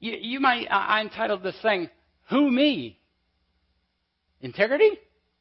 you, 0.00 0.16
you 0.20 0.40
might, 0.40 0.66
I 0.68 1.02
entitled 1.02 1.44
this 1.44 1.62
thing, 1.62 1.88
Who 2.30 2.50
Me? 2.50 2.98
Integrity? 4.40 4.90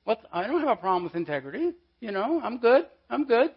What? 0.10 0.26
I 0.34 0.48
don't 0.48 0.62
have 0.62 0.70
a 0.70 0.76
problem 0.76 1.04
with 1.04 1.14
integrity. 1.14 1.72
You 2.00 2.12
know, 2.12 2.42
I'm 2.44 2.58
good. 2.58 2.88
I'm 3.12 3.26
good. 3.26 3.52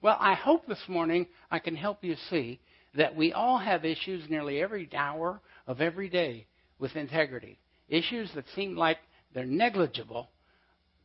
Well, 0.00 0.16
I 0.18 0.32
hope 0.32 0.66
this 0.66 0.82
morning 0.88 1.26
I 1.50 1.58
can 1.58 1.76
help 1.76 2.02
you 2.02 2.16
see 2.30 2.60
that 2.94 3.14
we 3.14 3.34
all 3.34 3.58
have 3.58 3.84
issues 3.84 4.24
nearly 4.30 4.62
every 4.62 4.88
hour 4.96 5.38
of 5.66 5.82
every 5.82 6.08
day 6.08 6.46
with 6.78 6.96
integrity. 6.96 7.58
Issues 7.90 8.30
that 8.36 8.46
seem 8.56 8.74
like 8.74 8.96
they're 9.34 9.44
negligible, 9.44 10.30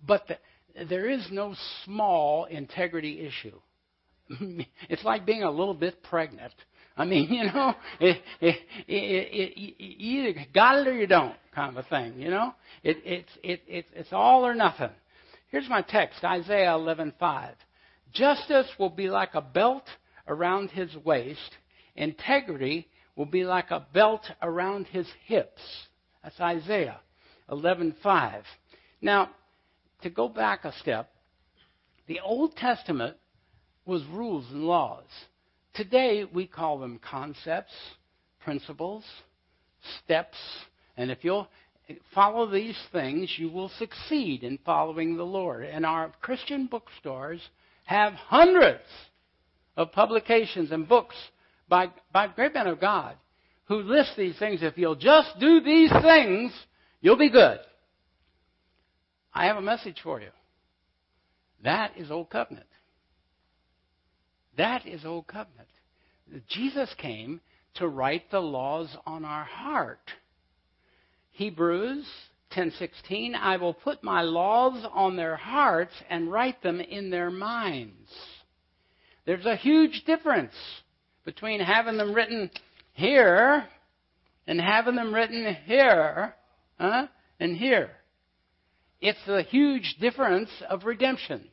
but 0.07 0.25
the, 0.29 0.85
there 0.85 1.09
is 1.09 1.27
no 1.29 1.53
small 1.83 2.45
integrity 2.45 3.27
issue. 3.27 3.59
it's 4.87 5.03
like 5.03 5.25
being 5.25 5.43
a 5.43 5.51
little 5.51 5.73
bit 5.73 6.01
pregnant. 6.03 6.53
I 6.95 7.05
mean, 7.05 7.27
you 7.33 7.45
know, 7.45 7.73
it, 7.99 8.21
it, 8.41 8.55
it, 8.87 9.57
you 9.57 10.27
either 10.27 10.45
got 10.53 10.79
it 10.79 10.87
or 10.87 10.93
you 10.93 11.07
don't, 11.07 11.35
kind 11.53 11.77
of 11.77 11.85
a 11.85 11.89
thing. 11.89 12.19
You 12.19 12.29
know, 12.29 12.53
it, 12.83 12.97
it's 13.03 13.31
it, 13.43 13.61
it, 13.67 13.85
it's 13.93 14.13
all 14.13 14.45
or 14.45 14.53
nothing. 14.53 14.91
Here's 15.49 15.69
my 15.69 15.81
text, 15.81 16.23
Isaiah 16.23 16.71
11:5. 16.71 17.53
Justice 18.13 18.67
will 18.77 18.89
be 18.89 19.09
like 19.09 19.33
a 19.33 19.41
belt 19.41 19.85
around 20.27 20.69
his 20.69 20.95
waist, 21.03 21.57
integrity 21.95 22.87
will 23.15 23.25
be 23.25 23.43
like 23.43 23.71
a 23.71 23.85
belt 23.93 24.25
around 24.41 24.87
his 24.87 25.07
hips. 25.25 25.61
That's 26.23 26.39
Isaiah 26.39 26.99
11:5. 27.49 28.43
Now, 29.01 29.29
to 30.01 30.09
go 30.09 30.27
back 30.27 30.65
a 30.65 30.73
step, 30.79 31.11
the 32.07 32.19
Old 32.21 32.55
Testament 32.55 33.17
was 33.85 34.03
rules 34.05 34.49
and 34.51 34.63
laws. 34.63 35.05
Today 35.73 36.25
we 36.31 36.45
call 36.45 36.79
them 36.79 36.99
concepts, 36.99 37.73
principles, 38.43 39.03
steps, 40.03 40.37
and 40.97 41.09
if 41.09 41.23
you'll 41.23 41.47
follow 42.13 42.49
these 42.49 42.77
things, 42.91 43.33
you 43.37 43.49
will 43.49 43.69
succeed 43.79 44.43
in 44.43 44.59
following 44.65 45.17
the 45.17 45.23
Lord. 45.23 45.65
And 45.65 45.85
our 45.85 46.11
Christian 46.21 46.67
bookstores 46.67 47.41
have 47.85 48.13
hundreds 48.13 48.83
of 49.75 49.91
publications 49.91 50.71
and 50.71 50.87
books 50.87 51.15
by, 51.67 51.89
by 52.11 52.27
great 52.27 52.53
men 52.53 52.67
of 52.67 52.79
God 52.79 53.15
who 53.65 53.77
list 53.77 54.11
these 54.15 54.37
things. 54.37 54.59
If 54.61 54.77
you'll 54.77 54.95
just 54.95 55.39
do 55.39 55.61
these 55.61 55.91
things, 56.01 56.53
you'll 57.01 57.17
be 57.17 57.31
good. 57.31 57.59
I 59.33 59.45
have 59.47 59.57
a 59.57 59.61
message 59.61 59.99
for 60.03 60.21
you. 60.21 60.29
That 61.63 61.97
is 61.97 62.11
Old 62.11 62.29
Covenant. 62.29 62.67
That 64.57 64.85
is 64.85 65.05
Old 65.05 65.27
Covenant. 65.27 65.69
Jesus 66.47 66.93
came 66.97 67.41
to 67.75 67.87
write 67.87 68.29
the 68.29 68.39
laws 68.39 68.95
on 69.05 69.25
our 69.25 69.43
heart. 69.43 70.11
Hebrews 71.31 72.07
10:16 72.51 73.33
I 73.35 73.57
will 73.57 73.73
put 73.73 74.03
my 74.03 74.21
laws 74.21 74.85
on 74.93 75.15
their 75.15 75.35
hearts 75.35 75.93
and 76.09 76.31
write 76.31 76.61
them 76.61 76.79
in 76.79 77.09
their 77.09 77.31
minds. 77.31 78.11
There's 79.25 79.45
a 79.45 79.55
huge 79.55 80.03
difference 80.05 80.53
between 81.25 81.59
having 81.59 81.97
them 81.97 82.13
written 82.13 82.51
here 82.93 83.67
and 84.45 84.61
having 84.61 84.95
them 84.95 85.13
written 85.13 85.55
here 85.65 86.35
huh, 86.79 87.07
and 87.39 87.57
here. 87.57 87.91
It's 89.01 89.25
the 89.25 89.41
huge 89.43 89.95
difference 89.99 90.49
of 90.69 90.85
redemption 90.85 91.49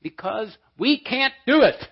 because 0.00 0.56
we 0.78 0.98
can't 1.00 1.34
do 1.46 1.62
it. 1.62 1.88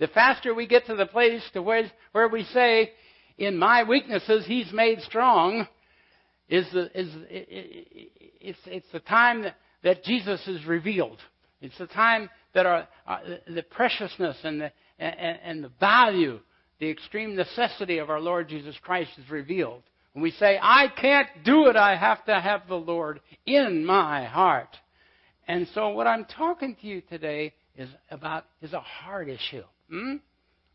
The 0.00 0.08
faster 0.08 0.54
we 0.54 0.66
get 0.66 0.86
to 0.86 0.96
the 0.96 1.06
place 1.06 1.42
to 1.52 1.62
where, 1.62 1.90
where 2.12 2.28
we 2.28 2.44
say, 2.44 2.90
in 3.36 3.56
my 3.56 3.84
weaknesses, 3.84 4.44
he's 4.46 4.72
made 4.72 5.00
strong, 5.02 5.68
is 6.48 6.66
the, 6.72 6.86
is, 6.98 7.08
it's, 7.28 8.58
it's 8.66 8.86
the 8.92 9.00
time 9.00 9.42
that, 9.42 9.56
that 9.84 10.02
Jesus 10.02 10.40
is 10.48 10.64
revealed. 10.64 11.18
It's 11.60 11.76
the 11.78 11.86
time 11.86 12.30
that 12.54 12.64
our, 12.66 12.88
our 13.06 13.20
the 13.46 13.62
preciousness 13.62 14.36
and 14.42 14.62
the, 14.62 14.72
and, 14.98 15.38
and 15.44 15.64
the 15.64 15.70
value, 15.78 16.40
the 16.78 16.88
extreme 16.88 17.36
necessity 17.36 17.98
of 17.98 18.08
our 18.08 18.20
Lord 18.20 18.48
Jesus 18.48 18.74
Christ 18.82 19.10
is 19.18 19.30
revealed. 19.30 19.82
When 20.14 20.22
we 20.22 20.32
say, 20.32 20.58
I 20.60 20.86
can't 20.88 21.28
do 21.44 21.66
it, 21.68 21.76
I 21.76 21.94
have 21.94 22.24
to 22.24 22.40
have 22.40 22.62
the 22.68 22.74
Lord 22.74 23.20
in 23.44 23.84
my 23.84 24.24
heart. 24.24 24.74
And 25.46 25.68
so 25.74 25.90
what 25.90 26.06
I'm 26.06 26.24
talking 26.24 26.74
to 26.80 26.86
you 26.86 27.02
today 27.02 27.52
is 27.76 27.88
about 28.10 28.46
is 28.62 28.72
a 28.72 28.80
heart 28.80 29.28
issue. 29.28 29.62
Hmm? 29.90 30.16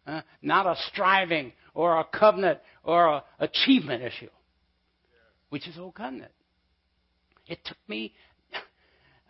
Uh, 0.06 0.22
not 0.42 0.68
a 0.68 0.76
striving 0.92 1.52
or 1.74 2.00
a 2.00 2.04
covenant 2.04 2.60
or 2.84 3.08
a 3.08 3.24
achievement 3.40 4.04
issue, 4.04 4.30
which 5.50 5.68
is 5.68 5.78
old 5.80 5.96
covenant. 5.96 6.32
It 7.48 7.60
took 7.66 7.78
me. 7.88 8.14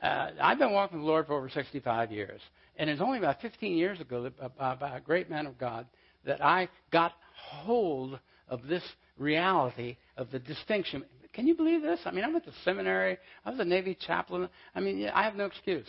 Uh, 0.02 0.32
I've 0.42 0.60
been 0.60 0.74
walking 0.74 0.98
with 0.98 1.06
the 1.06 1.10
Lord 1.10 1.28
for 1.28 1.34
over 1.34 1.50
65 1.50 2.12
years, 2.12 2.42
and 2.76 2.90
it's 2.90 3.02
only 3.02 3.18
about 3.18 3.42
15 3.42 3.78
years 3.78 4.02
ago 4.02 4.24
that, 4.24 4.58
by, 4.58 4.76
by 4.76 4.98
a 4.98 5.00
great 5.00 5.30
man 5.30 5.46
of 5.48 5.58
God 5.58 5.88
that 6.26 6.44
I 6.44 6.70
got 6.92 7.14
hold 7.36 8.20
of 8.50 8.68
this 8.68 8.84
reality 9.18 9.98
of 10.18 10.32
the 10.32 10.40
distinction. 10.40 11.06
Can 11.34 11.48
you 11.48 11.56
believe 11.56 11.82
this? 11.82 12.00
I 12.06 12.12
mean, 12.12 12.24
I 12.24 12.30
went 12.30 12.46
to 12.46 12.54
seminary. 12.64 13.18
I 13.46 13.50
was 13.50 13.60
a 13.60 13.66
Navy 13.66 13.98
chaplain. 14.00 14.50
I 14.74 14.80
mean, 14.80 15.08
I 15.14 15.24
have 15.24 15.36
no 15.36 15.46
excuse. 15.46 15.88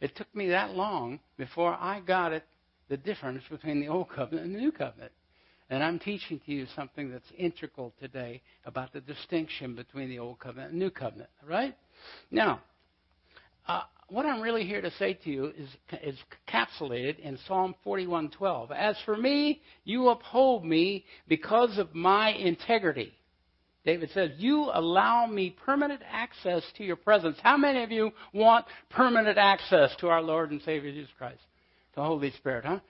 It 0.00 0.16
took 0.16 0.34
me 0.34 0.48
that 0.48 0.70
long 0.70 1.20
before 1.36 1.74
I 1.78 2.00
got 2.00 2.32
it, 2.32 2.44
the 2.88 2.96
difference 2.96 3.42
between 3.50 3.80
the 3.80 3.88
old 3.88 4.08
covenant 4.10 4.46
and 4.46 4.54
the 4.54 4.60
new 4.60 4.72
covenant. 4.72 5.12
And 5.70 5.82
I'm 5.82 5.98
teaching 5.98 6.40
to 6.44 6.52
you 6.52 6.66
something 6.76 7.10
that's 7.10 7.30
integral 7.38 7.94
today 8.00 8.42
about 8.66 8.92
the 8.92 9.00
distinction 9.00 9.74
between 9.74 10.08
the 10.08 10.18
old 10.18 10.38
covenant 10.38 10.72
and 10.72 10.78
new 10.78 10.90
covenant. 10.90 11.30
Right? 11.46 11.74
Now, 12.30 12.60
uh, 13.66 13.82
what 14.08 14.26
I'm 14.26 14.42
really 14.42 14.64
here 14.64 14.82
to 14.82 14.90
say 14.92 15.14
to 15.14 15.30
you 15.30 15.52
is, 15.56 15.68
is 16.02 16.18
encapsulated 16.48 17.18
in 17.20 17.38
Psalm 17.48 17.74
41:12. 17.84 18.70
As 18.70 18.96
for 19.06 19.16
me, 19.16 19.62
you 19.84 20.10
uphold 20.10 20.64
me 20.64 21.06
because 21.28 21.78
of 21.78 21.94
my 21.94 22.30
integrity. 22.30 23.14
David 23.84 24.10
says, 24.12 24.30
You 24.38 24.70
allow 24.72 25.26
me 25.26 25.56
permanent 25.64 26.02
access 26.10 26.62
to 26.76 26.84
your 26.84 26.96
presence. 26.96 27.38
How 27.42 27.56
many 27.56 27.82
of 27.82 27.90
you 27.90 28.12
want 28.32 28.66
permanent 28.90 29.38
access 29.38 29.94
to 29.96 30.08
our 30.08 30.22
Lord 30.22 30.50
and 30.50 30.60
Savior 30.62 30.90
Jesus 30.90 31.10
Christ? 31.16 31.42
The 31.94 32.02
Holy 32.02 32.30
Spirit, 32.32 32.64
huh? 32.64 32.80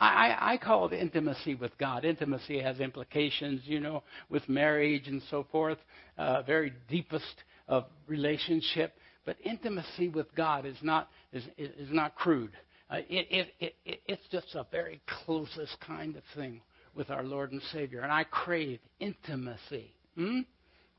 I, 0.00 0.54
I 0.54 0.56
call 0.56 0.88
it 0.88 0.94
intimacy 0.94 1.54
with 1.54 1.76
God. 1.78 2.04
Intimacy 2.04 2.60
has 2.60 2.80
implications, 2.80 3.60
you 3.64 3.78
know, 3.78 4.02
with 4.28 4.48
marriage 4.48 5.06
and 5.06 5.22
so 5.30 5.46
forth, 5.52 5.78
uh, 6.18 6.42
very 6.42 6.72
deepest 6.88 7.44
of 7.68 7.84
relationship. 8.08 8.94
But 9.24 9.36
intimacy 9.44 10.08
with 10.08 10.26
God 10.34 10.66
is 10.66 10.76
not 10.82 11.08
is 11.32 11.44
is 11.56 11.88
not 11.92 12.16
crude. 12.16 12.50
Uh, 12.90 12.96
it, 13.08 13.48
it, 13.60 13.74
it, 13.86 14.00
it's 14.06 14.22
just 14.32 14.54
a 14.54 14.66
very 14.72 15.00
closest 15.24 15.76
kind 15.80 16.16
of 16.16 16.22
thing 16.34 16.60
with 16.94 17.08
our 17.08 17.22
Lord 17.22 17.52
and 17.52 17.62
Savior, 17.72 18.00
and 18.00 18.12
I 18.12 18.24
crave 18.24 18.80
intimacy 19.00 19.94
hmm, 20.16 20.40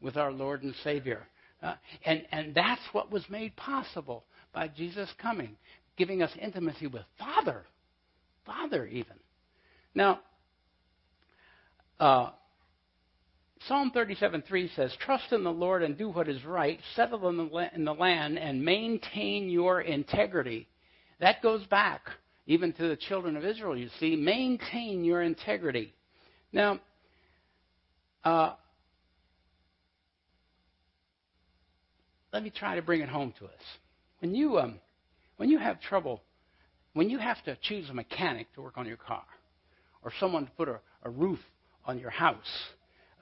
with 0.01 0.15
our 0.17 0.31
Lord 0.31 0.63
and 0.63 0.73
Savior, 0.83 1.27
uh, 1.61 1.75
and 2.05 2.23
and 2.31 2.55
that's 2.55 2.81
what 2.93 3.11
was 3.11 3.23
made 3.29 3.55
possible 3.57 4.23
by 4.53 4.69
Jesus 4.69 5.09
coming, 5.21 5.57
giving 5.97 6.21
us 6.21 6.31
intimacy 6.39 6.87
with 6.87 7.03
Father, 7.17 7.65
Father 8.45 8.85
even. 8.85 9.15
Now, 9.95 10.21
uh, 11.99 12.31
Psalm 13.67 13.91
37:3 13.91 14.67
says, 14.69 14.95
"Trust 14.97 15.31
in 15.31 15.43
the 15.43 15.51
Lord 15.51 15.83
and 15.83 15.97
do 15.97 16.09
what 16.09 16.27
is 16.27 16.43
right, 16.43 16.81
settle 16.95 17.29
in 17.29 17.37
the, 17.37 17.69
in 17.73 17.85
the 17.85 17.93
land 17.93 18.37
and 18.37 18.63
maintain 18.63 19.49
your 19.49 19.81
integrity." 19.81 20.67
That 21.19 21.41
goes 21.41 21.65
back 21.67 22.09
even 22.45 22.73
to 22.73 22.87
the 22.89 22.97
children 22.97 23.37
of 23.37 23.45
Israel. 23.45 23.77
You 23.77 23.89
see, 23.99 24.15
maintain 24.15 25.05
your 25.05 25.21
integrity. 25.21 25.93
Now, 26.51 26.79
uh, 28.25 28.55
let 32.33 32.43
me 32.43 32.49
try 32.49 32.75
to 32.75 32.81
bring 32.81 33.01
it 33.01 33.09
home 33.09 33.33
to 33.39 33.45
us. 33.45 33.77
When 34.19 34.35
you 34.35 34.59
um, 34.59 34.79
when 35.37 35.49
you 35.49 35.57
have 35.57 35.81
trouble, 35.81 36.21
when 36.93 37.09
you 37.09 37.17
have 37.17 37.43
to 37.43 37.57
choose 37.61 37.89
a 37.89 37.93
mechanic 37.93 38.53
to 38.53 38.61
work 38.61 38.77
on 38.77 38.85
your 38.85 38.97
car, 38.97 39.23
or 40.03 40.11
someone 40.19 40.45
to 40.45 40.51
put 40.51 40.69
a, 40.69 40.79
a 41.03 41.09
roof 41.09 41.39
on 41.85 41.99
your 41.99 42.09
house, 42.09 42.37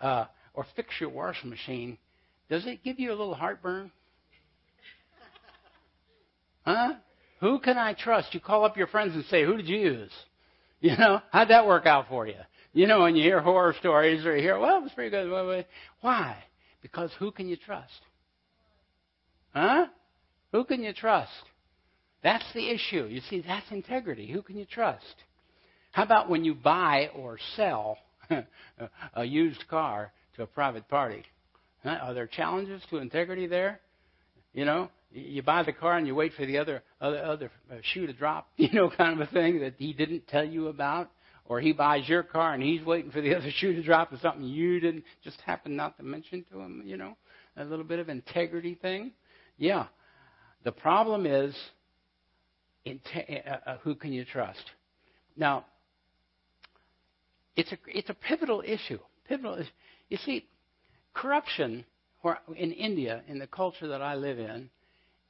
uh, 0.01 0.25
or 0.53 0.65
fix 0.75 0.89
your 0.99 1.09
washing 1.09 1.49
machine, 1.49 1.97
does 2.49 2.65
it 2.65 2.83
give 2.83 2.99
you 2.99 3.09
a 3.09 3.15
little 3.15 3.35
heartburn? 3.35 3.91
Huh? 6.63 6.93
Who 7.39 7.57
can 7.57 7.79
I 7.79 7.95
trust? 7.95 8.35
You 8.35 8.39
call 8.39 8.65
up 8.65 8.77
your 8.77 8.85
friends 8.85 9.15
and 9.15 9.25
say, 9.25 9.43
Who 9.43 9.57
did 9.57 9.67
you 9.67 9.79
use? 9.79 10.11
You 10.83 10.97
know, 10.97 11.21
how'd 11.31 11.49
that 11.49 11.67
work 11.67 11.85
out 11.85 12.07
for 12.09 12.25
you? 12.25 12.39
You 12.73 12.87
know, 12.87 13.01
when 13.01 13.15
you 13.15 13.21
hear 13.21 13.39
horror 13.39 13.75
stories 13.79 14.25
or 14.25 14.35
you 14.35 14.41
hear, 14.41 14.57
Well, 14.57 14.77
it 14.77 14.83
was 14.83 14.91
pretty 14.93 15.11
good. 15.11 15.65
Why? 16.01 16.37
Because 16.81 17.11
who 17.19 17.31
can 17.31 17.47
you 17.47 17.55
trust? 17.55 18.01
Huh? 19.53 19.85
Who 20.51 20.63
can 20.65 20.81
you 20.83 20.91
trust? 20.93 21.31
That's 22.23 22.45
the 22.53 22.69
issue. 22.69 23.05
You 23.05 23.21
see, 23.29 23.43
that's 23.45 23.69
integrity. 23.71 24.27
Who 24.31 24.41
can 24.41 24.57
you 24.57 24.65
trust? 24.65 25.15
How 25.91 26.03
about 26.03 26.29
when 26.29 26.45
you 26.45 26.53
buy 26.53 27.09
or 27.15 27.37
sell 27.55 27.97
a 29.13 29.23
used 29.23 29.67
car 29.67 30.11
to 30.35 30.43
a 30.43 30.47
private 30.47 30.87
party. 30.87 31.23
Are 31.83 32.13
there 32.13 32.27
challenges 32.27 32.81
to 32.89 32.97
integrity 32.97 33.47
there? 33.47 33.79
You 34.53 34.65
know, 34.65 34.89
you 35.11 35.41
buy 35.41 35.63
the 35.63 35.73
car 35.73 35.97
and 35.97 36.05
you 36.05 36.13
wait 36.15 36.33
for 36.33 36.45
the 36.45 36.57
other 36.57 36.83
other 36.99 37.23
other 37.23 37.51
uh, 37.71 37.77
shoe 37.81 38.07
to 38.07 38.13
drop. 38.13 38.47
You 38.57 38.71
know, 38.73 38.89
kind 38.89 39.19
of 39.19 39.27
a 39.27 39.31
thing 39.31 39.59
that 39.61 39.75
he 39.77 39.93
didn't 39.93 40.27
tell 40.27 40.45
you 40.45 40.67
about. 40.67 41.09
Or 41.45 41.59
he 41.59 41.73
buys 41.73 42.07
your 42.07 42.23
car 42.23 42.53
and 42.53 42.63
he's 42.63 42.83
waiting 42.85 43.11
for 43.11 43.19
the 43.19 43.35
other 43.37 43.51
shoe 43.57 43.73
to 43.73 43.83
drop 43.83 44.13
or 44.13 44.19
something 44.21 44.43
you 44.43 44.79
didn't 44.79 45.03
just 45.23 45.41
happen 45.41 45.75
not 45.75 45.97
to 45.97 46.03
mention 46.03 46.45
to 46.51 46.59
him. 46.59 46.83
You 46.85 46.97
know, 46.97 47.17
a 47.57 47.65
little 47.65 47.85
bit 47.85 47.99
of 47.99 48.09
integrity 48.09 48.75
thing. 48.75 49.11
Yeah. 49.57 49.87
The 50.63 50.71
problem 50.71 51.25
is, 51.25 51.55
Eh, 52.85 52.95
uh, 53.45 53.57
uh, 53.65 53.77
who 53.79 53.95
can 53.95 54.11
you 54.11 54.25
trust? 54.25 54.63
Now, 55.35 55.65
it's 57.55 57.71
a 57.71 57.77
it's 57.87 58.09
a 58.09 58.13
pivotal 58.13 58.63
issue. 58.65 58.99
Pivotal. 59.27 59.55
Issue. 59.55 59.69
You 60.09 60.17
see, 60.17 60.45
corruption 61.13 61.85
in 62.55 62.71
India, 62.71 63.21
in 63.27 63.39
the 63.39 63.47
culture 63.47 63.87
that 63.87 64.01
I 64.01 64.15
live 64.15 64.39
in, 64.39 64.69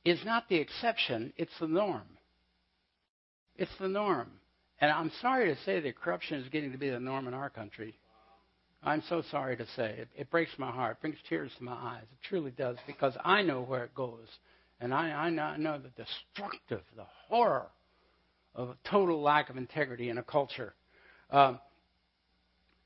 is 0.04 0.20
not 0.26 0.49
the 0.49 0.56
exception, 0.56 1.34
it's 1.38 1.52
the 1.60 1.68
norm. 1.68 2.08
It's 3.56 3.72
the 3.80 3.88
norm. 3.88 4.32
And 4.80 4.91
I'm 4.91 5.12
sorry 5.22 5.54
to 5.54 5.62
say 5.62 5.80
that 5.80 5.99
corruption 5.99 6.39
is 6.39 6.49
getting 6.49 6.72
to 6.72 6.78
be 6.78 6.89
the 6.89 6.99
norm 6.99 7.28
in 7.28 7.34
our 7.34 7.49
country. 7.49 7.95
I'm 8.84 9.04
so 9.10 9.22
sorry 9.30 9.56
to 9.58 9.66
say. 9.76 9.95
It, 9.99 10.08
it 10.18 10.32
breaks 10.32 10.52
my 10.58 10.72
heart. 10.72 10.99
Brings 11.02 11.18
tears 11.30 11.52
to 11.60 11.64
my 11.64 11.74
eyes. 11.74 12.04
It 12.04 12.28
truly 12.28 12.52
does 12.52 12.78
because 12.88 13.16
I 13.24 13.43
know 13.43 13.62
where 13.62 13.84
it 13.84 13.93
goes. 13.93 14.28
And 14.82 14.93
I, 14.93 15.11
I 15.11 15.57
know, 15.57 15.79
the 15.79 15.89
destructive, 15.89 16.82
the 16.95 17.05
horror 17.27 17.67
of 18.55 18.75
total 18.84 19.21
lack 19.21 19.51
of 19.51 19.57
integrity 19.57 20.09
in 20.09 20.17
a 20.17 20.23
culture. 20.23 20.73
Um, 21.29 21.59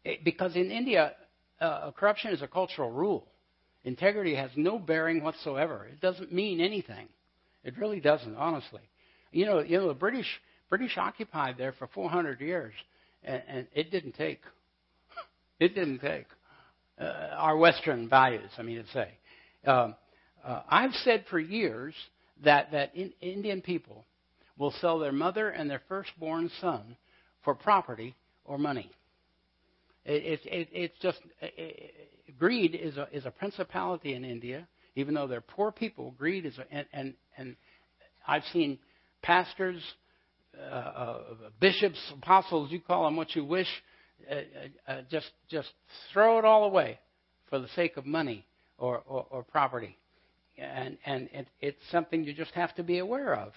it, 0.03 0.23
because 0.25 0.55
in 0.55 0.71
India, 0.71 1.13
uh, 1.61 1.91
corruption 1.91 2.31
is 2.31 2.41
a 2.41 2.47
cultural 2.47 2.91
rule. 2.91 3.27
Integrity 3.85 4.35
has 4.35 4.51
no 4.57 4.77
bearing 4.77 5.23
whatsoever. 5.23 5.87
It 5.89 6.01
doesn't 6.01 6.33
mean 6.33 6.59
anything. 6.59 7.07
It 7.63 7.77
really 7.77 8.01
doesn't, 8.01 8.35
honestly. 8.35 8.81
You 9.31 9.45
know, 9.45 9.59
you 9.59 9.77
know, 9.77 9.87
the 9.87 9.93
British 9.93 10.27
British 10.69 10.97
occupied 10.97 11.55
there 11.57 11.71
for 11.73 11.87
400 11.87 12.41
years, 12.41 12.73
and, 13.23 13.41
and 13.47 13.67
it 13.73 13.89
didn't 13.91 14.13
take. 14.13 14.41
It 15.57 15.73
didn't 15.73 15.99
take 15.99 16.25
uh, 16.99 17.29
our 17.37 17.55
Western 17.55 18.09
values. 18.09 18.49
I 18.57 18.61
mean 18.61 18.83
to 18.83 18.91
say, 18.91 19.07
um, 19.65 19.95
uh, 20.45 20.61
I've 20.69 20.93
said 21.03 21.25
for 21.29 21.39
years 21.39 21.93
that 22.43 22.71
that 22.71 22.95
in, 22.95 23.13
Indian 23.21 23.61
people 23.61 24.05
will 24.57 24.73
sell 24.79 24.99
their 24.99 25.11
mother 25.11 25.49
and 25.49 25.69
their 25.69 25.81
firstborn 25.87 26.49
son 26.61 26.95
for 27.43 27.55
property 27.55 28.15
or 28.45 28.57
money. 28.57 28.89
It, 30.05 30.39
it, 30.43 30.53
it, 30.53 30.69
it's 30.71 30.99
just 31.01 31.19
it, 31.41 31.93
greed 32.37 32.75
is 32.75 32.97
a 32.97 33.07
is 33.11 33.25
a 33.25 33.31
principality 33.31 34.13
in 34.13 34.23
India. 34.23 34.67
Even 34.97 35.13
though 35.13 35.27
they're 35.27 35.41
poor 35.41 35.71
people, 35.71 36.13
greed 36.17 36.45
is 36.45 36.57
a, 36.57 36.73
and 36.73 36.85
and 36.93 37.13
and 37.37 37.55
I've 38.27 38.43
seen 38.53 38.79
pastors 39.21 39.81
uh, 40.57 40.73
uh, 40.73 41.19
bishops, 41.59 41.99
apostles, 42.17 42.71
you 42.71 42.79
call 42.79 43.05
them 43.05 43.15
what 43.17 43.35
you 43.35 43.43
wish, 43.43 43.67
uh, 44.29 44.35
uh, 44.35 44.91
uh, 44.91 45.01
just 45.09 45.29
just 45.49 45.69
throw 46.13 46.39
it 46.39 46.45
all 46.45 46.63
away 46.63 46.99
for 47.49 47.59
the 47.59 47.67
sake 47.75 47.97
of 47.97 48.05
money 48.05 48.45
or, 48.77 49.01
or, 49.05 49.25
or 49.29 49.43
property, 49.43 49.97
and 50.57 50.97
and 51.05 51.29
it, 51.33 51.47
it's 51.61 51.81
something 51.91 52.23
you 52.23 52.33
just 52.33 52.51
have 52.51 52.73
to 52.75 52.83
be 52.83 52.99
aware 52.99 53.35
of. 53.35 53.53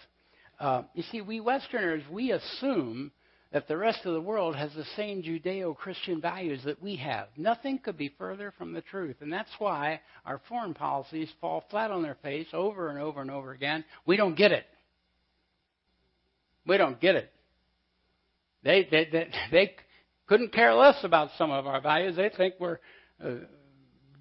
Uh, 0.61 0.83
you 0.95 1.03
see, 1.11 1.21
we 1.21 1.41
Westerners 1.41 2.03
we 2.11 2.33
assume 2.33 3.13
that 3.53 3.67
the 3.67 3.77
rest 3.77 4.01
of 4.05 4.13
the 4.13 4.21
world 4.21 4.55
has 4.55 4.71
the 4.75 4.85
same 4.95 5.23
Judeo-Christian 5.23 6.21
values 6.21 6.61
that 6.65 6.83
we 6.83 6.97
have. 6.97 7.29
Nothing 7.37 7.79
could 7.79 7.97
be 7.97 8.15
further 8.19 8.53
from 8.59 8.75
the 8.75 8.83
truth, 8.83 9.17
and 9.21 9.33
that's 9.33 9.49
why 9.59 10.01
our 10.27 10.41
foreign 10.49 10.75
policies 10.75 11.31
fall 11.41 11.65
flat 11.71 11.91
on 11.91 12.03
their 12.03 12.19
face 12.23 12.49
over 12.53 12.91
and 12.91 12.99
over 12.99 13.23
and 13.23 13.31
over 13.31 13.53
again. 13.53 13.85
We 14.05 14.19
don't 14.19 14.37
get 14.37 14.53
it. 14.53 14.67
We 16.67 16.77
don't 16.77 17.01
get 17.01 17.15
it. 17.15 17.33
They, 18.65 18.87
they, 18.91 19.09
they, 19.11 19.31
they 19.51 19.75
couldn't 20.27 20.53
care 20.53 20.75
less 20.75 21.03
about 21.03 21.31
some 21.39 21.51
of 21.51 21.67
our 21.67 21.81
values. 21.81 22.17
They 22.17 22.31
think 22.37 22.55
we're 22.61 22.81
uh, 23.25 23.37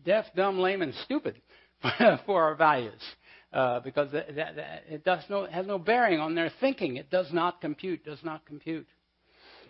deaf, 0.05 0.25
dumb, 0.37 0.57
lame, 0.59 0.81
and 0.81 0.93
stupid 1.03 1.41
for 2.25 2.43
our 2.43 2.55
values. 2.55 3.01
Uh, 3.53 3.79
because 3.79 4.11
that, 4.11 4.35
that, 4.35 4.55
that 4.57 4.83
it 4.89 5.05
does 5.05 5.23
no, 5.29 5.45
has 5.45 5.65
no 5.65 5.79
bearing 5.79 6.19
on 6.19 6.35
their 6.35 6.51
thinking. 6.59 6.97
It 6.97 7.09
does 7.09 7.31
not 7.31 7.61
compute, 7.61 8.03
does 8.03 8.19
not 8.23 8.45
compute. 8.45 8.87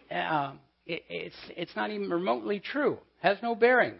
Uh, 0.09 0.53
it, 0.85 1.03
it's, 1.09 1.35
it's 1.49 1.75
not 1.75 1.91
even 1.91 2.09
remotely 2.09 2.59
true, 2.59 2.97
has 3.21 3.37
no 3.43 3.53
bearing. 3.53 3.93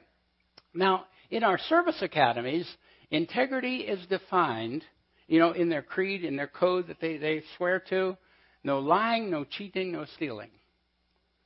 Now, 0.73 1.05
in 1.29 1.43
our 1.43 1.57
service 1.57 2.01
academies, 2.01 2.67
integrity 3.11 3.77
is 3.77 4.03
defined, 4.07 4.83
you 5.27 5.39
know, 5.39 5.51
in 5.51 5.69
their 5.69 5.81
creed, 5.81 6.23
in 6.23 6.35
their 6.35 6.47
code 6.47 6.87
that 6.87 6.99
they, 6.99 7.17
they 7.17 7.43
swear 7.57 7.81
to, 7.89 8.17
no 8.63 8.79
lying, 8.79 9.29
no 9.29 9.43
cheating, 9.43 9.91
no 9.91 10.05
stealing. 10.15 10.49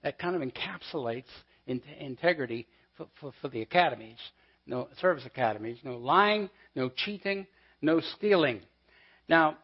That 0.03 0.20
kind 0.20 0.36
of 0.36 0.41
encapsulates 0.41 1.26
in- 1.68 1.82
integrity 1.99 2.68
for, 2.97 3.07
for, 3.20 3.34
for 3.41 3.49
the 3.49 3.62
academies, 3.62 4.18
no 4.66 4.88
service 4.99 5.26
academies. 5.26 5.78
No 5.84 5.97
lying, 5.97 6.49
no 6.76 6.89
cheating, 6.89 7.47
no 7.82 7.99
stealing. 7.99 8.62
Now, 9.28 9.57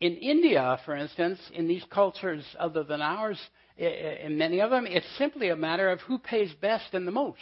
in 0.00 0.16
India, 0.16 0.78
for 0.84 0.96
instance, 0.96 1.38
in 1.54 1.68
these 1.68 1.84
cultures 1.90 2.44
other 2.58 2.82
than 2.82 3.00
ours, 3.00 3.38
in 3.76 4.36
many 4.36 4.60
of 4.60 4.70
them, 4.70 4.86
it's 4.86 5.06
simply 5.16 5.48
a 5.48 5.56
matter 5.56 5.90
of 5.90 6.00
who 6.00 6.18
pays 6.18 6.52
best 6.60 6.92
and 6.92 7.06
the 7.06 7.12
most. 7.12 7.38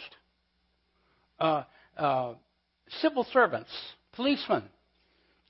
Uh, 1.39 1.63
uh, 1.97 2.33
civil 3.01 3.25
servants, 3.33 3.71
policemen, 4.13 4.63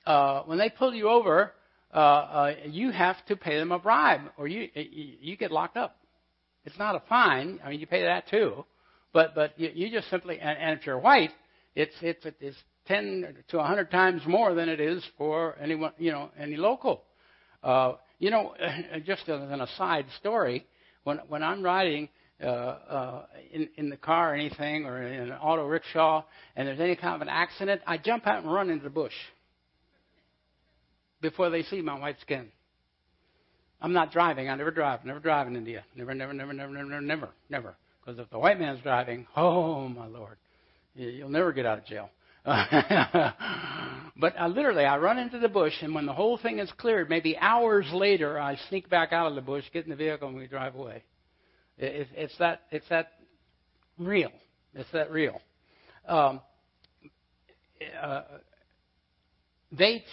uh, 0.06 0.42
when 0.44 0.58
they 0.58 0.70
pull 0.70 0.94
you 0.94 1.08
over, 1.08 1.52
uh, 1.92 1.96
uh, 1.96 2.54
you 2.66 2.90
have 2.90 3.16
to 3.26 3.36
pay 3.36 3.58
them 3.58 3.72
a 3.72 3.78
bribe, 3.78 4.22
or 4.38 4.48
you 4.48 4.68
you 4.74 5.36
get 5.36 5.52
locked 5.52 5.76
up. 5.76 5.96
It's 6.64 6.78
not 6.78 6.94
a 6.94 7.02
fine. 7.08 7.60
I 7.62 7.70
mean, 7.70 7.80
you 7.80 7.86
pay 7.86 8.02
that 8.04 8.28
too, 8.28 8.64
but 9.12 9.34
but 9.34 9.58
you, 9.58 9.70
you 9.74 9.90
just 9.90 10.08
simply 10.10 10.38
and, 10.38 10.58
and 10.58 10.78
if 10.78 10.86
you're 10.86 10.98
white, 10.98 11.30
it's 11.74 11.94
it's 12.00 12.24
it's 12.40 12.56
ten 12.86 13.36
to 13.48 13.58
a 13.58 13.64
hundred 13.64 13.90
times 13.90 14.22
more 14.26 14.54
than 14.54 14.68
it 14.68 14.80
is 14.80 15.02
for 15.18 15.56
anyone 15.60 15.92
you 15.98 16.12
know 16.12 16.30
any 16.38 16.56
local. 16.56 17.02
Uh, 17.62 17.94
you 18.18 18.30
know, 18.30 18.54
just 19.06 19.28
as 19.28 19.40
an 19.50 19.60
aside 19.60 20.06
story, 20.18 20.66
when 21.04 21.18
when 21.28 21.42
I'm 21.42 21.62
riding 21.62 22.08
uh, 22.42 22.46
uh, 22.46 23.26
in 23.52 23.68
in 23.76 23.90
the 23.90 23.96
car 23.96 24.32
or 24.32 24.34
anything, 24.34 24.84
or 24.84 25.02
in 25.02 25.30
an 25.30 25.32
auto 25.32 25.66
rickshaw, 25.66 26.24
and 26.56 26.66
there's 26.66 26.80
any 26.80 26.96
kind 26.96 27.14
of 27.14 27.22
an 27.22 27.28
accident, 27.28 27.82
I 27.86 27.98
jump 27.98 28.26
out 28.26 28.42
and 28.42 28.52
run 28.52 28.70
into 28.70 28.84
the 28.84 28.90
bush 28.90 29.14
before 31.20 31.50
they 31.50 31.62
see 31.62 31.80
my 31.82 31.98
white 31.98 32.20
skin. 32.20 32.48
I'm 33.80 33.92
not 33.92 34.12
driving. 34.12 34.48
I 34.48 34.54
never 34.54 34.70
drive. 34.70 35.04
Never 35.04 35.18
drive 35.18 35.48
in 35.48 35.56
India. 35.56 35.84
Never, 35.96 36.14
never, 36.14 36.32
never, 36.32 36.52
never, 36.52 36.72
never, 36.72 37.00
never, 37.00 37.28
never. 37.48 37.76
Because 38.04 38.18
if 38.18 38.28
the 38.30 38.38
white 38.38 38.58
man's 38.58 38.80
driving, 38.82 39.26
oh 39.36 39.88
my 39.88 40.06
lord, 40.06 40.36
you'll 40.94 41.28
never 41.28 41.52
get 41.52 41.66
out 41.66 41.78
of 41.78 41.86
jail. 41.86 42.10
but 42.44 44.34
I 44.36 44.48
literally, 44.48 44.84
I 44.84 44.98
run 44.98 45.18
into 45.18 45.38
the 45.38 45.48
bush, 45.48 45.74
and 45.80 45.94
when 45.94 46.06
the 46.06 46.12
whole 46.12 46.36
thing 46.36 46.58
is 46.58 46.70
cleared, 46.76 47.08
maybe 47.08 47.36
hours 47.36 47.86
later, 47.92 48.38
I 48.40 48.56
sneak 48.68 48.90
back 48.90 49.12
out 49.12 49.28
of 49.28 49.36
the 49.36 49.40
bush, 49.40 49.64
get 49.72 49.84
in 49.84 49.90
the 49.90 49.96
vehicle, 49.96 50.28
and 50.28 50.36
we 50.36 50.48
drive 50.48 50.74
away. 50.74 51.04
It, 51.78 52.08
it's 52.14 52.36
that, 52.38 52.62
it's 52.72 52.88
that 52.88 53.12
real. 53.96 54.32
It's 54.74 54.90
that 54.92 55.12
real. 55.12 55.40
Um, 56.08 56.40
uh, 58.00 58.22
they 59.70 60.04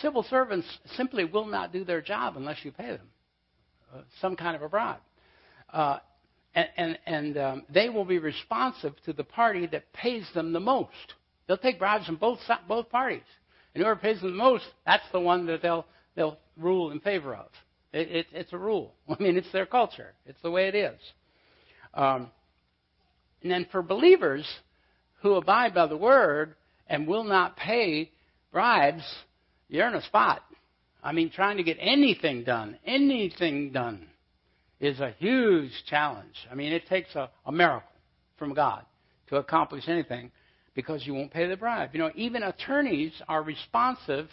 civil 0.00 0.22
servants 0.24 0.66
simply 0.96 1.24
will 1.24 1.46
not 1.46 1.72
do 1.72 1.84
their 1.84 2.02
job 2.02 2.36
unless 2.36 2.58
you 2.64 2.70
pay 2.70 2.88
them 2.88 3.08
uh, 3.94 4.00
some 4.20 4.36
kind 4.36 4.54
of 4.56 4.62
a 4.62 4.68
bribe. 4.68 5.00
Uh, 5.72 5.98
and 6.58 6.68
and, 6.76 6.98
and 7.06 7.38
um, 7.38 7.62
they 7.72 7.88
will 7.88 8.04
be 8.04 8.18
responsive 8.18 8.94
to 9.04 9.12
the 9.12 9.24
party 9.24 9.66
that 9.66 9.92
pays 9.92 10.26
them 10.34 10.52
the 10.52 10.60
most. 10.60 11.14
They'll 11.46 11.58
take 11.58 11.78
bribes 11.78 12.06
from 12.06 12.16
both 12.16 12.40
both 12.66 12.90
parties, 12.90 13.22
and 13.74 13.82
whoever 13.82 14.00
pays 14.00 14.20
them 14.20 14.32
the 14.32 14.36
most, 14.36 14.64
that's 14.84 15.04
the 15.12 15.20
one 15.20 15.46
that 15.46 15.62
they'll 15.62 15.86
they'll 16.14 16.38
rule 16.56 16.90
in 16.90 17.00
favor 17.00 17.34
of. 17.34 17.48
It, 17.92 18.10
it, 18.10 18.26
it's 18.32 18.52
a 18.52 18.58
rule. 18.58 18.94
I 19.08 19.22
mean, 19.22 19.36
it's 19.36 19.50
their 19.52 19.66
culture. 19.66 20.12
It's 20.26 20.40
the 20.42 20.50
way 20.50 20.68
it 20.68 20.74
is. 20.74 20.98
Um, 21.94 22.30
and 23.42 23.50
then 23.50 23.66
for 23.70 23.82
believers 23.82 24.46
who 25.22 25.34
abide 25.34 25.74
by 25.74 25.86
the 25.86 25.96
word 25.96 26.54
and 26.86 27.06
will 27.06 27.24
not 27.24 27.56
pay 27.56 28.10
bribes, 28.52 29.04
you're 29.68 29.88
in 29.88 29.94
a 29.94 30.02
spot. 30.02 30.42
I 31.02 31.12
mean, 31.12 31.30
trying 31.30 31.58
to 31.58 31.62
get 31.62 31.78
anything 31.80 32.44
done, 32.44 32.78
anything 32.84 33.72
done, 33.72 34.08
is 34.80 35.00
a 35.00 35.14
huge 35.18 35.72
challenge. 35.88 36.34
I 36.50 36.54
mean, 36.54 36.72
it 36.72 36.86
takes 36.88 37.14
a, 37.14 37.30
a 37.46 37.52
miracle 37.52 37.88
from 38.36 38.54
God 38.54 38.84
to 39.28 39.36
accomplish 39.36 39.84
anything 39.88 40.30
because 40.74 41.06
you 41.06 41.14
won't 41.14 41.32
pay 41.32 41.48
the 41.48 41.56
bribe. 41.56 41.90
You 41.92 42.00
know, 42.00 42.10
even 42.14 42.42
attorneys 42.42 43.12
are 43.28 43.42
responsive 43.42 44.28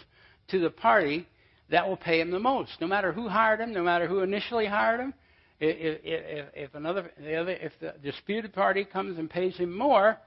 to 0.50 0.60
the 0.60 0.70
party 0.70 1.28
that 1.72 1.88
will 1.88 1.98
pay 1.98 2.20
them 2.20 2.30
the 2.30 2.39
most, 2.39 2.72
no 2.80 2.88
matter 2.88 3.12
who 3.12 3.28
hired 3.28 3.60
them, 3.60 3.74
no 3.74 3.84
matter 3.84 4.08
who 4.08 4.20
initially 4.20 4.68
hired 4.68 5.00
them. 5.00 5.14
If, 5.60 6.00
if, 6.04 6.46
if 6.54 6.76
another, 6.76 7.12
the 7.18 7.36
other, 7.36 7.52
if 7.52 7.72
the 7.80 7.96
disputed 8.04 8.54
party 8.54 8.86
comes 8.86 9.18
and 9.18 9.30
pays 9.30 9.56
him 9.58 9.76
more, 9.76 10.18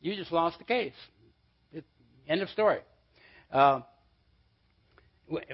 you 0.00 0.16
just 0.16 0.32
lost 0.32 0.58
the 0.58 0.64
case. 0.64 0.94
It, 1.72 1.84
end 2.26 2.40
of 2.40 2.48
story. 2.48 2.80
Uh, 3.52 3.82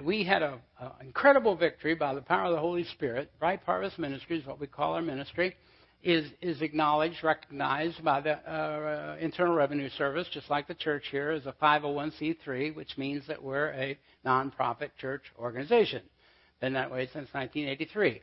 we 0.03 0.25
had 0.25 0.43
an 0.43 0.59
incredible 1.01 1.57
victory 1.57 1.95
by 1.95 2.15
the 2.15 2.21
power 2.21 2.47
of 2.47 2.53
the 2.53 2.61
Holy 2.61 2.85
Spirit. 2.85 3.31
Ripe 3.41 3.65
Harvest 3.65 3.99
Ministries, 3.99 4.47
what 4.47 4.61
we 4.61 4.67
call 4.67 4.95
our 4.95 5.03
ministry. 5.03 5.57
Is, 6.03 6.31
is 6.43 6.61
acknowledged, 6.61 7.25
recognized 7.25 8.05
by 8.05 8.21
the 8.21 8.33
uh, 8.33 9.17
Internal 9.19 9.55
Revenue 9.55 9.89
Service, 9.97 10.29
just 10.31 10.51
like 10.51 10.69
the 10.69 10.75
church 10.75 11.05
here, 11.11 11.31
as 11.31 11.47
a 11.47 11.55
501c3, 11.63 12.77
which 12.77 12.99
means 12.99 13.27
that 13.27 13.43
we're 13.43 13.71
a 13.71 13.97
nonprofit 14.27 14.91
church 15.01 15.23
organization. 15.39 16.03
Been 16.61 16.75
that 16.75 16.91
way 16.91 17.07
since 17.07 17.33
1983. 17.33 18.21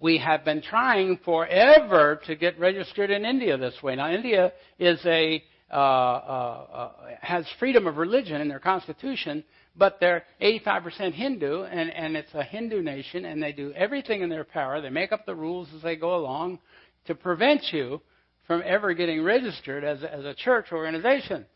We 0.00 0.18
have 0.18 0.44
been 0.44 0.62
trying 0.62 1.20
forever 1.24 2.20
to 2.26 2.34
get 2.34 2.58
registered 2.58 3.10
in 3.10 3.24
India 3.24 3.56
this 3.56 3.80
way. 3.84 3.94
Now, 3.94 4.10
India 4.10 4.52
is 4.80 4.98
a 5.06 5.44
uh, 5.72 5.74
uh, 5.74 5.78
uh, 5.78 6.90
has 7.22 7.46
freedom 7.58 7.86
of 7.86 7.96
religion 7.96 8.42
in 8.42 8.48
their 8.48 8.58
constitution, 8.58 9.42
but 9.76 9.98
they're 10.00 10.24
85% 10.40 11.12
Hindu, 11.12 11.62
and, 11.62 11.90
and 11.90 12.16
it's 12.16 12.32
a 12.34 12.42
Hindu 12.42 12.82
nation, 12.82 13.24
and 13.24 13.42
they 13.42 13.52
do 13.52 13.72
everything 13.72 14.22
in 14.22 14.28
their 14.28 14.44
power. 14.44 14.80
They 14.80 14.90
make 14.90 15.12
up 15.12 15.26
the 15.26 15.34
rules 15.34 15.68
as 15.74 15.82
they 15.82 15.96
go 15.96 16.16
along 16.16 16.58
to 17.06 17.14
prevent 17.14 17.72
you 17.72 18.00
from 18.46 18.62
ever 18.64 18.92
getting 18.92 19.22
registered 19.22 19.84
as 19.84 20.02
as 20.02 20.24
a 20.24 20.34
church 20.34 20.66
organization. 20.72 21.46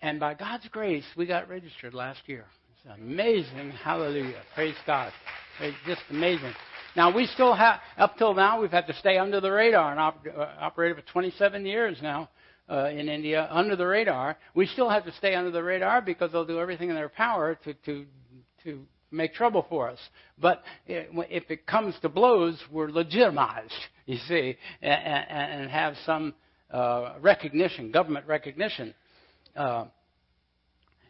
And 0.00 0.18
by 0.18 0.34
God's 0.34 0.66
grace, 0.68 1.04
we 1.16 1.26
got 1.26 1.48
registered 1.48 1.94
last 1.94 2.20
year. 2.26 2.46
It's 2.72 2.98
amazing. 2.98 3.70
Hallelujah. 3.70 4.42
Praise 4.54 4.74
God. 4.86 5.12
It's 5.60 5.76
just 5.86 6.00
amazing. 6.10 6.52
Now, 6.96 7.14
we 7.14 7.26
still 7.26 7.54
have, 7.54 7.80
up 7.96 8.18
till 8.18 8.34
now, 8.34 8.60
we've 8.60 8.70
had 8.70 8.86
to 8.88 8.94
stay 8.94 9.16
under 9.16 9.40
the 9.40 9.50
radar 9.50 9.92
and 9.92 10.00
op- 10.00 10.26
uh, 10.26 10.70
for 10.70 10.94
27 11.12 11.64
years 11.64 11.98
now 12.02 12.28
uh, 12.68 12.86
in 12.86 13.08
India 13.08 13.48
under 13.50 13.76
the 13.76 13.86
radar. 13.86 14.36
We 14.54 14.66
still 14.66 14.88
have 14.88 15.04
to 15.04 15.12
stay 15.12 15.34
under 15.34 15.50
the 15.50 15.62
radar 15.62 16.02
because 16.02 16.32
they'll 16.32 16.46
do 16.46 16.60
everything 16.60 16.88
in 16.88 16.94
their 16.94 17.08
power 17.08 17.58
to, 17.64 17.74
to, 17.74 18.06
to 18.64 18.80
make 19.10 19.34
trouble 19.34 19.66
for 19.68 19.90
us. 19.90 19.98
But 20.38 20.62
if 20.86 21.50
it 21.50 21.66
comes 21.66 21.94
to 22.02 22.08
blows, 22.08 22.58
we're 22.70 22.90
legitimized, 22.90 23.72
you 24.06 24.18
see, 24.28 24.56
and, 24.80 25.26
and 25.28 25.70
have 25.70 25.94
some 26.06 26.34
uh, 26.70 27.14
recognition, 27.20 27.90
government 27.90 28.26
recognition. 28.26 28.94
Uh, 29.54 29.84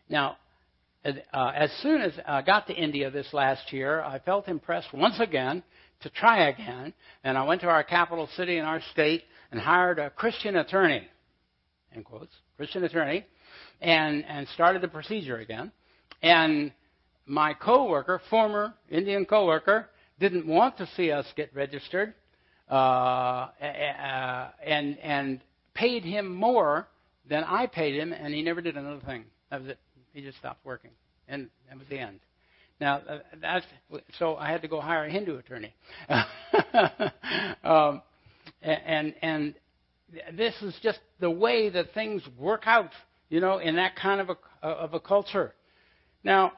now, 0.08 0.36
uh, 1.04 1.52
as 1.54 1.70
soon 1.82 2.00
as 2.00 2.12
I 2.26 2.42
got 2.42 2.66
to 2.68 2.74
India 2.74 3.10
this 3.10 3.32
last 3.32 3.72
year, 3.72 4.02
I 4.02 4.18
felt 4.20 4.48
impressed 4.48 4.92
once 4.92 5.18
again 5.20 5.62
to 6.02 6.10
try 6.10 6.48
again, 6.48 6.92
and 7.24 7.38
I 7.38 7.44
went 7.44 7.60
to 7.62 7.68
our 7.68 7.84
capital 7.84 8.28
city 8.36 8.58
in 8.58 8.64
our 8.64 8.80
state 8.92 9.22
and 9.50 9.60
hired 9.60 9.98
a 9.98 10.10
Christian 10.10 10.56
attorney, 10.56 11.06
in 11.94 12.04
quotes, 12.04 12.34
Christian 12.56 12.84
attorney, 12.84 13.24
and 13.80 14.24
and 14.26 14.46
started 14.48 14.82
the 14.82 14.88
procedure 14.88 15.38
again. 15.38 15.72
And 16.22 16.72
my 17.26 17.54
coworker, 17.54 18.20
former 18.30 18.74
Indian 18.90 19.24
coworker, 19.24 19.88
didn't 20.18 20.46
want 20.46 20.76
to 20.78 20.88
see 20.96 21.10
us 21.10 21.26
get 21.36 21.54
registered, 21.54 22.14
uh, 22.70 22.74
uh, 22.74 24.50
and 24.64 24.98
and 24.98 25.40
paid 25.74 26.04
him 26.04 26.34
more 26.34 26.88
than 27.28 27.44
I 27.44 27.66
paid 27.66 27.94
him, 27.94 28.12
and 28.12 28.34
he 28.34 28.42
never 28.42 28.60
did 28.60 28.76
another 28.76 29.00
thing. 29.04 29.24
That 29.50 29.60
was 29.60 29.70
it. 29.70 29.78
He 30.12 30.22
just 30.22 30.38
stopped 30.38 30.64
working, 30.64 30.90
and 31.28 31.48
that 31.68 31.78
was 31.78 31.86
the 31.88 31.98
end. 31.98 32.20
Now 32.80 32.96
uh, 33.08 33.18
that's 33.40 33.66
so 34.18 34.36
I 34.36 34.50
had 34.50 34.62
to 34.62 34.68
go 34.68 34.80
hire 34.80 35.04
a 35.04 35.10
Hindu 35.10 35.38
attorney, 35.38 35.74
um, 37.64 38.02
and 38.62 39.14
and 39.22 39.54
this 40.34 40.54
is 40.62 40.74
just 40.82 41.00
the 41.20 41.30
way 41.30 41.70
that 41.70 41.94
things 41.94 42.22
work 42.38 42.62
out, 42.66 42.90
you 43.28 43.40
know, 43.40 43.58
in 43.58 43.76
that 43.76 43.96
kind 43.96 44.20
of 44.20 44.30
a 44.30 44.66
of 44.66 44.94
a 44.94 45.00
culture. 45.00 45.54
Now, 46.24 46.52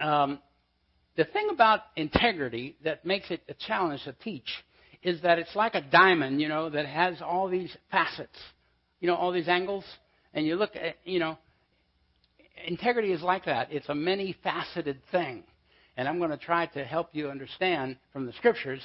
um, 0.00 0.38
the 1.16 1.24
thing 1.24 1.48
about 1.50 1.80
integrity 1.96 2.76
that 2.84 3.04
makes 3.04 3.30
it 3.30 3.42
a 3.48 3.54
challenge 3.54 4.04
to 4.04 4.12
teach 4.12 4.48
is 5.02 5.20
that 5.22 5.38
it's 5.38 5.54
like 5.56 5.74
a 5.74 5.80
diamond, 5.80 6.40
you 6.40 6.48
know, 6.48 6.70
that 6.70 6.86
has 6.86 7.20
all 7.20 7.48
these 7.48 7.76
facets, 7.90 8.38
you 9.00 9.08
know, 9.08 9.16
all 9.16 9.32
these 9.32 9.48
angles, 9.48 9.84
and 10.32 10.46
you 10.46 10.56
look 10.56 10.76
at, 10.76 10.96
you 11.04 11.18
know, 11.18 11.36
integrity 12.66 13.12
is 13.12 13.22
like 13.22 13.44
that. 13.46 13.72
It's 13.72 13.88
a 13.88 13.94
many 13.94 14.36
faceted 14.42 15.00
thing. 15.10 15.44
And 15.96 16.08
I'm 16.08 16.18
going 16.18 16.30
to 16.30 16.38
try 16.38 16.66
to 16.66 16.84
help 16.84 17.10
you 17.12 17.28
understand 17.28 17.96
from 18.12 18.26
the 18.26 18.32
scriptures 18.34 18.80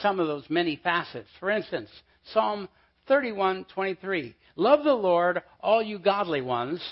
some 0.00 0.20
of 0.20 0.26
those 0.26 0.44
many 0.48 0.76
facets. 0.82 1.28
For 1.40 1.50
instance, 1.50 1.88
Psalm 2.32 2.68
31:23. 3.08 4.34
Love 4.56 4.84
the 4.84 4.94
Lord, 4.94 5.42
all 5.60 5.82
you 5.82 5.98
godly 5.98 6.40
ones. 6.40 6.82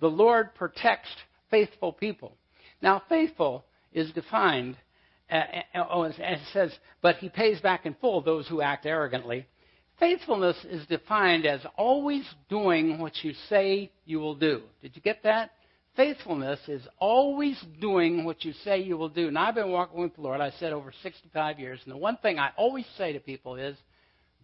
The 0.00 0.10
Lord 0.10 0.54
protects 0.54 1.10
faithful 1.50 1.92
people. 1.92 2.36
Now, 2.82 3.02
faithful 3.08 3.64
is 3.92 4.10
defined, 4.12 4.76
uh, 5.30 5.42
uh 5.74 5.86
oh, 5.90 6.02
it 6.04 6.40
says, 6.52 6.72
but 7.02 7.16
he 7.16 7.28
pays 7.28 7.60
back 7.60 7.86
in 7.86 7.94
full 7.94 8.22
those 8.22 8.48
who 8.48 8.62
act 8.62 8.86
arrogantly. 8.86 9.46
Faithfulness 9.98 10.56
is 10.64 10.86
defined 10.86 11.44
as 11.44 11.60
always 11.76 12.24
doing 12.48 12.98
what 12.98 13.12
you 13.22 13.34
say 13.50 13.90
you 14.06 14.18
will 14.18 14.34
do. 14.34 14.62
Did 14.80 14.96
you 14.96 15.02
get 15.02 15.22
that? 15.24 15.50
Faithfulness 15.94 16.58
is 16.68 16.82
always 16.98 17.62
doing 17.80 18.24
what 18.24 18.42
you 18.42 18.54
say 18.64 18.80
you 18.80 18.96
will 18.96 19.10
do. 19.10 19.28
And 19.28 19.36
I've 19.36 19.56
been 19.56 19.70
walking 19.70 20.00
with 20.00 20.14
the 20.14 20.22
Lord, 20.22 20.40
I 20.40 20.52
said, 20.52 20.72
over 20.72 20.92
65 21.02 21.58
years. 21.58 21.80
And 21.84 21.92
the 21.92 21.98
one 21.98 22.16
thing 22.16 22.38
I 22.38 22.50
always 22.56 22.86
say 22.96 23.12
to 23.12 23.20
people 23.20 23.56
is, 23.56 23.76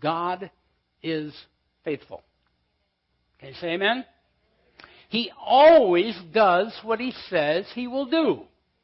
God 0.01 0.51
is 1.03 1.35
faithful. 1.85 2.23
Can 3.39 3.51
you 3.51 3.55
say 3.61 3.69
amen? 3.75 4.05
He 5.09 5.31
always 5.41 6.17
does 6.33 6.73
what 6.83 7.01
he 7.01 7.13
says 7.29 7.67
he 7.75 7.87
will 7.87 8.07
do. 8.07 8.43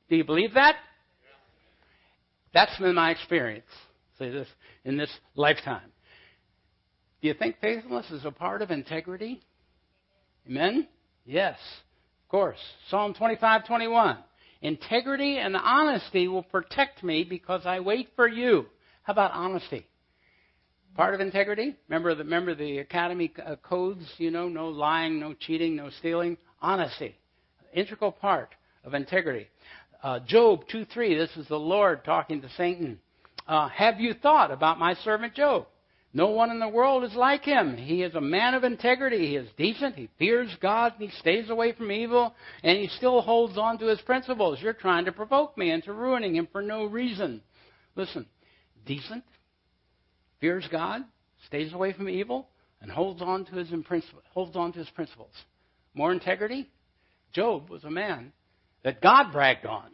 Do 0.08 0.16
you 0.16 0.24
believe 0.24 0.54
that? 0.54 0.76
That's 2.54 2.76
been 2.78 2.94
my 2.94 3.10
experience 3.10 3.64
say 4.18 4.30
this 4.30 4.48
in 4.84 4.96
this 4.96 5.10
lifetime. 5.34 5.90
Do 7.20 7.28
you 7.28 7.34
think 7.34 7.56
faithfulness 7.60 8.10
is 8.10 8.24
a 8.24 8.30
part 8.30 8.62
of 8.62 8.70
integrity? 8.70 9.40
Amen? 10.46 10.86
Yes 11.24 11.58
of 12.22 12.28
course. 12.28 12.58
Psalm 12.88 13.14
25:21. 13.14 14.18
Integrity 14.62 15.38
and 15.38 15.56
honesty 15.56 16.28
will 16.28 16.44
protect 16.44 17.02
me 17.02 17.24
because 17.24 17.66
I 17.66 17.80
wait 17.80 18.10
for 18.14 18.28
you. 18.28 18.66
How 19.02 19.12
about 19.12 19.32
honesty? 19.32 19.86
Part 20.94 21.14
of 21.14 21.20
integrity? 21.20 21.74
Remember 21.88 22.14
the, 22.14 22.24
remember 22.24 22.54
the 22.54 22.78
academy 22.78 23.32
uh, 23.44 23.56
codes, 23.56 24.04
you 24.18 24.30
know, 24.30 24.48
no 24.48 24.68
lying, 24.68 25.18
no 25.18 25.32
cheating, 25.32 25.76
no 25.76 25.88
stealing? 25.88 26.36
Honesty. 26.60 27.16
Integral 27.72 28.12
part 28.12 28.54
of 28.84 28.92
integrity. 28.92 29.48
Uh, 30.02 30.20
Job 30.20 30.64
2:3. 30.68 31.16
This 31.16 31.34
is 31.36 31.48
the 31.48 31.58
Lord 31.58 32.04
talking 32.04 32.42
to 32.42 32.48
Satan. 32.56 32.98
Uh, 33.48 33.68
have 33.68 34.00
you 34.00 34.12
thought 34.12 34.50
about 34.50 34.78
my 34.78 34.94
servant 34.94 35.34
Job? 35.34 35.66
No 36.14 36.28
one 36.28 36.50
in 36.50 36.58
the 36.58 36.68
world 36.68 37.04
is 37.04 37.14
like 37.14 37.42
him. 37.42 37.76
He 37.76 38.02
is 38.02 38.14
a 38.14 38.20
man 38.20 38.52
of 38.52 38.64
integrity. 38.64 39.28
He 39.28 39.36
is 39.36 39.48
decent. 39.56 39.96
He 39.96 40.10
fears 40.18 40.54
God. 40.60 40.92
He 40.98 41.08
stays 41.08 41.48
away 41.48 41.72
from 41.72 41.90
evil. 41.90 42.34
And 42.62 42.76
he 42.76 42.88
still 42.88 43.22
holds 43.22 43.56
on 43.56 43.78
to 43.78 43.86
his 43.86 44.00
principles. 44.02 44.60
You're 44.60 44.74
trying 44.74 45.06
to 45.06 45.12
provoke 45.12 45.56
me 45.56 45.70
into 45.70 45.94
ruining 45.94 46.36
him 46.36 46.48
for 46.52 46.60
no 46.60 46.84
reason. 46.84 47.40
Listen, 47.96 48.26
decent, 48.84 49.24
fears 50.42 50.68
God, 50.70 51.02
stays 51.46 51.72
away 51.72 51.94
from 51.94 52.10
evil, 52.10 52.48
and 52.82 52.90
holds 52.90 53.22
on 53.22 53.46
to 53.46 53.54
his, 53.54 53.72
holds 54.34 54.56
on 54.56 54.72
to 54.72 54.80
his 54.80 54.90
principles. 54.90 55.32
More 55.94 56.12
integrity? 56.12 56.68
Job 57.32 57.70
was 57.70 57.84
a 57.84 57.90
man 57.90 58.32
that 58.82 59.00
God 59.00 59.32
bragged 59.32 59.64
on. 59.64 59.90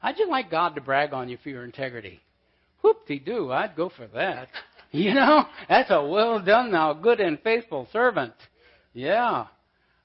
How'd 0.00 0.18
you 0.18 0.28
like 0.28 0.50
God 0.50 0.74
to 0.74 0.82
brag 0.82 1.14
on 1.14 1.28
you 1.30 1.38
for 1.42 1.48
your 1.48 1.64
integrity? 1.64 2.20
Whoop-de-doo, 2.82 3.50
I'd 3.50 3.76
go 3.76 3.90
for 3.96 4.06
that. 4.08 4.48
You 4.90 5.12
know, 5.12 5.42
that's 5.68 5.90
a 5.90 6.04
well 6.04 6.40
done 6.40 6.70
now, 6.70 6.92
good 6.92 7.18
and 7.18 7.40
faithful 7.40 7.88
servant. 7.92 8.32
Yeah. 8.92 9.46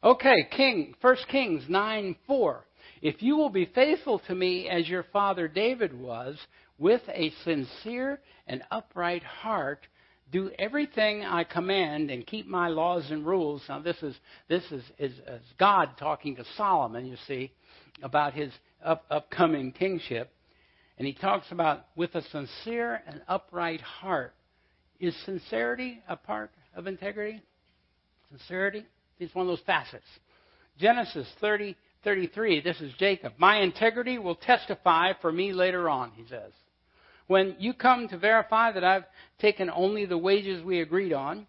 Okay, 0.04 0.48
King, 0.50 0.96
First 1.00 1.28
Kings 1.28 1.64
9 1.70 2.16
4. 2.26 2.66
If 3.04 3.22
you 3.22 3.38
will 3.38 3.52
be 3.52 3.68
faithful 3.68 4.18
to 4.26 4.34
me 4.34 4.68
as 4.68 4.90
your 4.90 5.04
father 5.14 5.48
David 5.48 5.94
was, 5.94 6.40
with 6.80 7.02
a 7.10 7.32
sincere 7.44 8.20
and 8.48 8.64
upright 8.72 9.24
heart, 9.24 9.86
do 10.32 10.52
everything 10.58 11.24
I 11.24 11.44
command 11.44 12.10
and 12.10 12.26
keep 12.26 12.48
my 12.48 12.70
laws 12.70 13.10
and 13.12 13.26
rules. 13.26 13.62
Now, 13.68 13.80
this 13.80 14.02
is 14.02 14.16
this 14.48 14.64
is, 14.72 14.84
is, 14.98 15.12
is 15.28 15.42
God 15.60 15.90
talking 15.98 16.36
to 16.38 16.46
Solomon, 16.56 17.06
you 17.06 17.18
see, 17.28 17.52
about 18.02 18.34
his 18.34 18.52
up, 18.84 19.06
upcoming 19.10 19.72
kingship, 19.72 20.32
and 20.98 21.06
he 21.06 21.14
talks 21.14 21.52
about 21.52 21.88
with 21.96 22.16
a 22.16 22.22
sincere 22.30 23.02
and 23.08 23.22
upright 23.28 23.82
heart. 23.82 24.34
Is 25.00 25.16
sincerity 25.26 26.02
a 26.08 26.16
part 26.16 26.52
of 26.76 26.86
integrity? 26.88 27.42
Sincerity 28.30 28.86
is 29.20 29.34
one 29.34 29.48
of 29.48 29.48
those 29.48 29.66
facets. 29.66 30.06
Genesis 30.78 31.28
30, 31.42 31.76
33, 32.04 32.62
this 32.62 32.80
is 32.80 32.94
Jacob. 33.00 33.34
My 33.38 33.62
integrity 33.62 34.18
will 34.18 34.36
testify 34.36 35.14
for 35.22 35.32
me 35.32 35.54
later 35.54 35.90
on, 35.90 36.12
he 36.16 36.24
says. 36.30 36.52
When 37.30 37.56
you 37.60 37.76
come 37.76 38.08
to 38.08 38.18
verify 38.18 38.72
that 38.72 38.84
I've 38.84 39.04
taken 39.38 39.70
only 39.70 40.08
the 40.08 40.18
wages 40.18 40.64
we 40.64 40.82
agreed 40.82 41.14
on, 41.14 41.46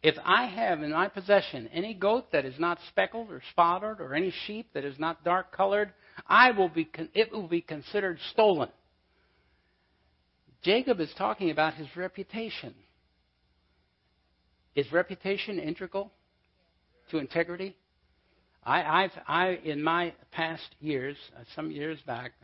if 0.00 0.14
I 0.24 0.44
have 0.46 0.80
in 0.80 0.92
my 0.92 1.08
possession 1.08 1.68
any 1.72 1.92
goat 1.92 2.30
that 2.30 2.44
is 2.44 2.54
not 2.60 2.78
speckled 2.88 3.32
or 3.32 3.42
spotted 3.50 3.96
or 3.98 4.14
any 4.14 4.32
sheep 4.46 4.68
that 4.74 4.84
is 4.84 4.96
not 4.96 5.24
dark 5.24 5.50
colored, 5.50 5.92
I 6.28 6.52
will 6.52 6.68
be, 6.68 6.88
it 7.14 7.32
will 7.32 7.48
be 7.48 7.60
considered 7.60 8.20
stolen. 8.30 8.68
Jacob 10.62 11.00
is 11.00 11.12
talking 11.18 11.50
about 11.50 11.74
his 11.74 11.88
reputation. 11.96 12.72
Is 14.76 14.92
reputation 14.92 15.58
integral 15.58 16.12
to 17.10 17.18
integrity? 17.18 17.74
I, 18.62 19.02
I've, 19.02 19.22
I, 19.26 19.48
in 19.64 19.82
my 19.82 20.14
past 20.30 20.76
years, 20.78 21.16
uh, 21.36 21.42
some 21.56 21.72
years 21.72 21.98
back, 22.06 22.34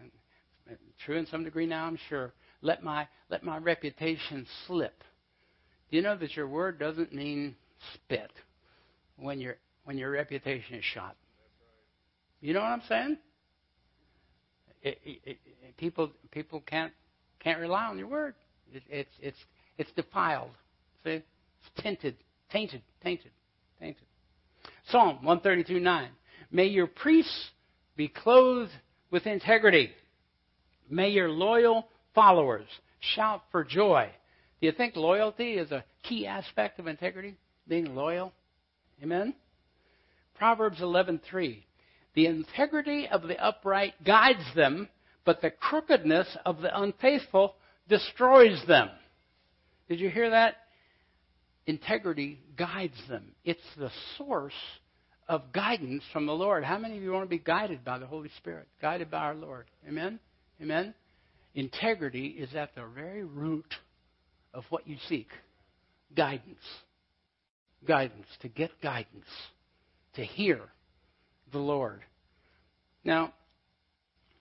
true 1.06 1.18
in 1.18 1.26
some 1.26 1.44
degree 1.44 1.66
now, 1.66 1.84
I'm 1.84 1.98
sure, 2.08 2.32
let 2.62 2.82
my 2.82 3.06
let 3.28 3.42
my 3.42 3.58
reputation 3.58 4.46
slip. 4.66 5.02
Do 5.90 5.96
you 5.96 6.02
know 6.02 6.16
that 6.16 6.36
your 6.36 6.46
word 6.46 6.78
doesn't 6.78 7.12
mean 7.12 7.56
spit 7.94 8.30
when 9.16 9.40
your 9.40 9.56
when 9.84 9.98
your 9.98 10.10
reputation 10.10 10.76
is 10.76 10.84
shot? 10.84 11.16
You 12.40 12.54
know 12.54 12.60
what 12.60 12.66
I'm 12.66 12.82
saying? 12.88 13.18
It, 14.82 14.98
it, 15.04 15.18
it, 15.24 15.76
people 15.76 16.10
people 16.30 16.62
can't 16.66 16.92
can't 17.40 17.60
rely 17.60 17.86
on 17.86 17.98
your 17.98 18.08
word. 18.08 18.34
it's 18.72 19.10
it's 19.20 19.38
it's 19.78 19.90
defiled. 19.92 20.50
See, 21.04 21.10
it's 21.10 21.82
tinted, 21.82 22.16
tainted, 22.50 22.82
tainted, 23.02 23.32
tainted. 23.80 24.04
Psalm 24.90 25.16
132 25.24 25.80
9. 25.80 26.08
May 26.50 26.66
your 26.66 26.86
priests 26.86 27.50
be 27.96 28.08
clothed 28.08 28.72
with 29.10 29.26
integrity. 29.26 29.90
May 30.88 31.10
your 31.10 31.28
loyal 31.28 31.88
followers 32.14 32.66
shout 33.14 33.42
for 33.50 33.64
joy. 33.64 34.10
Do 34.60 34.66
you 34.66 34.72
think 34.72 34.96
loyalty 34.96 35.54
is 35.54 35.70
a 35.72 35.84
key 36.02 36.26
aspect 36.26 36.78
of 36.78 36.86
integrity? 36.86 37.36
Being 37.66 37.94
loyal? 37.94 38.32
Amen? 39.02 39.34
Proverbs 40.34 40.80
11:3. 40.80 41.64
The 42.14 42.26
integrity 42.26 43.08
of 43.08 43.22
the 43.22 43.38
upright 43.38 43.94
guides 44.04 44.54
them, 44.54 44.88
but 45.24 45.40
the 45.40 45.50
crookedness 45.50 46.36
of 46.44 46.60
the 46.60 46.80
unfaithful 46.80 47.54
destroys 47.88 48.64
them. 48.66 48.90
Did 49.88 50.00
you 50.00 50.10
hear 50.10 50.30
that? 50.30 50.56
Integrity 51.66 52.40
guides 52.56 52.96
them. 53.08 53.34
It's 53.44 53.60
the 53.76 53.90
source 54.16 54.54
of 55.28 55.52
guidance 55.52 56.02
from 56.12 56.26
the 56.26 56.32
Lord. 56.32 56.64
How 56.64 56.78
many 56.78 56.96
of 56.96 57.02
you 57.02 57.12
want 57.12 57.24
to 57.24 57.28
be 57.28 57.38
guided 57.38 57.84
by 57.84 57.98
the 57.98 58.06
Holy 58.06 58.30
Spirit? 58.38 58.66
Guided 58.82 59.10
by 59.10 59.18
our 59.18 59.34
Lord. 59.34 59.66
Amen? 59.86 60.18
Amen? 60.60 60.94
Integrity 61.54 62.26
is 62.26 62.54
at 62.54 62.74
the 62.74 62.84
very 62.94 63.24
root 63.24 63.74
of 64.54 64.64
what 64.70 64.86
you 64.86 64.96
seek 65.08 65.28
guidance. 66.16 66.58
Guidance, 67.86 68.26
to 68.42 68.48
get 68.48 68.70
guidance, 68.82 69.26
to 70.14 70.24
hear 70.24 70.60
the 71.50 71.58
Lord. 71.58 72.02
Now, 73.04 73.32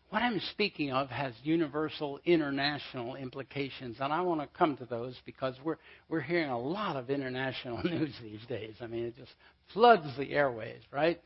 what 0.10 0.24
I'm 0.24 0.42
speaking 0.52 0.92
of 0.92 1.10
has 1.10 1.34
universal 1.44 2.20
international 2.26 3.16
implications, 3.16 3.98
and 4.00 4.12
I 4.12 4.22
want 4.22 4.42
to 4.42 4.48
come 4.58 4.76
to 4.78 4.86
those 4.86 5.16
because 5.26 5.56
we're 5.64 5.78
we're 6.10 6.22
hearing 6.22 6.50
a 6.50 6.60
lot 6.60 6.96
of 6.96 7.10
international 7.10 7.84
news 7.84 8.14
these 8.22 8.46
days. 8.48 8.76
I 8.82 8.88
mean, 8.88 9.06
it 9.06 9.16
just 9.16 9.32
floods 9.74 10.08
the 10.18 10.32
airways, 10.32 10.82
right? 10.92 11.22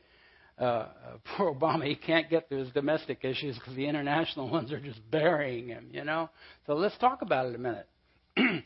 Uh, 0.58 0.86
poor 1.36 1.54
Obama, 1.54 1.86
he 1.86 1.94
can't 1.94 2.30
get 2.30 2.48
to 2.48 2.56
his 2.56 2.70
domestic 2.70 3.24
issues 3.24 3.56
because 3.56 3.74
the 3.74 3.86
international 3.86 4.48
ones 4.50 4.72
are 4.72 4.80
just 4.80 5.00
burying 5.10 5.68
him, 5.68 5.88
you 5.90 6.04
know. 6.04 6.30
So 6.66 6.74
let's 6.74 6.96
talk 6.98 7.22
about 7.22 7.46
it 7.46 7.54
a 7.54 7.58
minute. 7.58 7.88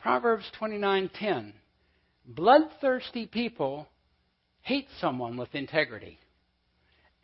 Proverbs 0.00 0.44
29:10. 0.60 1.52
Bloodthirsty 2.26 3.26
people 3.26 3.88
hate 4.60 4.86
someone 5.00 5.36
with 5.36 5.54
integrity. 5.54 6.18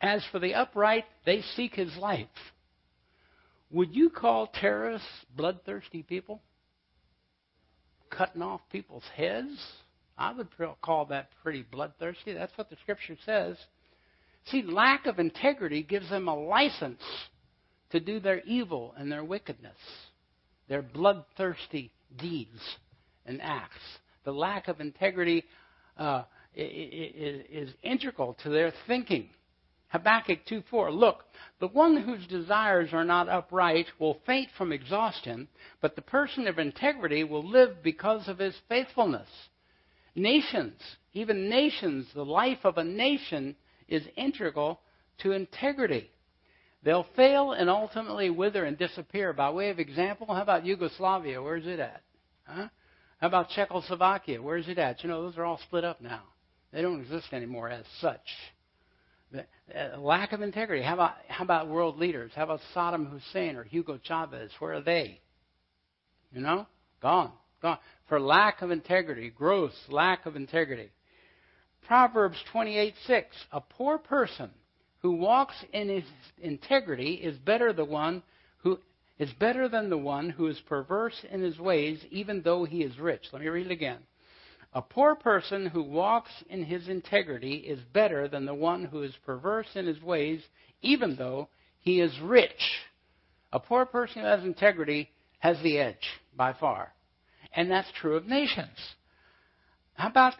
As 0.01 0.23
for 0.31 0.39
the 0.39 0.55
upright, 0.55 1.05
they 1.25 1.41
seek 1.55 1.75
his 1.75 1.95
life. 1.97 2.27
Would 3.71 3.95
you 3.95 4.09
call 4.09 4.47
terrorists 4.47 5.07
bloodthirsty 5.35 6.03
people? 6.03 6.41
Cutting 8.09 8.41
off 8.41 8.61
people's 8.71 9.03
heads? 9.15 9.57
I 10.17 10.33
would 10.33 10.47
call 10.81 11.05
that 11.07 11.29
pretty 11.43 11.63
bloodthirsty. 11.63 12.33
That's 12.33 12.57
what 12.57 12.69
the 12.69 12.77
scripture 12.81 13.17
says. 13.25 13.57
See, 14.45 14.61
lack 14.61 15.07
of 15.07 15.19
integrity 15.19 15.83
gives 15.83 16.09
them 16.09 16.27
a 16.27 16.35
license 16.35 17.01
to 17.89 17.99
do 17.99 18.19
their 18.19 18.41
evil 18.41 18.93
and 18.97 19.11
their 19.11 19.23
wickedness, 19.23 19.77
their 20.67 20.81
bloodthirsty 20.81 21.91
deeds 22.17 22.61
and 23.25 23.41
acts. 23.41 23.81
The 24.23 24.31
lack 24.31 24.67
of 24.67 24.79
integrity 24.79 25.43
uh, 25.97 26.23
is, 26.55 27.45
is 27.69 27.73
integral 27.83 28.35
to 28.43 28.49
their 28.49 28.73
thinking. 28.87 29.29
Habakkuk 29.89 30.39
2:4 30.49 30.93
Look, 30.93 31.23
the 31.59 31.67
one 31.67 31.97
whose 31.97 32.25
desires 32.27 32.89
are 32.91 33.05
not 33.05 33.29
upright 33.29 33.87
will 33.99 34.19
faint 34.25 34.49
from 34.57 34.71
exhaustion, 34.71 35.47
but 35.81 35.95
the 35.95 36.01
person 36.01 36.47
of 36.47 36.59
integrity 36.59 37.23
will 37.23 37.47
live 37.47 37.81
because 37.83 38.27
of 38.27 38.39
his 38.39 38.55
faithfulness. 38.67 39.29
Nations, 40.15 40.79
even 41.13 41.49
nations, 41.49 42.07
the 42.15 42.23
life 42.23 42.59
of 42.63 42.77
a 42.77 42.83
nation 42.83 43.55
is 43.87 44.03
integral 44.15 44.79
to 45.19 45.33
integrity. 45.33 46.09
They'll 46.83 47.07
fail 47.15 47.51
and 47.51 47.69
ultimately 47.69 48.29
wither 48.29 48.63
and 48.63 48.77
disappear. 48.77 49.33
By 49.33 49.49
way 49.49 49.69
of 49.69 49.79
example, 49.79 50.27
how 50.27 50.41
about 50.41 50.65
Yugoslavia? 50.65 51.41
Where's 51.41 51.65
it 51.65 51.79
at? 51.79 52.01
Huh? 52.45 52.67
How 53.19 53.27
about 53.27 53.49
Czechoslovakia? 53.49 54.41
Where's 54.41 54.67
it 54.67 54.77
at? 54.77 55.03
You 55.03 55.09
know, 55.09 55.23
those 55.23 55.37
are 55.37 55.45
all 55.45 55.59
split 55.67 55.83
up 55.83 55.99
now. 55.99 56.21
They 56.71 56.81
don't 56.81 57.01
exist 57.01 57.27
anymore 57.31 57.69
as 57.69 57.85
such. 57.99 58.19
The, 59.31 59.45
uh, 59.75 59.97
lack 59.99 60.31
of 60.31 60.41
integrity. 60.41 60.83
How 60.83 60.93
about 60.93 61.15
how 61.27 61.43
about 61.43 61.67
world 61.67 61.97
leaders? 61.97 62.31
How 62.35 62.43
about 62.43 62.59
Saddam 62.75 63.09
Hussein 63.09 63.55
or 63.55 63.63
Hugo 63.63 63.99
Chavez? 64.03 64.51
Where 64.59 64.75
are 64.75 64.81
they? 64.81 65.21
You 66.31 66.41
know, 66.41 66.67
gone, 67.01 67.31
gone 67.61 67.79
for 68.07 68.19
lack 68.19 68.61
of 68.61 68.71
integrity, 68.71 69.29
gross 69.29 69.73
lack 69.89 70.25
of 70.25 70.35
integrity. 70.35 70.91
Proverbs 71.87 72.37
28:6. 72.53 73.25
A 73.51 73.61
poor 73.61 73.97
person 73.97 74.51
who 75.01 75.13
walks 75.13 75.55
in 75.73 75.89
his 75.89 76.03
integrity 76.41 77.13
is 77.13 77.37
better 77.37 77.73
the 77.73 77.85
one 77.85 78.23
who 78.57 78.79
is 79.19 79.31
better 79.33 79.69
than 79.69 79.89
the 79.89 79.97
one 79.97 80.29
who 80.29 80.47
is 80.47 80.59
perverse 80.61 81.23
in 81.31 81.41
his 81.41 81.59
ways, 81.59 82.03
even 82.09 82.41
though 82.41 82.65
he 82.65 82.83
is 82.83 82.97
rich. 82.97 83.23
Let 83.31 83.41
me 83.41 83.47
read 83.47 83.67
it 83.67 83.71
again. 83.71 83.99
A 84.73 84.81
poor 84.81 85.15
person 85.15 85.67
who 85.67 85.83
walks 85.83 86.31
in 86.49 86.65
his 86.65 86.89
integrity 86.89 87.57
is 87.57 87.79
better 87.93 88.27
than 88.27 88.45
the 88.45 88.53
one 88.53 88.83
who 88.85 89.03
is 89.03 89.15
perverse 89.25 89.69
in 89.75 89.85
his 89.85 90.01
ways, 90.01 90.41
even 90.81 91.15
though 91.15 91.49
he 91.79 92.01
is 92.01 92.19
rich. 92.19 92.81
A 93.53 93.59
poor 93.59 93.85
person 93.85 94.21
who 94.21 94.27
has 94.27 94.43
integrity 94.43 95.09
has 95.39 95.61
the 95.61 95.77
edge 95.77 96.19
by 96.35 96.51
far. 96.51 96.94
And 97.55 97.71
that's 97.71 97.87
true 97.99 98.15
of 98.15 98.25
nations. 98.25 98.77
How 99.93 100.09
about 100.09 100.33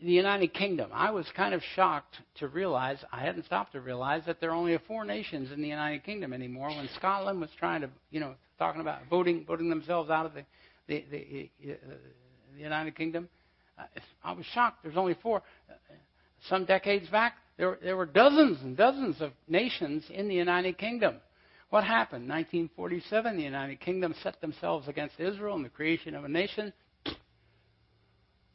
the 0.00 0.12
United 0.12 0.52
Kingdom? 0.52 0.90
I 0.92 1.10
was 1.12 1.26
kind 1.36 1.54
of 1.54 1.62
shocked 1.74 2.16
to 2.38 2.48
realize, 2.48 2.98
I 3.12 3.20
hadn't 3.22 3.46
stopped 3.46 3.72
to 3.72 3.80
realize, 3.80 4.22
that 4.26 4.40
there 4.40 4.50
are 4.50 4.54
only 4.54 4.76
four 4.86 5.04
nations 5.04 5.52
in 5.52 5.62
the 5.62 5.68
United 5.68 6.04
Kingdom 6.04 6.32
anymore. 6.32 6.68
When 6.68 6.88
Scotland 6.96 7.40
was 7.40 7.50
trying 7.58 7.82
to, 7.82 7.90
you 8.10 8.20
know, 8.20 8.34
talking 8.58 8.80
about 8.80 9.02
voting, 9.08 9.44
voting 9.46 9.68
themselves 9.68 10.10
out 10.10 10.26
of 10.26 10.34
the, 10.34 10.44
the, 10.88 11.04
the, 11.10 11.50
uh, 11.70 11.74
the 12.54 12.62
United 12.62 12.96
Kingdom, 12.96 13.28
I 14.24 14.32
was 14.32 14.46
shocked. 14.46 14.82
There's 14.82 14.96
only 14.96 15.16
four. 15.22 15.42
Some 16.48 16.64
decades 16.64 17.08
back, 17.08 17.34
there, 17.56 17.78
there 17.82 17.96
were 17.96 18.06
dozens 18.06 18.60
and 18.62 18.76
dozens 18.76 19.20
of 19.20 19.32
nations 19.48 20.04
in 20.10 20.28
the 20.28 20.34
United 20.34 20.78
Kingdom. 20.78 21.16
What 21.70 21.84
happened? 21.84 22.28
1947, 22.28 23.36
the 23.36 23.42
United 23.42 23.80
Kingdom 23.80 24.14
set 24.22 24.40
themselves 24.40 24.86
against 24.86 25.18
Israel 25.18 25.56
and 25.56 25.64
the 25.64 25.68
creation 25.68 26.14
of 26.14 26.24
a 26.24 26.28
nation. 26.28 26.72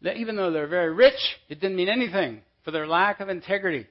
Even 0.04 0.36
though 0.36 0.52
they're 0.52 0.68
very 0.68 0.94
rich, 0.94 1.20
it 1.50 1.60
didn't 1.60 1.76
mean 1.76 1.90
anything 1.90 2.42
for 2.64 2.72
their 2.72 2.88
lack 2.88 3.20
of 3.20 3.30
integrity 3.30 3.86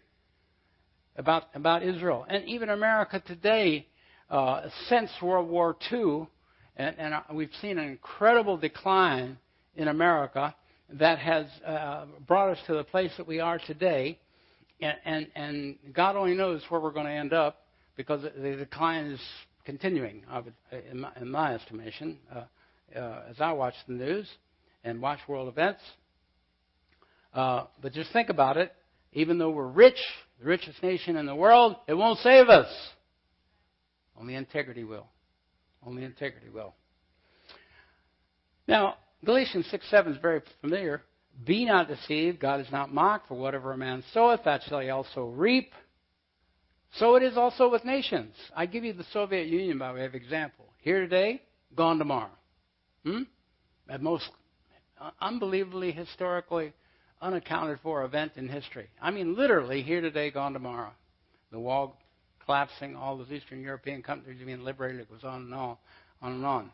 about, 1.17 1.45
about 1.55 1.83
Israel. 1.83 2.25
And 2.29 2.45
even 2.47 2.71
America 2.71 3.23
today, 3.25 3.87
uh, 4.31 4.69
since 4.89 5.11
World 5.23 5.49
War 5.49 5.77
II, 5.93 6.27
and, 6.77 6.99
and 6.99 7.15
uh, 7.15 7.21
we've 7.33 7.53
seen 7.61 7.79
an 7.79 7.89
incredible 7.89 8.57
decline 8.57 9.37
in 9.77 9.89
America 9.89 10.55
that 10.95 11.19
has 11.19 11.47
uh, 11.65 12.07
brought 12.27 12.51
us 12.51 12.59
to 12.67 12.75
the 12.75 12.85
place 12.85 13.13
that 13.19 13.27
we 13.27 13.39
are 13.39 13.59
today. 13.59 14.19
And, 14.81 14.97
and, 15.05 15.27
and 15.35 15.77
God 15.93 16.17
only 16.17 16.35
knows 16.35 16.63
where 16.69 16.81
we're 16.81 16.91
going 16.91 17.07
to 17.07 17.13
end 17.13 17.35
up 17.35 17.60
because 18.01 18.23
the 18.23 18.57
decline 18.57 19.09
is 19.09 19.21
continuing, 19.67 20.23
in 20.91 21.31
my, 21.31 21.55
estimation, 21.55 22.17
uh, 22.35 22.45
uh, 22.99 23.25
as 23.29 23.37
I 23.41 23.53
watch 23.53 23.75
the 23.87 23.93
news 23.93 24.27
and 24.85 25.03
watch 25.03 25.19
world 25.29 25.49
events. 25.49 25.83
Uh, 27.35 27.65
but 27.83 27.93
just 27.93 28.11
think 28.11 28.31
about 28.31 28.57
it. 28.57 28.73
Even 29.13 29.37
though 29.37 29.51
we're 29.51 29.67
rich, 29.67 29.99
the 30.39 30.47
richest 30.47 30.83
nation 30.83 31.17
in 31.17 31.27
the 31.27 31.35
world, 31.35 31.77
it 31.87 31.93
won't 31.93 32.19
save 32.21 32.49
us. 32.49 32.73
Only 34.19 34.35
integrity 34.35 34.85
will. 34.85 35.07
Only 35.85 36.05
integrity 36.05 36.49
will. 36.49 36.75
Now, 38.67 38.95
Galatians 39.27 39.67
6 39.71 39.91
7 39.91 40.15
is 40.15 40.19
very 40.23 40.41
familiar. 40.63 41.03
Be 41.45 41.67
not 41.67 41.87
deceived, 41.87 42.41
God 42.41 42.61
is 42.61 42.73
not 42.73 42.95
mocked, 42.95 43.29
for 43.29 43.35
whatever 43.35 43.73
a 43.73 43.77
man 43.77 44.03
soweth, 44.15 44.41
that 44.47 44.63
shall 44.67 44.81
he 44.81 44.89
also 44.89 45.27
reap. 45.27 45.73
So 46.95 47.15
it 47.15 47.23
is 47.23 47.37
also 47.37 47.71
with 47.71 47.85
nations. 47.85 48.35
I 48.55 48.67
give 48.67 48.85
you 48.85 48.93
the 48.93 49.07
Soviet 49.13 49.47
Union 49.47 49.79
by 49.79 49.93
way 49.93 50.05
of 50.05 50.15
example. 50.15 50.67
Here 50.79 51.01
today, 51.01 51.43
gone 51.77 51.99
tomorrow. 51.99 52.31
Hmm? 53.05 53.23
At 53.89 54.03
most 54.03 54.29
unbelievably 55.21 55.93
historically 55.93 56.73
unaccounted 57.23 57.79
for 57.83 58.05
event 58.05 58.33
in 58.37 58.49
history. 58.49 58.89
I 59.01 59.11
mean, 59.11 59.37
literally 59.37 59.83
here 59.83 60.01
today, 60.01 60.31
gone 60.31 60.53
tomorrow. 60.53 60.91
The 61.53 61.59
wall 61.59 61.97
collapsing, 62.45 62.97
all 62.97 63.17
those 63.17 63.31
Eastern 63.31 63.63
European 63.63 64.03
countries 64.03 64.41
being 64.45 64.65
liberated, 64.65 65.03
it 65.03 65.11
goes 65.11 65.25
on 65.25 65.43
and 65.43 65.55
on, 65.55 65.77
on 66.23 66.33
and 66.33 66.47
on. 66.47 66.71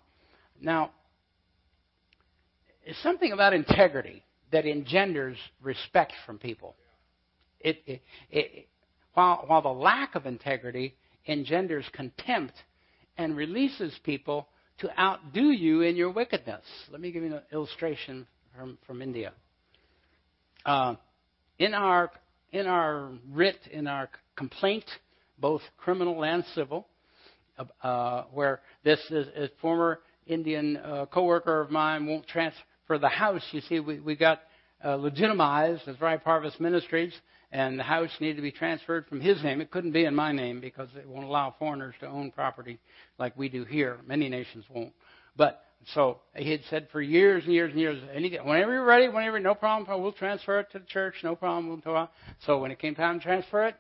Now, 0.61 0.91
it's 2.85 3.01
something 3.03 3.33
about 3.33 3.53
integrity 3.53 4.25
that 4.53 4.65
engenders 4.65 5.37
respect 5.61 6.13
from 6.25 6.39
people. 6.39 6.77
It, 7.61 7.83
it, 7.87 8.03
it, 8.31 8.69
while, 9.17 9.45
while 9.47 9.63
the 9.63 9.69
lack 9.69 10.15
of 10.15 10.27
integrity 10.27 10.95
engenders 11.27 11.87
contempt 11.93 12.53
and 13.17 13.35
releases 13.35 13.99
people 14.05 14.47
to 14.79 15.01
outdo 15.01 15.51
you 15.51 15.81
in 15.81 15.97
your 15.97 16.11
wickedness. 16.11 16.63
Let 16.91 17.01
me 17.01 17.11
give 17.11 17.23
you 17.23 17.35
an 17.35 17.43
illustration 17.51 18.27
from, 18.55 18.77
from 18.87 19.01
India. 19.01 19.33
Uh, 20.67 20.97
in 21.59 21.73
our 21.73 22.11
in 22.53 22.67
our 22.67 23.11
writ, 23.33 23.59
in 23.73 23.87
our 23.87 24.09
complaint, 24.37 24.85
both 25.39 25.63
criminal 25.79 26.23
and 26.25 26.45
civil, 26.55 26.87
uh, 27.83 28.25
where 28.33 28.61
this 28.85 29.01
is 29.11 29.27
a 29.37 29.49
former 29.61 30.01
Indian 30.27 30.77
uh, 30.77 31.07
coworker 31.07 31.61
of 31.61 31.71
mine 31.71 32.07
won't 32.07 32.27
transfer 32.27 32.99
the 33.01 33.09
house. 33.09 33.43
You 33.51 33.61
see, 33.63 33.81
we, 33.81 33.99
we 34.01 34.15
got 34.15 34.43
uh, 34.85 34.97
legitimized 34.97 35.89
as 35.89 36.01
Ripe 36.01 36.23
Harvest 36.23 36.61
Ministries, 36.61 37.13
and 37.53 37.79
the 37.79 37.85
house 37.85 38.11
needed 38.21 38.37
to 38.37 38.43
be 38.43 38.51
transferred 38.51 39.07
from 39.07 39.21
his 39.21 39.43
name. 39.43 39.61
It 39.61 39.71
couldn't 39.71 39.93
be 39.93 40.05
in 40.05 40.15
my 40.15 40.33
name 40.33 40.61
because 40.61 40.89
it 40.97 41.09
won't 41.09 41.27
allow 41.27 41.55
foreigners 41.59 41.95
to 42.01 42.07
own 42.07 42.31
property 42.31 42.79
like 43.19 43.37
we 43.37 43.49
do 43.49 43.65
here. 43.65 43.99
Many 44.07 44.29
nations 44.29 44.65
won't. 44.69 44.93
But 45.37 45.63
so 45.95 46.21
he 46.35 46.51
had 46.51 46.63
said 46.69 46.89
for 46.91 47.01
years 47.01 47.45
and 47.45 47.53
years 47.53 47.71
and 47.71 47.81
years, 47.81 48.03
any, 48.13 48.37
whenever 48.37 48.73
you're 48.73 48.85
ready, 48.85 49.09
whenever, 49.09 49.39
no 49.39 49.55
problem, 49.55 50.03
we'll 50.03 50.13
transfer 50.13 50.59
it 50.61 50.71
to 50.73 50.81
the 50.81 50.87
church, 50.87 51.15
no 51.23 51.37
problem. 51.37 51.83
So 52.41 52.59
when 52.59 52.71
it 52.71 52.79
came 52.79 52.95
time 52.95 53.21
to 53.21 53.25
transfer 53.25 53.67
it, 53.67 53.77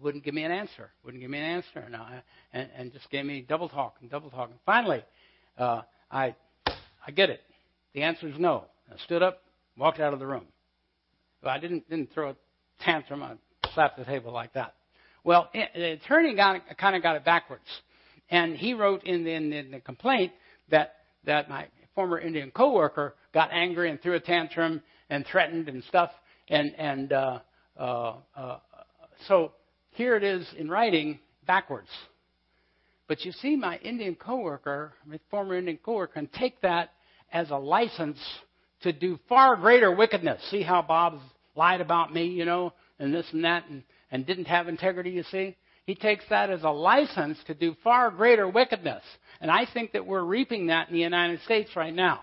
wouldn't 0.00 0.24
give 0.24 0.34
me 0.34 0.42
an 0.42 0.50
answer, 0.50 0.90
wouldn't 1.04 1.20
give 1.20 1.30
me 1.30 1.38
an 1.38 1.44
answer, 1.44 1.78
and, 1.84 1.94
I, 1.94 2.22
and, 2.52 2.68
and 2.76 2.92
just 2.92 3.08
gave 3.10 3.24
me 3.24 3.44
double 3.46 3.68
talk 3.68 3.96
and 4.00 4.10
double 4.10 4.30
talk. 4.30 4.50
And 4.50 4.58
finally, 4.64 5.04
uh, 5.58 5.82
I, 6.10 6.34
I 7.06 7.10
get 7.14 7.30
it. 7.30 7.42
The 7.92 8.02
answer 8.02 8.28
is 8.28 8.38
no. 8.38 8.64
I 8.92 8.96
stood 9.04 9.22
up, 9.22 9.42
walked 9.76 10.00
out 10.00 10.12
of 10.12 10.18
the 10.18 10.26
room. 10.26 10.46
I 11.44 11.58
didn't 11.58 11.88
didn't 11.88 12.12
throw 12.12 12.34
tantrum. 12.80 13.22
I 13.22 13.34
slapped 13.74 13.98
the 13.98 14.04
table 14.04 14.32
like 14.32 14.52
that. 14.54 14.74
Well, 15.24 15.50
the 15.52 15.92
attorney 15.92 16.34
got 16.36 16.62
kind 16.78 16.94
of 16.94 17.02
got 17.02 17.16
it 17.16 17.24
backwards, 17.24 17.64
and 18.30 18.56
he 18.56 18.74
wrote 18.74 19.04
in 19.04 19.24
the, 19.24 19.32
in 19.32 19.70
the 19.72 19.80
complaint 19.80 20.32
that 20.70 20.94
that 21.24 21.48
my 21.48 21.66
former 21.94 22.20
Indian 22.20 22.50
coworker 22.50 23.14
got 23.34 23.50
angry 23.52 23.90
and 23.90 24.00
threw 24.00 24.14
a 24.14 24.20
tantrum 24.20 24.82
and 25.10 25.26
threatened 25.26 25.68
and 25.68 25.82
stuff, 25.84 26.10
and 26.48 26.74
and 26.78 27.12
uh, 27.12 27.38
uh, 27.78 28.14
uh, 28.36 28.58
so 29.26 29.52
here 29.90 30.16
it 30.16 30.22
is 30.22 30.46
in 30.56 30.68
writing 30.68 31.18
backwards. 31.46 31.88
But 33.08 33.24
you 33.24 33.32
see, 33.32 33.56
my 33.56 33.78
Indian 33.78 34.14
coworker, 34.14 34.92
my 35.06 35.18
former 35.30 35.56
Indian 35.56 35.78
coworker, 35.82 36.12
can 36.14 36.28
take 36.38 36.60
that 36.62 36.90
as 37.32 37.50
a 37.50 37.56
license 37.56 38.18
to 38.82 38.92
do 38.92 39.18
far 39.28 39.56
greater 39.56 39.94
wickedness. 39.94 40.40
See 40.50 40.62
how 40.62 40.82
Bob's 40.82 41.22
lied 41.56 41.80
about 41.80 42.12
me, 42.12 42.26
you 42.26 42.44
know, 42.44 42.72
and 42.98 43.12
this 43.12 43.26
and 43.32 43.44
that, 43.44 43.64
and, 43.68 43.82
and 44.10 44.26
didn't 44.26 44.46
have 44.46 44.68
integrity, 44.68 45.10
you 45.10 45.24
see? 45.24 45.56
He 45.84 45.94
takes 45.94 46.24
that 46.30 46.50
as 46.50 46.64
a 46.64 46.70
license 46.70 47.38
to 47.46 47.54
do 47.54 47.76
far 47.84 48.10
greater 48.10 48.48
wickedness. 48.48 49.02
And 49.40 49.50
I 49.50 49.66
think 49.72 49.92
that 49.92 50.06
we're 50.06 50.24
reaping 50.24 50.66
that 50.66 50.88
in 50.88 50.94
the 50.94 51.00
United 51.00 51.40
States 51.42 51.70
right 51.76 51.94
now, 51.94 52.20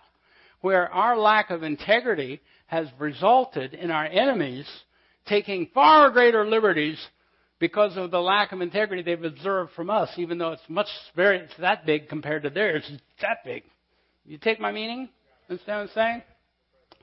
where 0.62 0.92
our 0.92 1.18
lack 1.18 1.50
of 1.50 1.64
integrity 1.64 2.42
has 2.68 2.88
resulted 3.00 3.74
in 3.74 3.90
our 3.90 4.06
enemies 4.06 4.68
taking 5.28 5.70
far 5.74 6.10
greater 6.10 6.46
liberties 6.46 7.00
because 7.60 7.96
of 7.96 8.12
the 8.12 8.20
lack 8.20 8.52
of 8.52 8.60
integrity 8.60 9.02
they've 9.02 9.24
observed 9.24 9.72
from 9.74 9.90
us, 9.90 10.10
even 10.18 10.38
though 10.38 10.52
it's 10.52 10.62
much 10.68 10.88
very 11.16 11.40
it's 11.40 11.54
that 11.60 11.86
big 11.86 12.10
compared 12.10 12.44
to 12.44 12.50
theirs. 12.50 12.84
It's 12.90 13.02
that 13.22 13.38
big. 13.46 13.64
You 14.26 14.38
take 14.38 14.60
my 14.60 14.72
meaning? 14.72 15.08
Understand 15.50 15.80
what 15.80 15.84
I'm 15.84 15.94
saying? 15.94 16.22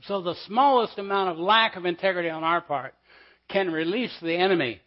So 0.07 0.23
the 0.23 0.35
smallest 0.47 0.99
amount 0.99 1.31
of 1.31 1.39
lack 1.39 1.77
of 1.77 1.85
integrity 1.85 2.29
on 2.29 2.45
our 2.45 2.61
part 2.61 2.95
can 3.49 3.71
release 3.71 4.15
the 4.23 4.35
enemy 4.35 4.81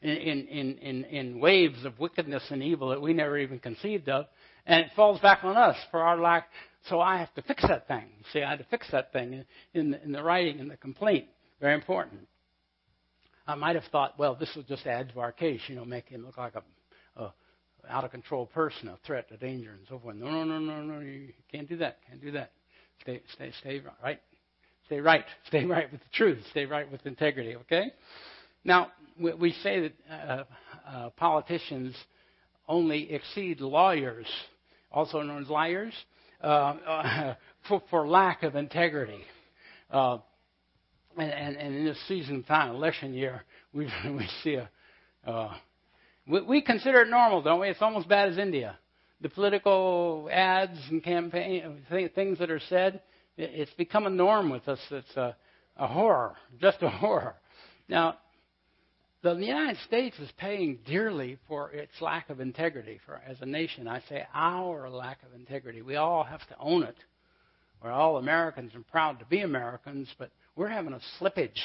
in, 0.00 0.10
in, 0.10 0.78
in, 0.78 1.04
in, 1.04 1.40
waves 1.40 1.84
of 1.84 1.98
wickedness 1.98 2.42
and 2.50 2.62
evil 2.62 2.88
that 2.90 3.02
we 3.02 3.12
never 3.12 3.38
even 3.38 3.58
conceived 3.58 4.08
of. 4.08 4.26
And 4.66 4.84
it 4.84 4.90
falls 4.94 5.20
back 5.20 5.44
on 5.44 5.56
us 5.56 5.76
for 5.90 6.00
our 6.00 6.18
lack. 6.18 6.48
So 6.88 7.00
I 7.00 7.18
have 7.18 7.32
to 7.34 7.42
fix 7.42 7.62
that 7.66 7.88
thing. 7.88 8.06
See, 8.32 8.42
I 8.42 8.50
had 8.50 8.58
to 8.60 8.66
fix 8.70 8.90
that 8.92 9.12
thing 9.12 9.32
in, 9.32 9.44
in, 9.74 9.90
the, 9.90 10.02
in 10.04 10.12
the 10.12 10.22
writing, 10.22 10.58
in 10.58 10.68
the 10.68 10.76
complaint. 10.76 11.26
Very 11.60 11.74
important. 11.74 12.20
I 13.46 13.54
might 13.54 13.76
have 13.76 13.84
thought, 13.90 14.18
well, 14.18 14.34
this 14.34 14.50
will 14.54 14.62
just 14.62 14.86
add 14.86 15.10
to 15.14 15.20
our 15.20 15.32
case, 15.32 15.60
you 15.68 15.74
know, 15.74 15.84
make 15.84 16.08
him 16.08 16.24
look 16.24 16.36
like 16.36 16.54
a, 16.54 17.20
a 17.20 17.32
out 17.88 18.04
of 18.04 18.10
control 18.10 18.46
person, 18.46 18.88
a 18.88 18.98
threat, 19.06 19.26
a 19.32 19.36
danger, 19.36 19.70
and 19.70 19.80
so 19.88 19.98
forth. 19.98 20.16
No, 20.16 20.30
no, 20.30 20.44
no, 20.44 20.58
no, 20.58 20.82
no, 20.82 21.00
you 21.00 21.32
can't 21.50 21.68
do 21.68 21.76
that. 21.78 21.98
Can't 22.06 22.20
do 22.20 22.32
that. 22.32 22.52
Stay, 23.00 23.22
stay, 23.32 23.52
stay 23.60 23.82
right. 24.02 24.20
Stay 24.88 25.00
right. 25.00 25.24
Stay 25.46 25.64
right 25.66 25.90
with 25.92 26.00
the 26.00 26.08
truth. 26.12 26.38
Stay 26.50 26.64
right 26.64 26.90
with 26.90 27.04
integrity. 27.06 27.54
Okay. 27.56 27.92
Now 28.64 28.88
we, 29.20 29.52
say 29.62 29.80
that 29.80 29.92
uh, 30.10 30.44
uh, 30.88 31.10
politicians 31.10 31.94
only 32.66 33.12
exceed 33.12 33.60
lawyers, 33.60 34.26
also 34.90 35.20
known 35.22 35.42
as 35.42 35.48
liars, 35.48 35.92
uh, 36.42 36.46
uh 36.46 37.34
for, 37.68 37.82
for, 37.90 38.08
lack 38.08 38.42
of 38.42 38.56
integrity. 38.56 39.20
Uh, 39.90 40.18
and, 41.18 41.30
and, 41.30 41.56
and 41.56 41.74
in 41.76 41.84
this 41.84 41.98
season 42.08 42.36
of 42.36 42.46
time, 42.46 42.74
election 42.74 43.12
year, 43.12 43.44
we 43.74 43.90
we 44.10 44.28
see 44.42 44.54
a 44.54 44.70
uh, 45.26 45.52
we, 46.26 46.40
we 46.42 46.62
consider 46.62 47.02
it 47.02 47.08
normal, 47.08 47.42
don't 47.42 47.60
we? 47.60 47.68
It's 47.68 47.82
almost 47.82 48.08
bad 48.08 48.30
as 48.30 48.38
India. 48.38 48.78
The 49.20 49.28
political 49.28 50.28
ads 50.32 50.78
and 50.90 51.02
campaign 51.02 51.82
things 52.14 52.38
that 52.38 52.50
are 52.50 52.60
said, 52.68 53.02
it's 53.38 53.72
become 53.74 54.06
a 54.06 54.10
norm 54.10 54.50
with 54.50 54.66
us. 54.68 54.80
It's 54.90 55.16
a, 55.16 55.36
a 55.76 55.86
horror, 55.86 56.34
just 56.60 56.82
a 56.82 56.90
horror. 56.90 57.36
Now, 57.88 58.18
the 59.22 59.34
United 59.34 59.78
States 59.86 60.16
is 60.18 60.28
paying 60.36 60.78
dearly 60.86 61.38
for 61.48 61.70
its 61.70 61.92
lack 62.00 62.30
of 62.30 62.40
integrity. 62.40 63.00
For 63.06 63.20
as 63.26 63.36
a 63.40 63.46
nation, 63.46 63.88
I 63.88 64.00
say 64.08 64.26
our 64.34 64.90
lack 64.90 65.18
of 65.22 65.38
integrity. 65.38 65.82
We 65.82 65.96
all 65.96 66.24
have 66.24 66.46
to 66.48 66.56
own 66.58 66.82
it. 66.82 66.96
We're 67.82 67.92
all 67.92 68.16
Americans 68.16 68.72
and 68.74 68.86
proud 68.86 69.20
to 69.20 69.24
be 69.24 69.40
Americans, 69.40 70.08
but 70.18 70.30
we're 70.56 70.68
having 70.68 70.92
a 70.92 71.00
slippage. 71.20 71.58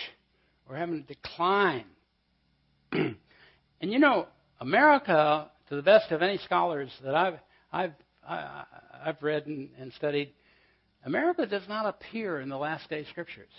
We're 0.70 0.78
having 0.78 1.00
a 1.00 1.02
decline. 1.02 1.86
and 2.92 3.16
you 3.82 3.98
know, 3.98 4.28
America, 4.60 5.50
to 5.70 5.76
the 5.76 5.82
best 5.82 6.12
of 6.12 6.22
any 6.22 6.38
scholars 6.46 6.92
that 7.04 7.16
I've 7.16 7.40
I've 7.72 7.94
I, 8.28 8.64
I've 9.06 9.22
read 9.22 9.48
and, 9.48 9.70
and 9.80 9.92
studied, 9.94 10.34
America 11.06 11.45
does 11.45 11.68
not 11.68 11.86
appear 11.86 12.39
in 12.39 12.49
the 12.49 12.58
last 12.58 12.89
day 12.89 13.06
scriptures. 13.10 13.51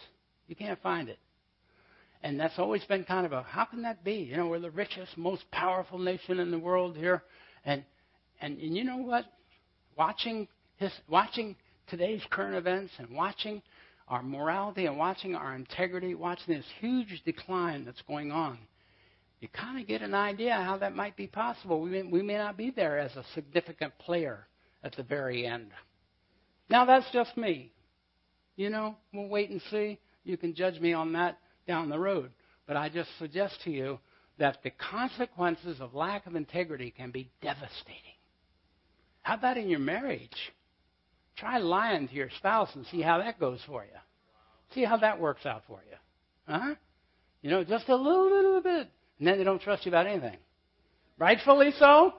You 0.47 0.57
can't 0.57 0.81
find 0.83 1.09
it. 1.09 1.19
And 2.23 2.41
that's 2.41 2.59
always 2.59 2.83
been 2.85 3.05
kind 3.05 3.27
of 3.27 3.33
a 3.33 3.43
how 3.43 3.67
can 3.67 3.83
that 3.83 4.03
be? 4.03 4.15
You 4.15 4.39
know, 4.39 4.47
we're 4.47 4.61
the 4.61 4.71
richest, 4.71 5.17
most 5.19 5.51
powerful 5.51 5.99
nation 5.99 6.41
in 6.41 6.51
the 6.51 6.59
world 6.59 6.97
here. 6.97 7.23
And 7.65 7.85
and, 8.41 8.59
and 8.59 8.77
you 8.77 8.85
know 8.85 8.97
what? 8.99 9.27
Watching 9.97 10.49
his 10.77 10.93
watching 11.09 11.57
today's 11.89 12.23
current 12.31 12.57
events 12.57 12.93
and 12.99 13.11
watching 13.11 13.63
our 14.09 14.23
morality 14.23 14.87
and 14.87 14.99
watching 14.99 15.35
our 15.35 15.55
integrity, 15.55 16.15
watching 16.15 16.55
this 16.55 16.67
huge 16.81 17.23
decline 17.25 17.85
that's 17.85 18.03
going 18.03 18.33
on, 18.33 18.59
you 19.41 19.49
kind 19.49 19.79
of 19.79 19.87
get 19.87 20.03
an 20.03 20.15
idea 20.15 20.55
how 20.55 20.79
that 20.79 20.95
might 20.95 21.17
be 21.17 21.27
possible. 21.27 21.81
We 21.81 21.91
may, 21.91 22.03
we 22.03 22.23
may 22.23 22.37
not 22.37 22.57
be 22.57 22.71
there 22.71 22.99
as 22.99 23.15
a 23.17 23.25
significant 23.35 23.93
player 23.99 24.47
at 24.83 24.97
the 24.97 25.03
very 25.03 25.47
end. 25.47 25.71
Now, 26.69 26.85
that's 26.85 27.11
just 27.13 27.37
me. 27.37 27.73
You 28.57 28.71
know, 28.71 28.97
we'll 29.13 29.29
wait 29.29 29.51
and 29.51 29.61
see. 29.71 29.99
You 30.25 30.37
can 30.37 30.55
judge 30.55 30.81
me 30.81 30.93
on 30.93 31.13
that 31.13 31.39
down 31.67 31.89
the 31.89 31.99
road. 31.99 32.31
But 32.67 32.77
I 32.77 32.89
just 32.89 33.11
suggest 33.19 33.61
to 33.65 33.71
you 33.71 33.99
that 34.39 34.63
the 34.63 34.71
consequences 34.71 35.81
of 35.81 35.95
lack 35.95 36.27
of 36.27 36.35
integrity 36.35 36.93
can 36.97 37.11
be 37.11 37.31
devastating. 37.43 38.01
How 39.23 39.35
about 39.35 39.57
in 39.57 39.69
your 39.69 39.81
marriage? 39.81 40.53
Try 41.37 41.59
lying 41.59 42.09
to 42.09 42.15
your 42.15 42.31
spouse 42.39 42.71
and 42.75 42.87
see 42.87 43.01
how 43.01 43.19
that 43.19 43.41
goes 43.41 43.61
for 43.67 43.85
you. 43.85 43.99
See 44.75 44.85
how 44.85 44.97
that 44.99 45.21
works 45.21 45.47
out 45.47 45.63
for 45.67 45.81
you. 45.89 45.97
Huh? 46.47 46.75
You 47.43 47.51
know, 47.51 47.65
just 47.65 47.89
a 47.89 47.97
little, 47.97 48.31
little 48.31 48.61
bit. 48.61 48.89
And 49.19 49.29
then 49.29 49.39
they 49.39 49.45
don't 49.45 49.61
trust 49.61 49.85
you 49.85 49.91
about 49.91 50.07
anything. 50.07 50.37
Rightfully 51.19 51.73
so. 51.79 52.15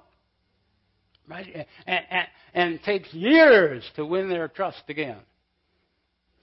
Right? 1.27 1.65
And, 1.87 2.01
and, 2.09 2.27
and 2.53 2.83
takes 2.83 3.13
years 3.13 3.83
to 3.95 4.05
win 4.05 4.29
their 4.29 4.47
trust 4.47 4.83
again. 4.89 5.17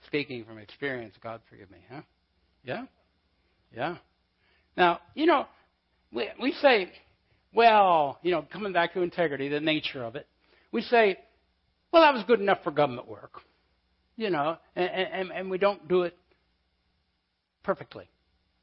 Speaking 0.07 0.43
from 0.45 0.57
experience, 0.57 1.15
God 1.21 1.41
forgive 1.49 1.71
me, 1.71 1.79
huh? 1.89 2.01
Yeah? 2.63 2.85
Yeah. 3.75 3.97
Now, 4.75 4.99
you 5.15 5.25
know, 5.25 5.45
we, 6.11 6.27
we 6.41 6.51
say, 6.61 6.91
well, 7.53 8.19
you 8.21 8.31
know, 8.31 8.45
coming 8.51 8.73
back 8.73 8.93
to 8.93 9.01
integrity, 9.01 9.49
the 9.49 9.59
nature 9.59 10.03
of 10.03 10.15
it, 10.15 10.27
we 10.71 10.81
say, 10.81 11.17
well, 11.91 12.01
that 12.01 12.13
was 12.13 12.23
good 12.25 12.41
enough 12.41 12.59
for 12.63 12.71
government 12.71 13.07
work. 13.07 13.41
You 14.15 14.29
know, 14.29 14.57
and, 14.75 14.89
and, 14.89 15.31
and 15.31 15.49
we 15.49 15.57
don't 15.57 15.87
do 15.87 16.03
it 16.03 16.15
perfectly. 17.63 18.07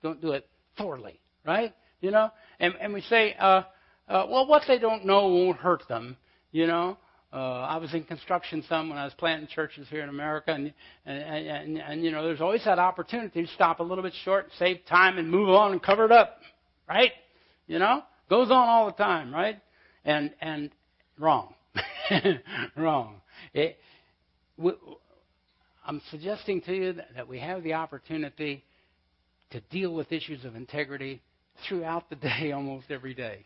Don't 0.03 0.21
do 0.21 0.33
it 0.33 0.47
thoroughly, 0.79 1.21
right? 1.45 1.75
You 2.01 2.13
know, 2.13 2.31
and, 2.61 2.75
and 2.81 2.93
we 2.93 3.01
say, 3.03 3.35
uh, 3.39 3.63
uh, 4.11 4.27
well, 4.29 4.47
what 4.47 4.63
they 4.69 4.79
don't 4.79 5.07
know 5.07 5.29
won't 5.29 5.59
hurt 5.59 5.83
them, 5.89 6.17
you 6.53 6.67
know. 6.67 6.99
Uh, 7.33 7.61
I 7.61 7.77
was 7.77 7.95
in 7.95 8.03
construction 8.03 8.65
some 8.69 8.89
when 8.89 8.99
I 8.99 9.05
was 9.05 9.15
planting 9.17 9.47
churches 9.47 9.87
here 9.89 10.03
in 10.03 10.09
America, 10.09 10.53
and, 10.53 10.75
and, 11.07 11.47
and, 11.47 11.79
and 11.79 12.05
you 12.05 12.11
know, 12.11 12.25
there's 12.25 12.41
always 12.41 12.65
that 12.65 12.81
opportunity 12.81 13.47
to 13.47 13.53
stop 13.53 13.81
a 13.81 13.85
little 13.85 14.03
bit 14.03 14.13
short, 14.25 14.49
save 14.59 14.85
time, 14.87 15.17
and 15.17 15.31
move 15.31 15.49
on 15.49 15.73
and 15.73 15.81
cover 15.81 16.05
it 16.05 16.13
up, 16.13 16.41
right? 16.89 17.13
You 17.69 17.79
know, 17.79 18.03
Goes 18.31 18.53
on 18.53 18.69
all 18.69 18.87
the 18.87 18.93
time, 18.93 19.35
right? 19.35 19.61
And 20.05 20.33
and 20.41 20.71
wrong, 21.19 21.53
wrong. 22.77 23.21
It, 23.53 23.77
we, 24.57 24.73
I'm 25.85 26.01
suggesting 26.13 26.61
to 26.63 26.73
you 26.73 26.93
that, 26.93 27.09
that 27.17 27.29
we 27.29 27.41
have 27.41 27.65
the 27.65 27.75
opportunity 27.75 28.65
to 29.51 29.61
deal 29.63 29.93
with 29.93 30.13
issues 30.13 30.45
of 30.45 30.55
integrity 30.55 31.21
throughout 31.69 32.09
the 32.09 32.17
day, 32.41 32.53
almost 32.53 32.87
every 32.89 33.15
day, 33.15 33.45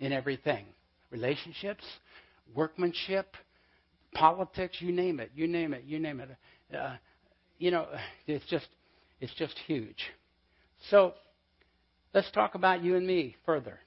in 0.00 0.12
everything 0.12 0.66
relationships, 1.10 1.84
workmanship, 2.54 3.36
politics, 4.14 4.76
you 4.80 4.90
name 4.90 5.20
it, 5.20 5.30
you 5.34 5.46
name 5.46 5.72
it, 5.72 5.84
you 5.86 5.98
name 6.00 6.20
it. 6.20 6.28
Uh, 6.76 6.96
you 7.58 7.70
know, 7.70 7.86
it's 8.26 8.44
just, 8.46 8.66
it's 9.20 9.34
just 9.34 9.54
huge. 9.66 10.02
So, 10.90 11.14
let's 12.12 12.30
talk 12.32 12.56
about 12.56 12.82
you 12.82 12.96
and 12.96 13.06
me 13.06 13.36
further. 13.46 13.78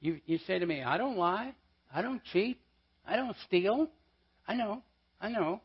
You, 0.00 0.20
you 0.26 0.38
say 0.46 0.58
to 0.58 0.66
me, 0.66 0.82
I 0.82 0.98
don't 0.98 1.16
lie, 1.16 1.54
I 1.92 2.00
don't 2.02 2.22
cheat, 2.32 2.60
I 3.06 3.16
don't 3.16 3.36
steal. 3.46 3.88
I 4.46 4.54
know, 4.54 4.82
I 5.20 5.28
know, 5.28 5.60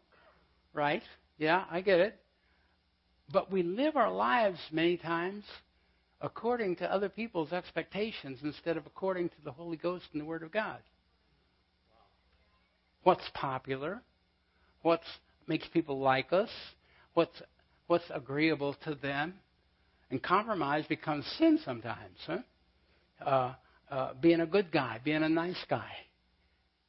right? 0.74 1.04
Yeah, 1.38 1.66
I 1.70 1.82
get 1.82 2.00
it. 2.00 2.20
But 3.32 3.52
we 3.52 3.64
live 3.64 3.96
our 3.96 4.12
lives 4.12 4.60
many 4.72 4.98
times 4.98 5.44
according 6.22 6.76
to 6.78 6.92
other 6.92 7.10
people's 7.10 7.52
expectations 7.52 8.40
instead 8.44 8.78
of 8.78 8.86
according 8.86 9.30
to 9.30 9.36
the 9.44 9.52
Holy 9.52 9.78
Ghost 9.78 10.06
and 10.14 10.22
the 10.22 10.26
Word 10.26 10.44
of 10.44 10.52
God. 10.52 10.80
What's 13.04 13.30
popular? 13.34 14.02
What 14.82 15.02
makes 15.48 15.68
people 15.68 16.00
like 16.00 16.34
us? 16.34 16.50
What's, 17.14 17.42
what's 17.88 18.04
agreeable 18.14 18.76
to 18.86 18.96
them? 18.96 19.36
And 20.10 20.22
compromise 20.22 20.86
becomes 20.88 21.26
sin 21.38 21.60
sometimes. 21.64 22.18
Huh? 22.26 22.38
Uh, 23.24 23.54
uh, 23.90 24.14
being 24.20 24.42
a 24.42 24.46
good 24.46 24.72
guy, 24.72 25.00
being 25.04 25.24
a 25.24 25.30
nice 25.30 25.64
guy. 25.70 25.92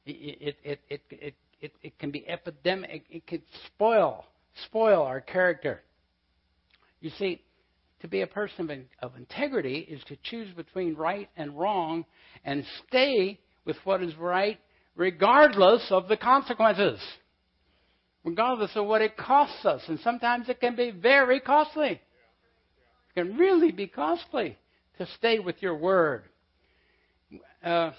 It, 0.05 0.57
it, 0.63 0.79
it, 0.89 1.01
it, 1.09 1.35
it, 1.61 1.73
it 1.81 1.99
can 1.99 2.11
be 2.11 2.27
epidemic. 2.27 3.05
It 3.09 3.27
can 3.27 3.41
spoil, 3.67 4.25
spoil 4.65 5.03
our 5.03 5.21
character. 5.21 5.81
You 7.01 7.11
see, 7.17 7.41
to 8.01 8.07
be 8.07 8.21
a 8.21 8.27
person 8.27 8.87
of 9.01 9.15
integrity 9.15 9.79
is 9.79 10.01
to 10.05 10.17
choose 10.23 10.53
between 10.55 10.95
right 10.95 11.29
and 11.35 11.57
wrong 11.57 12.05
and 12.45 12.63
stay 12.87 13.39
with 13.65 13.77
what 13.83 14.01
is 14.01 14.15
right 14.15 14.59
regardless 14.95 15.85
of 15.91 16.07
the 16.07 16.17
consequences. 16.17 16.99
Regardless 18.23 18.71
of 18.75 18.85
what 18.85 19.01
it 19.01 19.15
costs 19.17 19.65
us. 19.65 19.81
And 19.87 19.99
sometimes 20.01 20.49
it 20.49 20.59
can 20.59 20.75
be 20.75 20.91
very 20.91 21.39
costly. 21.39 21.91
It 21.91 21.99
can 23.15 23.37
really 23.37 23.71
be 23.71 23.87
costly 23.87 24.57
to 24.97 25.07
stay 25.17 25.39
with 25.39 25.61
your 25.61 25.75
word. 25.75 26.23
Uh, 27.63 27.91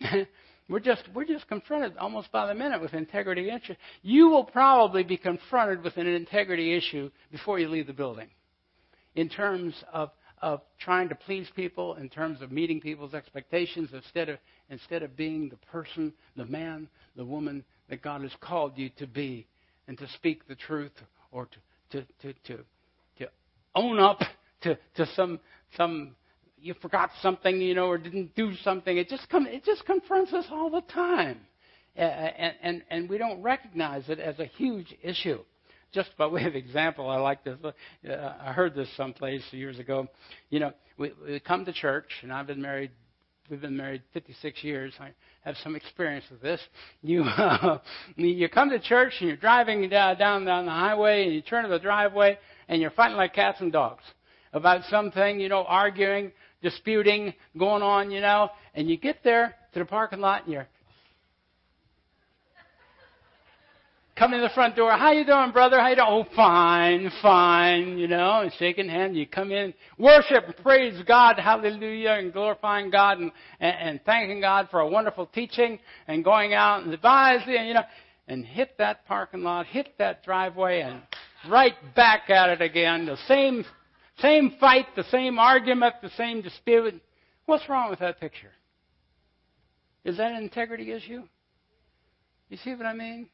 we're 0.68 0.80
just 0.80 1.02
we're 1.14 1.24
just 1.24 1.48
confronted 1.48 1.96
almost 1.98 2.30
by 2.30 2.46
the 2.46 2.54
minute 2.54 2.80
with 2.80 2.94
integrity 2.94 3.50
issues. 3.50 3.76
You 4.02 4.28
will 4.28 4.44
probably 4.44 5.02
be 5.02 5.16
confronted 5.16 5.82
with 5.82 5.96
an 5.96 6.06
integrity 6.06 6.76
issue 6.76 7.10
before 7.30 7.58
you 7.58 7.68
leave 7.68 7.86
the 7.86 7.92
building 7.92 8.28
in 9.14 9.28
terms 9.28 9.74
of, 9.92 10.10
of 10.42 10.60
trying 10.78 11.08
to 11.08 11.14
please 11.14 11.48
people, 11.54 11.94
in 11.94 12.08
terms 12.08 12.42
of 12.42 12.50
meeting 12.50 12.80
people's 12.80 13.14
expectations, 13.14 13.90
instead 13.92 14.28
of, 14.28 14.38
instead 14.70 15.02
of 15.02 15.16
being 15.16 15.48
the 15.48 15.56
person, 15.56 16.12
the 16.36 16.46
man, 16.46 16.88
the 17.16 17.24
woman 17.24 17.64
that 17.88 18.02
God 18.02 18.22
has 18.22 18.32
called 18.40 18.76
you 18.76 18.90
to 18.98 19.06
be, 19.06 19.46
and 19.86 19.98
to 19.98 20.08
speak 20.08 20.48
the 20.48 20.54
truth 20.54 20.92
or 21.30 21.46
to, 21.46 21.58
to, 21.90 22.06
to, 22.22 22.32
to, 22.46 22.64
to 23.18 23.28
own 23.74 23.98
up 23.98 24.20
to, 24.62 24.78
to 24.96 25.06
some, 25.14 25.40
some 25.76 26.14
you 26.58 26.74
forgot 26.80 27.10
something, 27.20 27.60
you 27.60 27.74
know, 27.74 27.86
or 27.86 27.98
didn't 27.98 28.34
do 28.34 28.54
something. 28.62 28.96
It 28.96 29.08
just 29.08 29.28
come, 29.28 29.46
it 29.46 29.64
just 29.64 29.84
confronts 29.84 30.32
us 30.32 30.46
all 30.50 30.70
the 30.70 30.80
time, 30.82 31.40
and, 31.94 32.54
and 32.62 32.82
and 32.90 33.08
we 33.08 33.18
don't 33.18 33.42
recognize 33.42 34.08
it 34.08 34.18
as 34.18 34.38
a 34.38 34.46
huge 34.46 34.94
issue 35.02 35.40
just 35.94 36.10
by 36.18 36.26
way 36.26 36.44
of 36.44 36.56
example, 36.56 37.08
I 37.08 37.16
like 37.16 37.44
this. 37.44 37.56
Uh, 37.64 38.32
I 38.40 38.52
heard 38.52 38.74
this 38.74 38.88
someplace 38.96 39.42
years 39.52 39.78
ago. 39.78 40.08
You 40.50 40.60
know, 40.60 40.72
we, 40.98 41.12
we 41.24 41.40
come 41.40 41.64
to 41.64 41.72
church, 41.72 42.10
and 42.22 42.32
I've 42.32 42.48
been 42.48 42.60
married. 42.60 42.90
We've 43.48 43.60
been 43.60 43.76
married 43.76 44.02
56 44.12 44.64
years. 44.64 44.92
I 44.98 45.10
have 45.44 45.54
some 45.62 45.76
experience 45.76 46.24
with 46.30 46.42
this. 46.42 46.60
You 47.02 47.22
uh, 47.22 47.78
you 48.16 48.48
come 48.48 48.70
to 48.70 48.80
church 48.80 49.12
and 49.20 49.28
you're 49.28 49.36
driving 49.36 49.88
down 49.88 50.18
down 50.18 50.44
the 50.44 50.72
highway, 50.72 51.24
and 51.24 51.32
you 51.32 51.42
turn 51.42 51.62
to 51.64 51.70
the 51.70 51.78
driveway, 51.78 52.38
and 52.68 52.80
you're 52.80 52.90
fighting 52.90 53.16
like 53.16 53.34
cats 53.34 53.60
and 53.60 53.70
dogs 53.70 54.02
about 54.52 54.82
something. 54.90 55.38
You 55.38 55.48
know, 55.48 55.64
arguing, 55.64 56.32
disputing, 56.62 57.34
going 57.56 57.82
on. 57.82 58.10
You 58.10 58.20
know, 58.20 58.50
and 58.74 58.90
you 58.90 58.96
get 58.96 59.22
there 59.22 59.54
to 59.74 59.78
the 59.78 59.84
parking 59.84 60.20
lot, 60.20 60.44
and 60.44 60.52
you're 60.54 60.68
come 64.16 64.32
in 64.32 64.40
the 64.40 64.50
front 64.50 64.76
door. 64.76 64.90
How 64.92 65.12
you 65.12 65.24
doing, 65.24 65.50
brother? 65.50 65.80
How 65.80 65.88
you 65.88 65.96
doing? 65.96 66.08
Oh, 66.08 66.24
fine, 66.36 67.10
fine. 67.20 67.98
You 67.98 68.08
know, 68.08 68.40
and 68.40 68.52
shaking 68.58 68.88
hands. 68.88 69.16
You 69.16 69.26
come 69.26 69.50
in, 69.50 69.74
worship, 69.98 70.44
and 70.46 70.56
praise 70.58 71.00
God, 71.06 71.38
hallelujah, 71.38 72.16
and 72.18 72.32
glorifying 72.32 72.90
God 72.90 73.18
and, 73.18 73.32
and, 73.60 73.76
and 73.80 74.00
thanking 74.04 74.40
God 74.40 74.68
for 74.70 74.80
a 74.80 74.88
wonderful 74.88 75.26
teaching, 75.26 75.78
and 76.06 76.24
going 76.24 76.54
out 76.54 76.84
and 76.84 76.92
advising, 76.92 77.66
you 77.66 77.74
know, 77.74 77.84
and 78.28 78.44
hit 78.44 78.78
that 78.78 79.04
parking 79.06 79.42
lot, 79.42 79.66
hit 79.66 79.98
that 79.98 80.24
driveway, 80.24 80.80
and 80.80 81.02
right 81.50 81.74
back 81.94 82.30
at 82.30 82.50
it 82.50 82.62
again. 82.62 83.06
The 83.06 83.18
same, 83.28 83.64
same 84.18 84.56
fight, 84.60 84.86
the 84.96 85.04
same 85.04 85.38
argument, 85.38 85.96
the 86.02 86.10
same 86.16 86.40
dispute. 86.40 87.00
What's 87.46 87.68
wrong 87.68 87.90
with 87.90 87.98
that 87.98 88.20
picture? 88.20 88.52
Is 90.04 90.18
that 90.18 90.32
an 90.32 90.42
integrity 90.42 90.92
issue? 90.92 91.22
You 92.48 92.56
see 92.58 92.74
what 92.74 92.86
I 92.86 92.94
mean? 92.94 93.28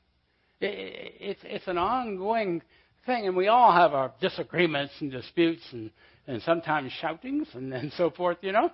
It's 0.61 1.41
it's 1.45 1.67
an 1.67 1.79
ongoing 1.79 2.63
thing, 3.07 3.27
and 3.27 3.37
we 3.37 3.49
all 3.49 3.73
have 3.73 3.95
our 3.95 4.13
disagreements 4.21 4.93
and 5.01 5.11
disputes, 5.11 5.63
and 5.73 5.91
and 6.27 6.43
sometimes 6.43 6.93
shoutings 7.01 7.49
and 7.55 7.73
and 7.73 7.93
so 7.95 8.11
forth, 8.11 8.39
you 8.43 8.53
know, 8.53 8.71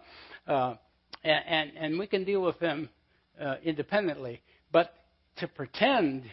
uh, 0.49 0.75
and, 1.25 1.45
and 1.47 1.71
and 1.77 1.99
we 1.99 2.07
can 2.07 2.25
deal 2.25 2.43
with 2.43 2.59
them 2.59 2.89
uh, 3.41 3.57
independently. 3.63 4.43
But 4.73 4.93
to 5.37 5.49
pretend, 5.49 6.25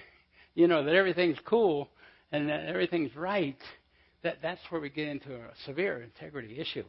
you 0.55 0.67
know, 0.67 0.83
that 0.83 0.95
everything's 0.95 1.37
cool 1.45 1.89
and 2.31 2.49
that 2.49 2.65
everything's 2.65 3.15
right, 3.15 3.57
that 4.23 4.37
that's 4.41 4.61
where 4.69 4.81
we 4.81 4.89
get 4.89 5.07
into 5.07 5.33
a 5.33 5.49
severe 5.65 6.01
integrity 6.01 6.59
issue. 6.59 6.85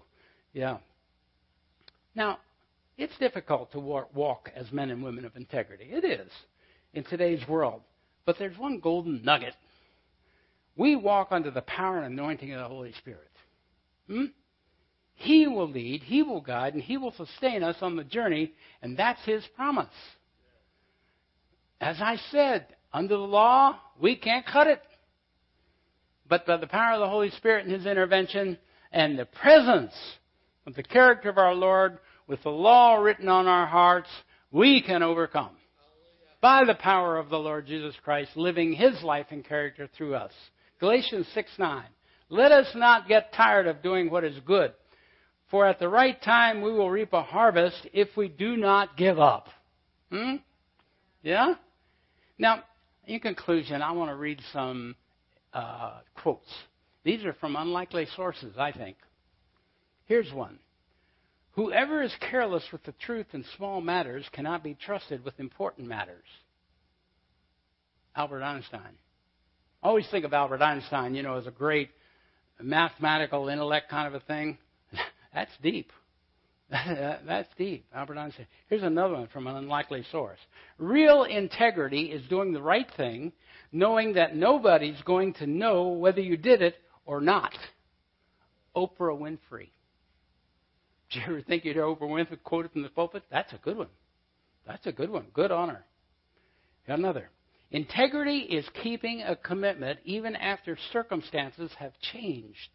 Yeah. 0.53 0.79
Now, 2.15 2.39
it's 2.97 3.17
difficult 3.19 3.73
to 3.73 3.81
walk 3.81 4.51
as 4.55 4.71
men 4.71 4.91
and 4.91 5.03
women 5.03 5.25
of 5.25 5.37
integrity. 5.37 5.87
It 5.91 6.05
is 6.05 6.31
in 6.93 7.05
today's 7.05 7.47
world. 7.49 7.83
But 8.25 8.39
there's 8.39 8.59
one 8.59 8.81
golden 8.81 9.23
nugget. 9.25 9.55
We 10.77 10.97
walk 10.97 11.29
under 11.31 11.51
the 11.51 11.63
power 11.63 11.99
and 11.99 12.19
anointing 12.19 12.53
of 12.53 12.61
the 12.61 12.69
Holy 12.69 12.93
Spirit. 12.95 13.31
Hmm? 14.09 14.25
He 15.15 15.47
will 15.47 15.69
lead, 15.69 16.03
He 16.03 16.23
will 16.23 16.41
guide, 16.41 16.75
and 16.75 16.83
He 16.83 16.97
will 16.97 17.13
sustain 17.13 17.63
us 17.63 17.77
on 17.81 17.97
the 17.97 18.05
journey, 18.05 18.53
and 18.83 18.97
that's 18.97 19.25
His 19.25 19.45
promise. 19.55 19.87
As 21.81 21.97
I 22.01 22.17
said, 22.31 22.67
under 22.93 23.17
the 23.17 23.23
law, 23.23 23.79
we 24.01 24.17
can't 24.17 24.47
cut 24.47 24.67
it. 24.67 24.83
But 26.29 26.47
by 26.47 26.57
the 26.57 26.67
power 26.67 26.95
of 26.95 27.01
the 27.01 27.09
Holy 27.09 27.31
Spirit 27.31 27.67
and 27.67 27.75
His 27.75 27.87
intervention 27.87 28.59
and 28.91 29.19
the 29.19 29.27
presence 29.27 29.95
of 30.67 30.75
the 30.75 30.83
character 30.83 31.29
of 31.29 31.39
our 31.39 31.55
Lord, 31.55 31.99
with 32.27 32.43
the 32.43 32.51
law 32.51 32.97
written 32.97 33.29
on 33.29 33.47
our 33.47 33.67
hearts, 33.67 34.09
we 34.51 34.83
can 34.83 35.03
overcome 35.03 35.51
by 36.45 36.63
the 36.63 36.75
power 36.75 37.17
of 37.17 37.31
the 37.31 37.39
Lord 37.39 37.67
Jesus 37.67 37.95
Christ, 38.05 38.33
living 38.37 38.75
his 38.75 39.03
life 39.03 39.29
and 39.31 39.43
character 39.43 39.89
through 39.97 40.15
us. 40.15 40.31
Galatians 40.79 41.27
6 41.33 41.51
9. 41.59 41.85
Let 42.29 42.53
us 42.53 42.67
not 42.75 43.09
get 43.09 43.33
tired 43.33 43.67
of 43.67 43.83
doing 43.83 44.11
what 44.11 44.25
is 44.25 44.39
good, 44.45 44.75
for 45.51 45.67
at 45.67 45.79
the 45.79 45.89
right 45.89 46.23
time 46.23 46.61
we 46.61 46.71
will 46.71 46.91
reap 46.91 47.15
a 47.15 47.23
harvest 47.23 47.89
if 47.95 48.15
we 48.15 48.29
do 48.29 48.59
not 48.59 48.95
give 48.99 49.19
up. 49.19 49.49
Hmm? 50.13 50.35
Yeah? 51.23 51.55
Now, 52.39 52.65
in 53.07 53.21
conclusion, 53.21 53.81
I 53.81 53.93
want 53.93 54.11
to 54.11 54.15
read 54.15 54.43
some 54.53 54.97
uh, 55.55 56.01
quotes. 56.15 56.53
These 57.05 57.25
are 57.25 57.33
from 57.33 57.57
unlikely 57.57 58.07
sources, 58.17 58.53
I 58.59 58.71
think. 58.71 58.99
Here's 60.05 60.31
one 60.31 60.59
Whoever 61.55 62.03
is 62.03 62.13
careless 62.31 62.65
with 62.73 62.83
the 62.83 62.93
truth 62.93 63.27
in 63.33 63.45
small 63.57 63.81
matters 63.81 64.27
cannot 64.33 64.65
be 64.65 64.75
trusted 64.75 65.25
with 65.25 65.39
important 65.39 65.89
matters. 65.89 66.25
Albert 68.17 68.43
Einstein. 68.43 68.99
I 69.83 69.89
always 69.89 70.09
think 70.11 70.25
of 70.25 70.33
Albert 70.33 70.63
Einstein, 70.63 71.15
you 71.15 71.23
know, 71.23 71.37
as 71.37 71.47
a 71.47 71.53
great 71.53 71.91
mathematical 72.61 73.49
intellect 73.49 73.89
kind 73.89 74.09
of 74.09 74.21
a 74.21 74.25
thing. 74.25 74.59
That's 75.35 75.51
deep. 75.63 75.93
That's 76.71 77.49
deep. 77.57 77.87
Albert 77.95 78.19
Einstein. 78.19 78.47
Here's 78.69 78.83
another 78.83 79.15
one 79.15 79.29
from 79.29 79.47
an 79.47 79.57
unlikely 79.57 80.05
source. 80.11 80.39
Real 80.79 81.25
integrity 81.25 82.07
is 82.07 82.27
doing 82.29 82.53
the 82.53 82.63
right 82.63 82.89
thing, 82.97 83.33
knowing 83.71 84.15
that 84.15 84.35
nobody's 84.35 85.01
going 85.03 85.35
to 85.35 85.47
know 85.47 85.89
whether 85.89 86.21
you 86.21 86.37
did 86.37 86.63
it 86.63 86.75
or 87.07 87.21
not. 87.21 87.53
Oprah 88.75 89.17
Winfrey. 89.17 89.69
Did 91.15 91.21
you 91.21 91.33
ever 91.33 91.43
think 91.43 91.65
you'd 91.65 91.77
hear 91.77 91.85
Oprah 91.85 92.43
quoted 92.43 92.73
from 92.73 92.83
the 92.83 92.89
pulpit? 92.89 93.23
That's 93.31 93.53
a 93.53 93.59
good 93.59 93.77
one. 93.77 93.89
That's 94.67 94.85
a 94.87 94.93
good 94.93 95.11
one. 95.11 95.27
Good 95.33 95.53
honor. 95.53 95.85
Got 96.89 96.99
another. 96.99 97.31
Integrity 97.71 98.39
is 98.39 98.67
keeping 98.83 99.23
a 99.23 99.37
commitment 99.37 100.01
even 100.05 100.35
after 100.35 100.77
circumstances 100.93 101.71
have 101.79 101.93
changed. 102.13 102.69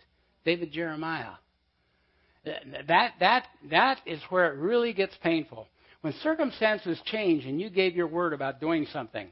David 0.46 0.72
Jeremiah. 0.72 1.34
That, 2.46 3.14
that, 3.20 3.48
that 3.70 3.98
is 4.06 4.22
where 4.30 4.54
it 4.54 4.58
really 4.58 4.94
gets 4.94 5.14
painful. 5.22 5.68
When 6.02 6.14
circumstances 6.24 6.98
change 7.06 7.46
and 7.46 7.60
you 7.60 7.70
gave 7.70 7.94
your 7.94 8.08
word 8.08 8.32
about 8.32 8.62
doing 8.62 8.88
something, 8.94 9.28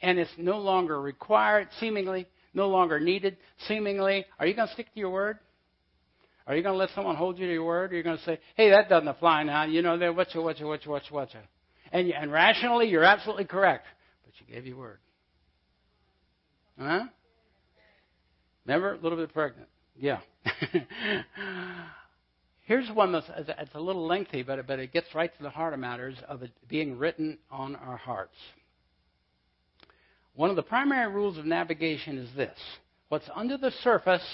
and 0.00 0.18
it's 0.18 0.30
no 0.38 0.58
longer 0.58 0.98
required, 1.02 1.68
seemingly, 1.80 2.26
no 2.54 2.68
longer 2.68 2.98
needed, 2.98 3.36
seemingly, 3.68 4.24
are 4.38 4.46
you 4.46 4.54
going 4.54 4.68
to 4.68 4.74
stick 4.74 4.86
to 4.94 4.98
your 4.98 5.10
word? 5.10 5.38
Are 6.46 6.56
you 6.56 6.62
going 6.62 6.74
to 6.74 6.78
let 6.78 6.90
someone 6.94 7.16
hold 7.16 7.38
you 7.38 7.46
to 7.46 7.52
your 7.52 7.64
word? 7.64 7.92
Or 7.92 7.94
are 7.94 7.96
you 7.98 8.02
going 8.02 8.18
to 8.18 8.24
say, 8.24 8.40
hey, 8.56 8.70
that 8.70 8.88
doesn't 8.88 9.08
apply 9.08 9.44
now. 9.44 9.64
You 9.64 9.82
know, 9.82 9.96
whatcha, 10.12 10.40
whatcha, 10.40 10.66
whatcha, 10.66 10.88
whatcha, 10.88 11.12
whatcha. 11.14 11.38
And, 11.92 12.10
and 12.12 12.32
rationally, 12.32 12.88
you're 12.88 13.04
absolutely 13.04 13.44
correct. 13.44 13.86
But 14.24 14.32
you 14.38 14.54
gave 14.54 14.66
your 14.66 14.76
word. 14.76 14.98
Huh? 16.78 17.04
Remember? 18.66 18.94
A 18.94 18.98
little 18.98 19.18
bit 19.18 19.32
pregnant. 19.32 19.68
Yeah. 19.96 20.20
Here's 22.64 22.88
one 22.90 23.12
that's 23.12 23.26
it's 23.36 23.74
a 23.74 23.80
little 23.80 24.06
lengthy, 24.06 24.42
but, 24.42 24.66
but 24.66 24.78
it 24.78 24.92
gets 24.92 25.14
right 25.14 25.34
to 25.36 25.42
the 25.42 25.50
heart 25.50 25.74
of 25.74 25.80
matters 25.80 26.16
of 26.28 26.42
it 26.42 26.52
being 26.68 26.96
written 26.96 27.38
on 27.50 27.76
our 27.76 27.96
hearts. 27.96 28.36
One 30.34 30.48
of 30.48 30.56
the 30.56 30.62
primary 30.62 31.12
rules 31.12 31.36
of 31.38 31.44
navigation 31.44 32.18
is 32.18 32.30
this 32.36 32.56
what's 33.08 33.28
under 33.34 33.58
the 33.58 33.72
surface 33.82 34.24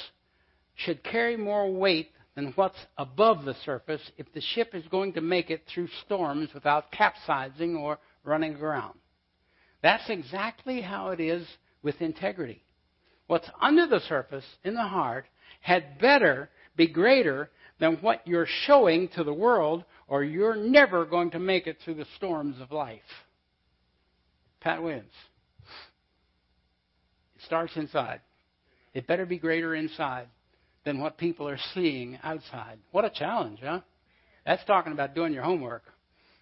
should 0.79 1.03
carry 1.03 1.37
more 1.37 1.71
weight 1.71 2.11
than 2.37 2.53
what's 2.55 2.79
above 2.97 3.45
the 3.45 3.55
surface 3.65 4.13
if 4.17 4.33
the 4.33 4.41
ship 4.41 4.71
is 4.73 4.87
going 4.87 5.13
to 5.13 5.21
make 5.21 5.51
it 5.51 5.63
through 5.67 5.89
storms 6.05 6.51
without 6.55 6.93
capsizing 6.93 7.75
or 7.75 7.99
running 8.25 8.55
aground. 8.55 8.97
That's 9.83 10.09
exactly 10.09 10.81
how 10.81 11.11
it 11.11 11.21
is 11.21 11.47
with 11.83 12.01
integrity. 12.01 12.63
What's 13.27 13.51
under 13.61 13.87
the 13.89 14.01
surface 14.01 14.45
in 14.63 14.75
the 14.75 14.87
heart 14.87 15.27
had 15.61 15.99
better 15.99 16.49
be 16.77 16.87
greater 16.87 17.51
than 17.81 17.97
what 17.97 18.27
you're 18.27 18.47
showing 18.67 19.09
to 19.09 19.25
the 19.25 19.35
world, 19.35 19.85
or 20.07 20.23
you're 20.23 20.57
never 20.57 21.05
going 21.05 21.33
to 21.33 21.39
make 21.41 21.67
it 21.67 21.79
through 21.85 21.95
the 21.95 22.07
storms 22.17 22.61
of 22.61 22.71
life. 22.71 23.01
Pat 24.61 24.83
wins. 24.83 25.11
It 27.37 27.43
starts 27.45 27.77
inside. 27.77 28.21
It 28.95 29.07
better 29.09 29.27
be 29.27 29.39
greater 29.39 29.75
inside 29.75 30.29
than 30.85 31.01
what 31.01 31.19
people 31.19 31.49
are 31.49 31.59
seeing 31.75 32.19
outside. 32.23 32.79
What 32.91 33.05
a 33.05 33.11
challenge, 33.11 33.61
huh? 33.63 33.81
That's 34.47 34.65
talking 34.65 34.93
about 34.93 35.15
doing 35.15 35.33
your 35.33 35.43
homework. 35.43 35.83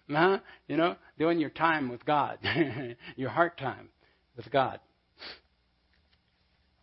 Huh? 0.09 0.39
You 0.67 0.77
know, 0.77 0.95
doing 1.19 1.39
your 1.39 1.49
time 1.49 1.89
with 1.89 2.05
God, 2.05 2.39
your 3.15 3.29
heart 3.29 3.57
time 3.57 3.89
with 4.35 4.49
God. 4.51 4.79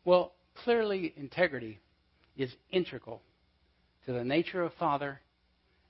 Well, 0.05 0.32
clearly, 0.64 1.14
integrity 1.16 1.81
is 2.36 2.52
integral 2.70 3.22
to 4.05 4.12
the 4.12 4.24
nature 4.24 4.62
of 4.62 4.72
Father 4.74 5.20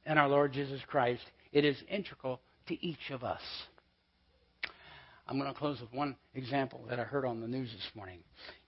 and 0.07 0.19
our 0.19 0.29
Lord 0.29 0.53
Jesus 0.53 0.81
Christ. 0.87 1.23
It 1.53 1.65
is 1.65 1.77
integral 1.89 2.41
to 2.69 2.85
each 2.85 3.11
of 3.11 3.25
us. 3.25 3.41
I'm 5.27 5.39
going 5.39 5.53
to 5.53 5.59
close 5.59 5.81
with 5.81 5.93
one 5.93 6.17
example 6.35 6.85
that 6.89 7.01
I 7.01 7.05
heard 7.05 7.25
on 7.25 7.41
the 7.41 7.49
news 7.49 7.71
this 7.73 7.91
morning. 7.95 8.21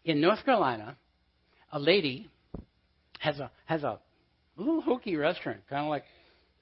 In 0.05 0.20
North 0.20 0.44
Carolina, 0.44 0.97
a 1.70 1.78
lady 1.78 2.31
has 3.27 3.40
a 3.40 3.51
has 3.65 3.82
a 3.82 3.98
little 4.57 4.81
hokey 4.81 5.16
restaurant, 5.16 5.59
kind 5.69 5.85
of 5.85 5.90
like 5.90 6.05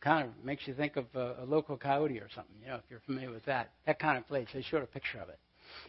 kind 0.00 0.26
of 0.26 0.44
makes 0.44 0.66
you 0.66 0.74
think 0.74 0.96
of 0.96 1.04
a, 1.14 1.42
a 1.42 1.44
local 1.46 1.76
coyote 1.76 2.18
or 2.18 2.28
something. 2.34 2.56
You 2.62 2.68
know, 2.68 2.76
if 2.76 2.82
you're 2.88 3.02
familiar 3.04 3.30
with 3.30 3.44
that, 3.44 3.70
that 3.86 3.98
kind 3.98 4.16
of 4.16 4.26
place. 4.26 4.48
They 4.52 4.62
showed 4.62 4.82
a 4.82 4.86
picture 4.86 5.18
of 5.18 5.28
it, 5.28 5.38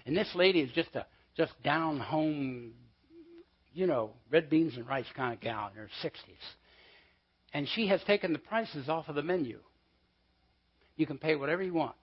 and 0.05 0.15
this 0.15 0.29
lady 0.35 0.59
is 0.59 0.71
just 0.73 0.93
a 0.95 1.05
just 1.37 1.53
down 1.63 1.99
home, 1.99 2.71
you 3.73 3.87
know, 3.87 4.11
red 4.29 4.49
beans 4.49 4.75
and 4.75 4.85
rice 4.85 5.05
kind 5.15 5.33
of 5.33 5.39
gal 5.39 5.69
in 5.73 5.77
her 5.77 5.89
60s, 6.03 6.11
and 7.53 7.67
she 7.73 7.87
has 7.87 8.01
taken 8.03 8.33
the 8.33 8.39
prices 8.39 8.89
off 8.89 9.07
of 9.07 9.15
the 9.15 9.23
menu. 9.23 9.59
You 10.97 11.05
can 11.07 11.17
pay 11.17 11.35
whatever 11.35 11.63
you 11.63 11.73
want. 11.73 11.95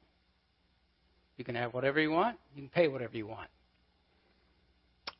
You 1.36 1.44
can 1.44 1.54
have 1.56 1.74
whatever 1.74 2.00
you 2.00 2.10
want. 2.10 2.38
You 2.54 2.62
can 2.62 2.70
pay 2.70 2.88
whatever 2.88 3.16
you 3.16 3.26
want. 3.26 3.48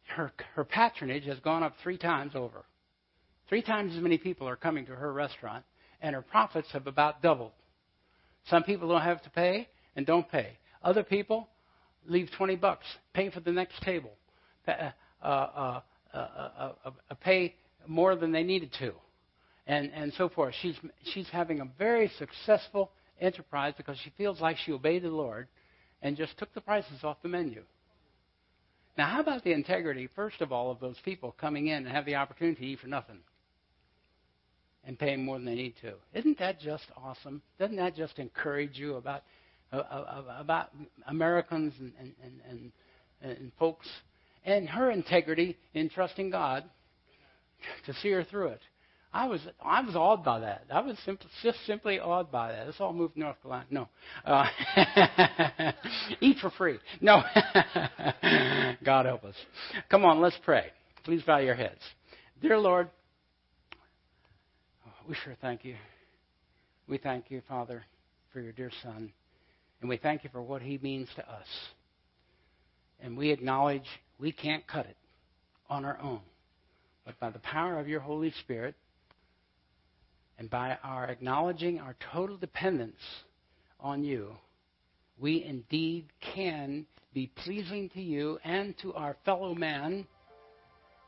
Her 0.09 0.33
her 0.55 0.65
patronage 0.65 1.25
has 1.25 1.39
gone 1.41 1.63
up 1.63 1.75
three 1.83 1.99
times 1.99 2.33
over. 2.35 2.65
Three 3.53 3.61
times 3.61 3.95
as 3.95 4.01
many 4.01 4.17
people 4.17 4.49
are 4.49 4.57
coming 4.57 4.87
to 4.87 4.97
her 4.97 5.13
restaurant, 5.13 5.63
and 6.01 6.15
her 6.15 6.23
profits 6.23 6.69
have 6.73 6.87
about 6.87 7.21
doubled. 7.21 7.53
Some 8.47 8.63
people 8.63 8.89
don't 8.89 9.03
have 9.03 9.21
to 9.25 9.29
pay 9.29 9.69
and 9.95 10.07
don't 10.07 10.27
pay. 10.27 10.57
Other 10.83 11.03
people 11.03 11.49
leave 12.07 12.31
20 12.39 12.57
bucks, 12.57 12.87
pay 13.13 13.29
for 13.29 13.41
the 13.41 13.53
next 13.53 13.83
table, 13.83 14.13
uh 14.67 14.71
uh 14.71 14.91
uh, 15.23 15.81
uh, 16.15 16.19
uh, 16.19 16.73
uh, 16.87 17.15
pay 17.21 17.55
more 17.87 18.17
than 18.17 18.33
they 18.33 18.43
needed 18.43 18.73
to, 18.79 18.95
and, 19.67 19.91
and 19.93 20.15
so 20.15 20.31
forth. 20.31 20.55
She's, 20.63 20.77
she's 21.13 21.29
having 21.29 21.61
a 21.61 21.69
very 21.79 22.11
successful 22.19 22.91
enterprise 23.21 23.75
because 23.77 23.99
she 24.03 24.15
feels 24.17 24.41
like 24.41 24.57
she 24.65 24.73
obeyed 24.73 25.03
the 25.03 25.09
Lord 25.09 25.47
and 26.01 26.17
just 26.17 26.39
took 26.39 26.55
the 26.55 26.63
prices 26.63 27.05
off 27.05 27.19
the 27.23 27.29
menu. 27.29 27.65
Now, 28.97 29.09
how 29.09 29.21
about 29.21 29.45
the 29.45 29.53
integrity, 29.53 30.09
first 30.17 30.41
of 30.41 30.53
all, 30.53 30.71
of 30.71 30.81
those 30.81 30.97
people 31.05 31.37
coming 31.39 31.67
in 31.67 31.85
and 31.85 31.89
have 31.89 32.07
the 32.07 32.15
opportunity 32.15 32.59
to 32.59 32.67
eat 32.67 32.79
for 32.81 32.87
nothing? 32.87 33.19
And 34.85 34.99
paying 34.99 35.25
more 35.25 35.37
than 35.37 35.47
they 35.47 35.55
need 35.55 35.75
to. 35.83 35.95
Isn't 36.15 36.39
that 36.39 36.61
just 36.61 36.85
awesome? 36.97 37.43
Doesn't 37.59 37.77
that 37.77 37.95
just 37.95 38.19
encourage 38.19 38.79
you 38.79 38.97
about 38.97 39.23
uh, 39.73 39.77
uh, 39.77 40.23
uh, 40.29 40.37
about 40.39 40.71
Americans 41.07 41.73
and, 41.79 41.93
and, 41.99 42.13
and, 42.23 42.73
and, 43.23 43.39
and 43.39 43.53
folks 43.59 43.89
and 44.45 44.69
her 44.69 44.91
integrity 44.91 45.57
in 45.73 45.89
trusting 45.89 46.31
God 46.31 46.65
to 47.87 47.95
see 47.95 48.11
her 48.11 48.25
through 48.25 48.49
it? 48.49 48.61
I 49.15 49.27
was 49.27 49.41
I 49.63 49.83
was 49.83 49.95
awed 49.95 50.25
by 50.25 50.41
that. 50.41 50.65
I 50.73 50.81
was 50.81 50.97
simply, 51.05 51.29
just 51.43 51.59
simply 51.67 52.01
awed 52.01 52.33
by 52.33 52.53
that. 52.53 52.67
Let's 52.67 52.81
all 52.81 52.95
move 52.95 53.13
North 53.15 53.37
Carolina. 53.43 53.67
No, 53.71 53.89
uh, 54.25 54.47
eat 56.21 56.39
for 56.39 56.51
free. 56.51 56.79
No, 57.01 57.23
God 58.85 59.07
help 59.07 59.25
us. 59.25 59.35
Come 59.91 60.07
on, 60.07 60.21
let's 60.23 60.39
pray. 60.45 60.67
Please 61.05 61.23
bow 61.23 61.39
your 61.39 61.55
heads, 61.55 61.81
dear 62.41 62.59
Lord 62.59 62.89
we 65.09 65.15
sure 65.25 65.37
thank 65.41 65.65
you. 65.65 65.77
We 66.89 66.99
thank 66.99 67.31
you, 67.31 67.43
Father, 67.49 67.85
for 68.33 68.41
your 68.41 68.53
dear 68.53 68.71
Son. 68.83 69.13
And 69.81 69.89
we 69.89 69.97
thank 69.97 70.25
you 70.25 70.31
for 70.33 70.43
what 70.43 70.63
he 70.63 70.79
means 70.83 71.09
to 71.17 71.29
us. 71.29 71.47
And 73.01 73.17
we 73.17 73.31
acknowledge 73.31 73.87
we 74.19 74.33
can't 74.33 74.67
cut 74.67 74.87
it 74.87 74.97
on 75.69 75.85
our 75.85 75.99
own. 76.01 76.21
But 77.05 77.19
by 77.19 77.31
the 77.31 77.41
power 77.41 77.81
of 77.81 77.89
your 77.89 78.01
Holy 78.01 78.33
Spirit, 78.41 78.75
and 80.39 80.49
by 80.49 80.79
our 80.83 81.07
acknowledging 81.07 81.81
our 81.81 81.97
total 82.13 82.37
dependence 82.37 83.01
on 83.81 84.05
you, 84.05 84.33
we 85.19 85.45
indeed 85.45 86.07
can 86.35 86.87
be 87.13 87.31
pleasing 87.45 87.91
to 87.91 88.01
you 88.01 88.39
and 88.45 88.75
to 88.79 88.95
our 88.95 89.17
fellow 89.25 89.55
man 89.55 90.07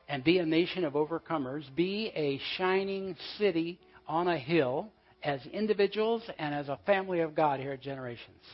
and 0.08 0.22
be 0.22 0.38
a 0.38 0.46
nation 0.46 0.84
of 0.84 0.94
overcomers, 0.94 1.64
be 1.74 2.12
a 2.14 2.40
shining 2.56 3.16
city 3.38 3.78
on 4.06 4.28
a 4.28 4.38
hill 4.38 4.88
as 5.22 5.40
individuals 5.46 6.22
and 6.38 6.54
as 6.54 6.68
a 6.68 6.78
family 6.84 7.20
of 7.20 7.34
God 7.34 7.60
here 7.60 7.72
at 7.72 7.80
Generations. 7.80 8.44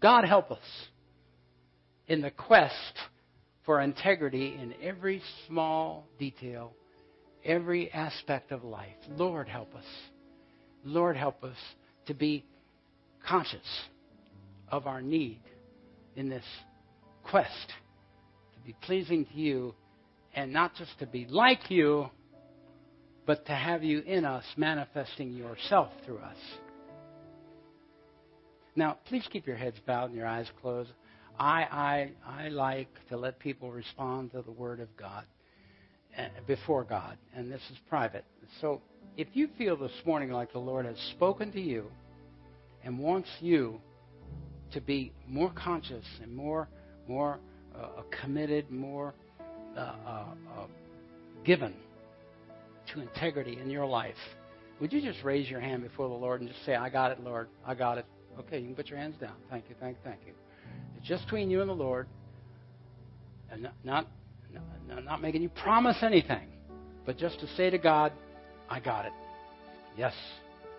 God 0.00 0.24
help 0.24 0.50
us 0.50 0.58
in 2.08 2.20
the 2.20 2.30
quest 2.30 2.74
for 3.64 3.80
integrity 3.80 4.58
in 4.60 4.74
every 4.82 5.22
small 5.46 6.08
detail, 6.18 6.72
every 7.44 7.90
aspect 7.92 8.50
of 8.50 8.64
life. 8.64 8.96
Lord, 9.10 9.48
help 9.48 9.74
us. 9.74 9.84
Lord, 10.84 11.16
help 11.16 11.44
us 11.44 11.56
to 12.06 12.14
be 12.14 12.44
conscious 13.24 13.60
of 14.68 14.88
our 14.88 15.00
need 15.00 15.40
in 16.16 16.28
this 16.28 16.44
quest 17.22 17.72
to 18.54 18.66
be 18.66 18.74
pleasing 18.82 19.24
to 19.26 19.34
you 19.34 19.74
and 20.34 20.52
not 20.52 20.74
just 20.76 20.98
to 20.98 21.06
be 21.06 21.26
like 21.26 21.70
you, 21.70 22.08
but 23.26 23.46
to 23.46 23.52
have 23.52 23.84
you 23.84 24.00
in 24.00 24.24
us, 24.24 24.44
manifesting 24.56 25.32
yourself 25.32 25.90
through 26.04 26.18
us. 26.18 26.36
Now, 28.74 28.98
please 29.06 29.26
keep 29.30 29.46
your 29.46 29.56
heads 29.56 29.76
bowed 29.86 30.06
and 30.06 30.16
your 30.16 30.26
eyes 30.26 30.46
closed. 30.60 30.90
I, 31.38 31.62
I, 31.62 32.10
I 32.26 32.48
like 32.48 32.88
to 33.10 33.16
let 33.16 33.38
people 33.38 33.70
respond 33.70 34.32
to 34.32 34.42
the 34.42 34.50
Word 34.50 34.80
of 34.80 34.94
God 34.96 35.24
uh, 36.18 36.24
before 36.46 36.84
God, 36.84 37.18
and 37.34 37.50
this 37.50 37.60
is 37.70 37.78
private. 37.88 38.24
So, 38.60 38.80
if 39.16 39.28
you 39.34 39.48
feel 39.58 39.76
this 39.76 39.92
morning 40.06 40.30
like 40.30 40.52
the 40.52 40.58
Lord 40.58 40.86
has 40.86 40.96
spoken 41.16 41.52
to 41.52 41.60
you 41.60 41.90
and 42.82 42.98
wants 42.98 43.28
you 43.40 43.78
to 44.72 44.80
be 44.80 45.12
more 45.28 45.52
conscious 45.54 46.04
and 46.22 46.34
more, 46.34 46.68
more 47.06 47.38
uh, 47.78 48.02
committed, 48.22 48.70
more 48.70 49.14
uh, 49.76 49.80
uh, 49.80 50.24
uh, 50.56 50.66
given 51.44 51.74
to 52.92 53.00
integrity 53.00 53.58
in 53.60 53.70
your 53.70 53.86
life, 53.86 54.14
would 54.80 54.92
you 54.92 55.00
just 55.00 55.22
raise 55.22 55.48
your 55.48 55.60
hand 55.60 55.82
before 55.82 56.08
the 56.08 56.14
Lord 56.14 56.40
and 56.40 56.50
just 56.50 56.64
say, 56.64 56.74
I 56.74 56.88
got 56.88 57.12
it, 57.12 57.20
Lord. 57.20 57.48
I 57.64 57.74
got 57.74 57.98
it. 57.98 58.06
Okay, 58.38 58.58
you 58.58 58.66
can 58.66 58.74
put 58.74 58.88
your 58.88 58.98
hands 58.98 59.16
down. 59.20 59.34
Thank 59.50 59.68
you, 59.68 59.76
thank 59.80 59.96
you, 59.96 60.02
thank 60.10 60.20
you. 60.26 60.32
It's 60.96 61.06
just 61.06 61.24
between 61.24 61.50
you 61.50 61.60
and 61.60 61.68
the 61.68 61.74
Lord. 61.74 62.06
And 63.50 63.68
not, 63.84 64.08
not, 64.52 65.04
not 65.04 65.20
making 65.22 65.42
you 65.42 65.50
promise 65.50 65.98
anything, 66.02 66.48
but 67.04 67.18
just 67.18 67.38
to 67.40 67.46
say 67.56 67.70
to 67.70 67.78
God, 67.78 68.12
I 68.68 68.80
got 68.80 69.04
it. 69.04 69.12
Yes. 69.96 70.14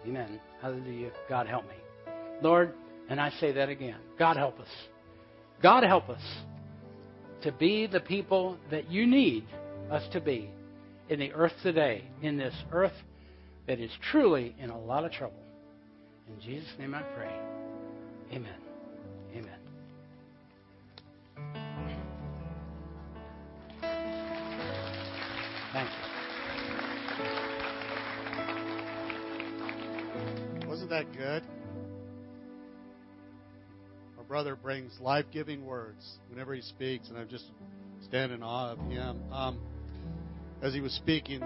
Amen. 0.06 0.40
Hallelujah. 0.61 1.11
God 1.30 1.48
help 1.48 1.64
me. 1.65 1.76
Lord, 2.41 2.74
and 3.10 3.22
I 3.22 3.30
say 3.40 3.52
that 3.53 3.70
again. 3.70 3.98
God 4.18 4.38
help 4.38 4.60
us. 4.60 4.68
God 5.61 5.84
help 5.84 6.10
us 6.10 6.22
to 7.44 7.52
be 7.52 7.86
the 7.88 7.99
people 7.99 8.57
that 8.72 8.90
you 8.90 9.06
need 9.06 9.45
us 9.91 10.03
to 10.14 10.22
be 10.22 10.49
in 11.10 11.20
the 11.20 11.34
earth 11.34 11.52
today, 11.61 12.06
in 12.22 12.38
this 12.38 12.53
earth 12.72 12.94
that 13.68 13.80
is 13.80 13.91
truly 14.11 14.56
in 14.60 14.70
a 14.70 14.80
lot 14.80 15.03
of 15.06 15.11
trouble. 15.11 15.36
In 16.28 16.40
Jesus' 16.40 16.72
name 16.80 16.95
I 16.95 17.02
pray. 17.02 17.36
Amen. 18.32 18.56
Amen. 19.36 19.57
Thank 25.74 25.90
you. 25.90 25.95
Wasn't 30.68 30.90
that 30.90 31.11
good? 31.18 31.44
Brother 34.34 34.55
brings 34.55 34.99
life 34.99 35.26
giving 35.31 35.64
words 35.64 36.18
whenever 36.31 36.55
he 36.55 36.61
speaks, 36.64 37.10
and 37.10 37.19
I 37.19 37.23
just 37.23 37.45
stand 38.03 38.31
in 38.31 38.41
awe 38.41 38.72
of 38.72 38.80
him. 38.80 39.22
Um, 39.31 39.60
as 40.64 40.73
he 40.73 40.81
was 40.81 40.91
speaking, 40.91 41.43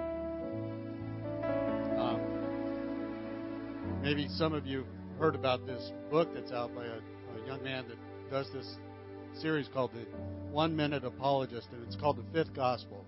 um, 1.98 2.22
maybe 4.02 4.30
some 4.30 4.54
of 4.54 4.66
you 4.66 4.86
heard 5.20 5.36
about 5.36 5.66
this 5.66 5.92
book 6.10 6.30
that's 6.34 6.54
out 6.54 6.74
by 6.74 6.86
a, 6.86 7.00
a 7.00 7.46
young 7.46 7.62
man 7.62 7.84
that 7.90 7.98
does 8.32 8.50
this 8.54 8.78
series 9.38 9.68
called 9.68 9.92
the 9.92 10.06
One 10.54 10.74
Minute 10.74 11.04
Apologist, 11.04 11.68
and 11.74 11.86
it's 11.86 11.98
called 11.98 12.16
the 12.16 12.24
Fifth 12.32 12.56
Gospel. 12.56 13.04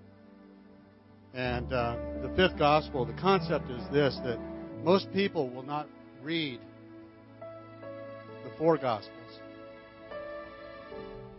And 1.34 1.72
uh, 1.72 1.96
the 2.22 2.34
fifth 2.36 2.60
gospel, 2.60 3.06
the 3.06 3.14
concept 3.14 3.70
is 3.70 3.82
this 3.94 4.20
that 4.26 4.40
most 4.84 5.10
people 5.14 5.50
will 5.50 5.64
not 5.64 5.88
read 6.22 6.60
the 7.40 8.52
four 8.58 8.76
gospels. 8.78 9.40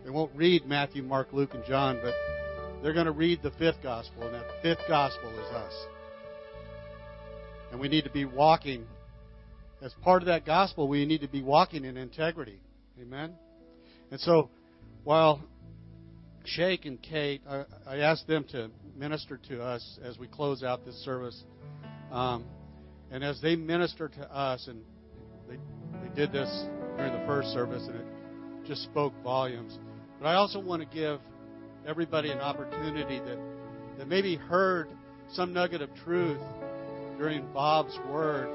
They 0.03 0.09
won't 0.09 0.35
read 0.35 0.65
Matthew, 0.65 1.03
Mark, 1.03 1.29
Luke, 1.31 1.53
and 1.53 1.63
John, 1.65 1.99
but 2.01 2.13
they're 2.81 2.93
going 2.93 3.05
to 3.05 3.11
read 3.11 3.41
the 3.43 3.51
fifth 3.51 3.83
gospel, 3.83 4.23
and 4.23 4.33
that 4.33 4.45
fifth 4.61 4.81
gospel 4.87 5.29
is 5.29 5.55
us. 5.55 5.73
And 7.71 7.79
we 7.79 7.87
need 7.87 8.03
to 8.03 8.09
be 8.09 8.25
walking, 8.25 8.85
as 9.81 9.93
part 10.01 10.21
of 10.21 10.25
that 10.27 10.45
gospel, 10.45 10.87
we 10.87 11.05
need 11.05 11.21
to 11.21 11.27
be 11.27 11.41
walking 11.41 11.85
in 11.85 11.97
integrity. 11.97 12.59
Amen? 12.99 13.33
And 14.09 14.19
so, 14.19 14.49
while 15.03 15.41
Shake 16.43 16.85
and 16.85 17.01
Kate, 17.01 17.41
I, 17.47 17.65
I 17.85 17.97
asked 17.97 18.27
them 18.27 18.45
to 18.51 18.69
minister 18.97 19.37
to 19.49 19.63
us 19.63 19.99
as 20.03 20.17
we 20.17 20.27
close 20.27 20.63
out 20.63 20.85
this 20.85 20.95
service. 21.05 21.43
Um, 22.11 22.45
and 23.11 23.23
as 23.23 23.39
they 23.41 23.55
minister 23.55 24.09
to 24.09 24.35
us, 24.35 24.67
and 24.67 24.81
they, 25.47 25.55
they 25.55 26.15
did 26.15 26.31
this 26.31 26.49
during 26.97 27.13
the 27.13 27.25
first 27.25 27.49
service, 27.49 27.83
and 27.87 27.95
it 27.95 28.05
just 28.65 28.83
spoke 28.83 29.13
volumes. 29.23 29.77
But 30.21 30.27
I 30.27 30.35
also 30.35 30.59
want 30.59 30.83
to 30.83 30.95
give 30.95 31.19
everybody 31.87 32.29
an 32.29 32.37
opportunity 32.37 33.17
that, 33.17 33.39
that 33.97 34.07
maybe 34.07 34.35
heard 34.35 34.87
some 35.31 35.51
nugget 35.51 35.81
of 35.81 35.89
truth 36.05 36.37
during 37.17 37.51
Bob's 37.53 37.97
word. 38.07 38.47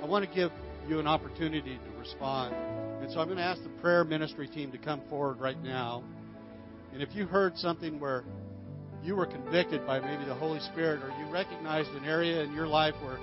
I 0.00 0.06
want 0.06 0.28
to 0.28 0.32
give 0.32 0.52
you 0.88 1.00
an 1.00 1.08
opportunity 1.08 1.76
to 1.76 1.98
respond. 1.98 2.54
And 3.02 3.12
so 3.12 3.18
I'm 3.18 3.26
going 3.26 3.38
to 3.38 3.44
ask 3.44 3.60
the 3.64 3.68
prayer 3.80 4.04
ministry 4.04 4.46
team 4.46 4.70
to 4.70 4.78
come 4.78 5.00
forward 5.10 5.40
right 5.40 5.60
now. 5.60 6.04
And 6.92 7.02
if 7.02 7.08
you 7.16 7.26
heard 7.26 7.56
something 7.56 7.98
where 7.98 8.22
you 9.02 9.16
were 9.16 9.26
convicted 9.26 9.84
by 9.84 9.98
maybe 9.98 10.24
the 10.24 10.34
Holy 10.34 10.60
Spirit, 10.72 11.02
or 11.02 11.08
you 11.18 11.32
recognized 11.32 11.90
an 11.90 12.04
area 12.04 12.42
in 12.42 12.52
your 12.54 12.68
life 12.68 12.94
where 13.02 13.18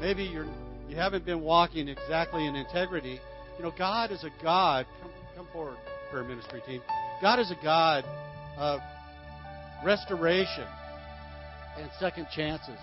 maybe 0.00 0.24
you're 0.24 0.48
you 0.88 0.96
haven't 0.96 1.24
been 1.24 1.40
walking 1.40 1.88
exactly 1.88 2.46
in 2.46 2.54
integrity, 2.54 3.20
you 3.56 3.64
know, 3.64 3.72
God 3.76 4.12
is 4.12 4.22
a 4.22 4.30
God. 4.40 4.86
Come, 5.02 5.10
come 5.34 5.46
forward, 5.52 5.76
prayer 6.10 6.22
ministry 6.22 6.62
team. 6.64 6.80
God 7.22 7.40
is 7.40 7.50
a 7.50 7.56
God 7.62 8.04
of 8.58 8.80
restoration 9.84 10.66
and 11.78 11.90
second 11.98 12.26
chances. 12.34 12.78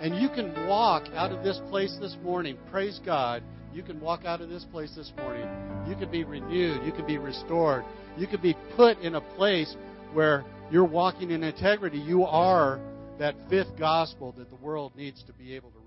And 0.00 0.14
you 0.16 0.28
can 0.28 0.66
walk 0.66 1.04
out 1.14 1.32
of 1.32 1.42
this 1.42 1.60
place 1.70 1.96
this 2.00 2.16
morning. 2.22 2.58
Praise 2.70 3.00
God. 3.04 3.42
You 3.72 3.82
can 3.82 4.00
walk 4.00 4.24
out 4.24 4.40
of 4.40 4.48
this 4.48 4.64
place 4.64 4.92
this 4.96 5.12
morning. 5.16 5.48
You 5.88 5.94
can 5.94 6.10
be 6.10 6.24
renewed. 6.24 6.84
You 6.84 6.92
can 6.92 7.06
be 7.06 7.18
restored. 7.18 7.84
You 8.16 8.26
can 8.26 8.40
be 8.40 8.56
put 8.76 8.98
in 8.98 9.14
a 9.14 9.20
place 9.20 9.74
where 10.12 10.44
you're 10.70 10.84
walking 10.84 11.30
in 11.30 11.42
integrity. 11.42 11.98
You 11.98 12.24
are 12.24 12.80
that 13.18 13.34
fifth 13.48 13.78
gospel 13.78 14.34
that 14.38 14.50
the 14.50 14.56
world 14.56 14.92
needs 14.96 15.22
to 15.24 15.32
be 15.34 15.54
able 15.54 15.70
to 15.70 15.79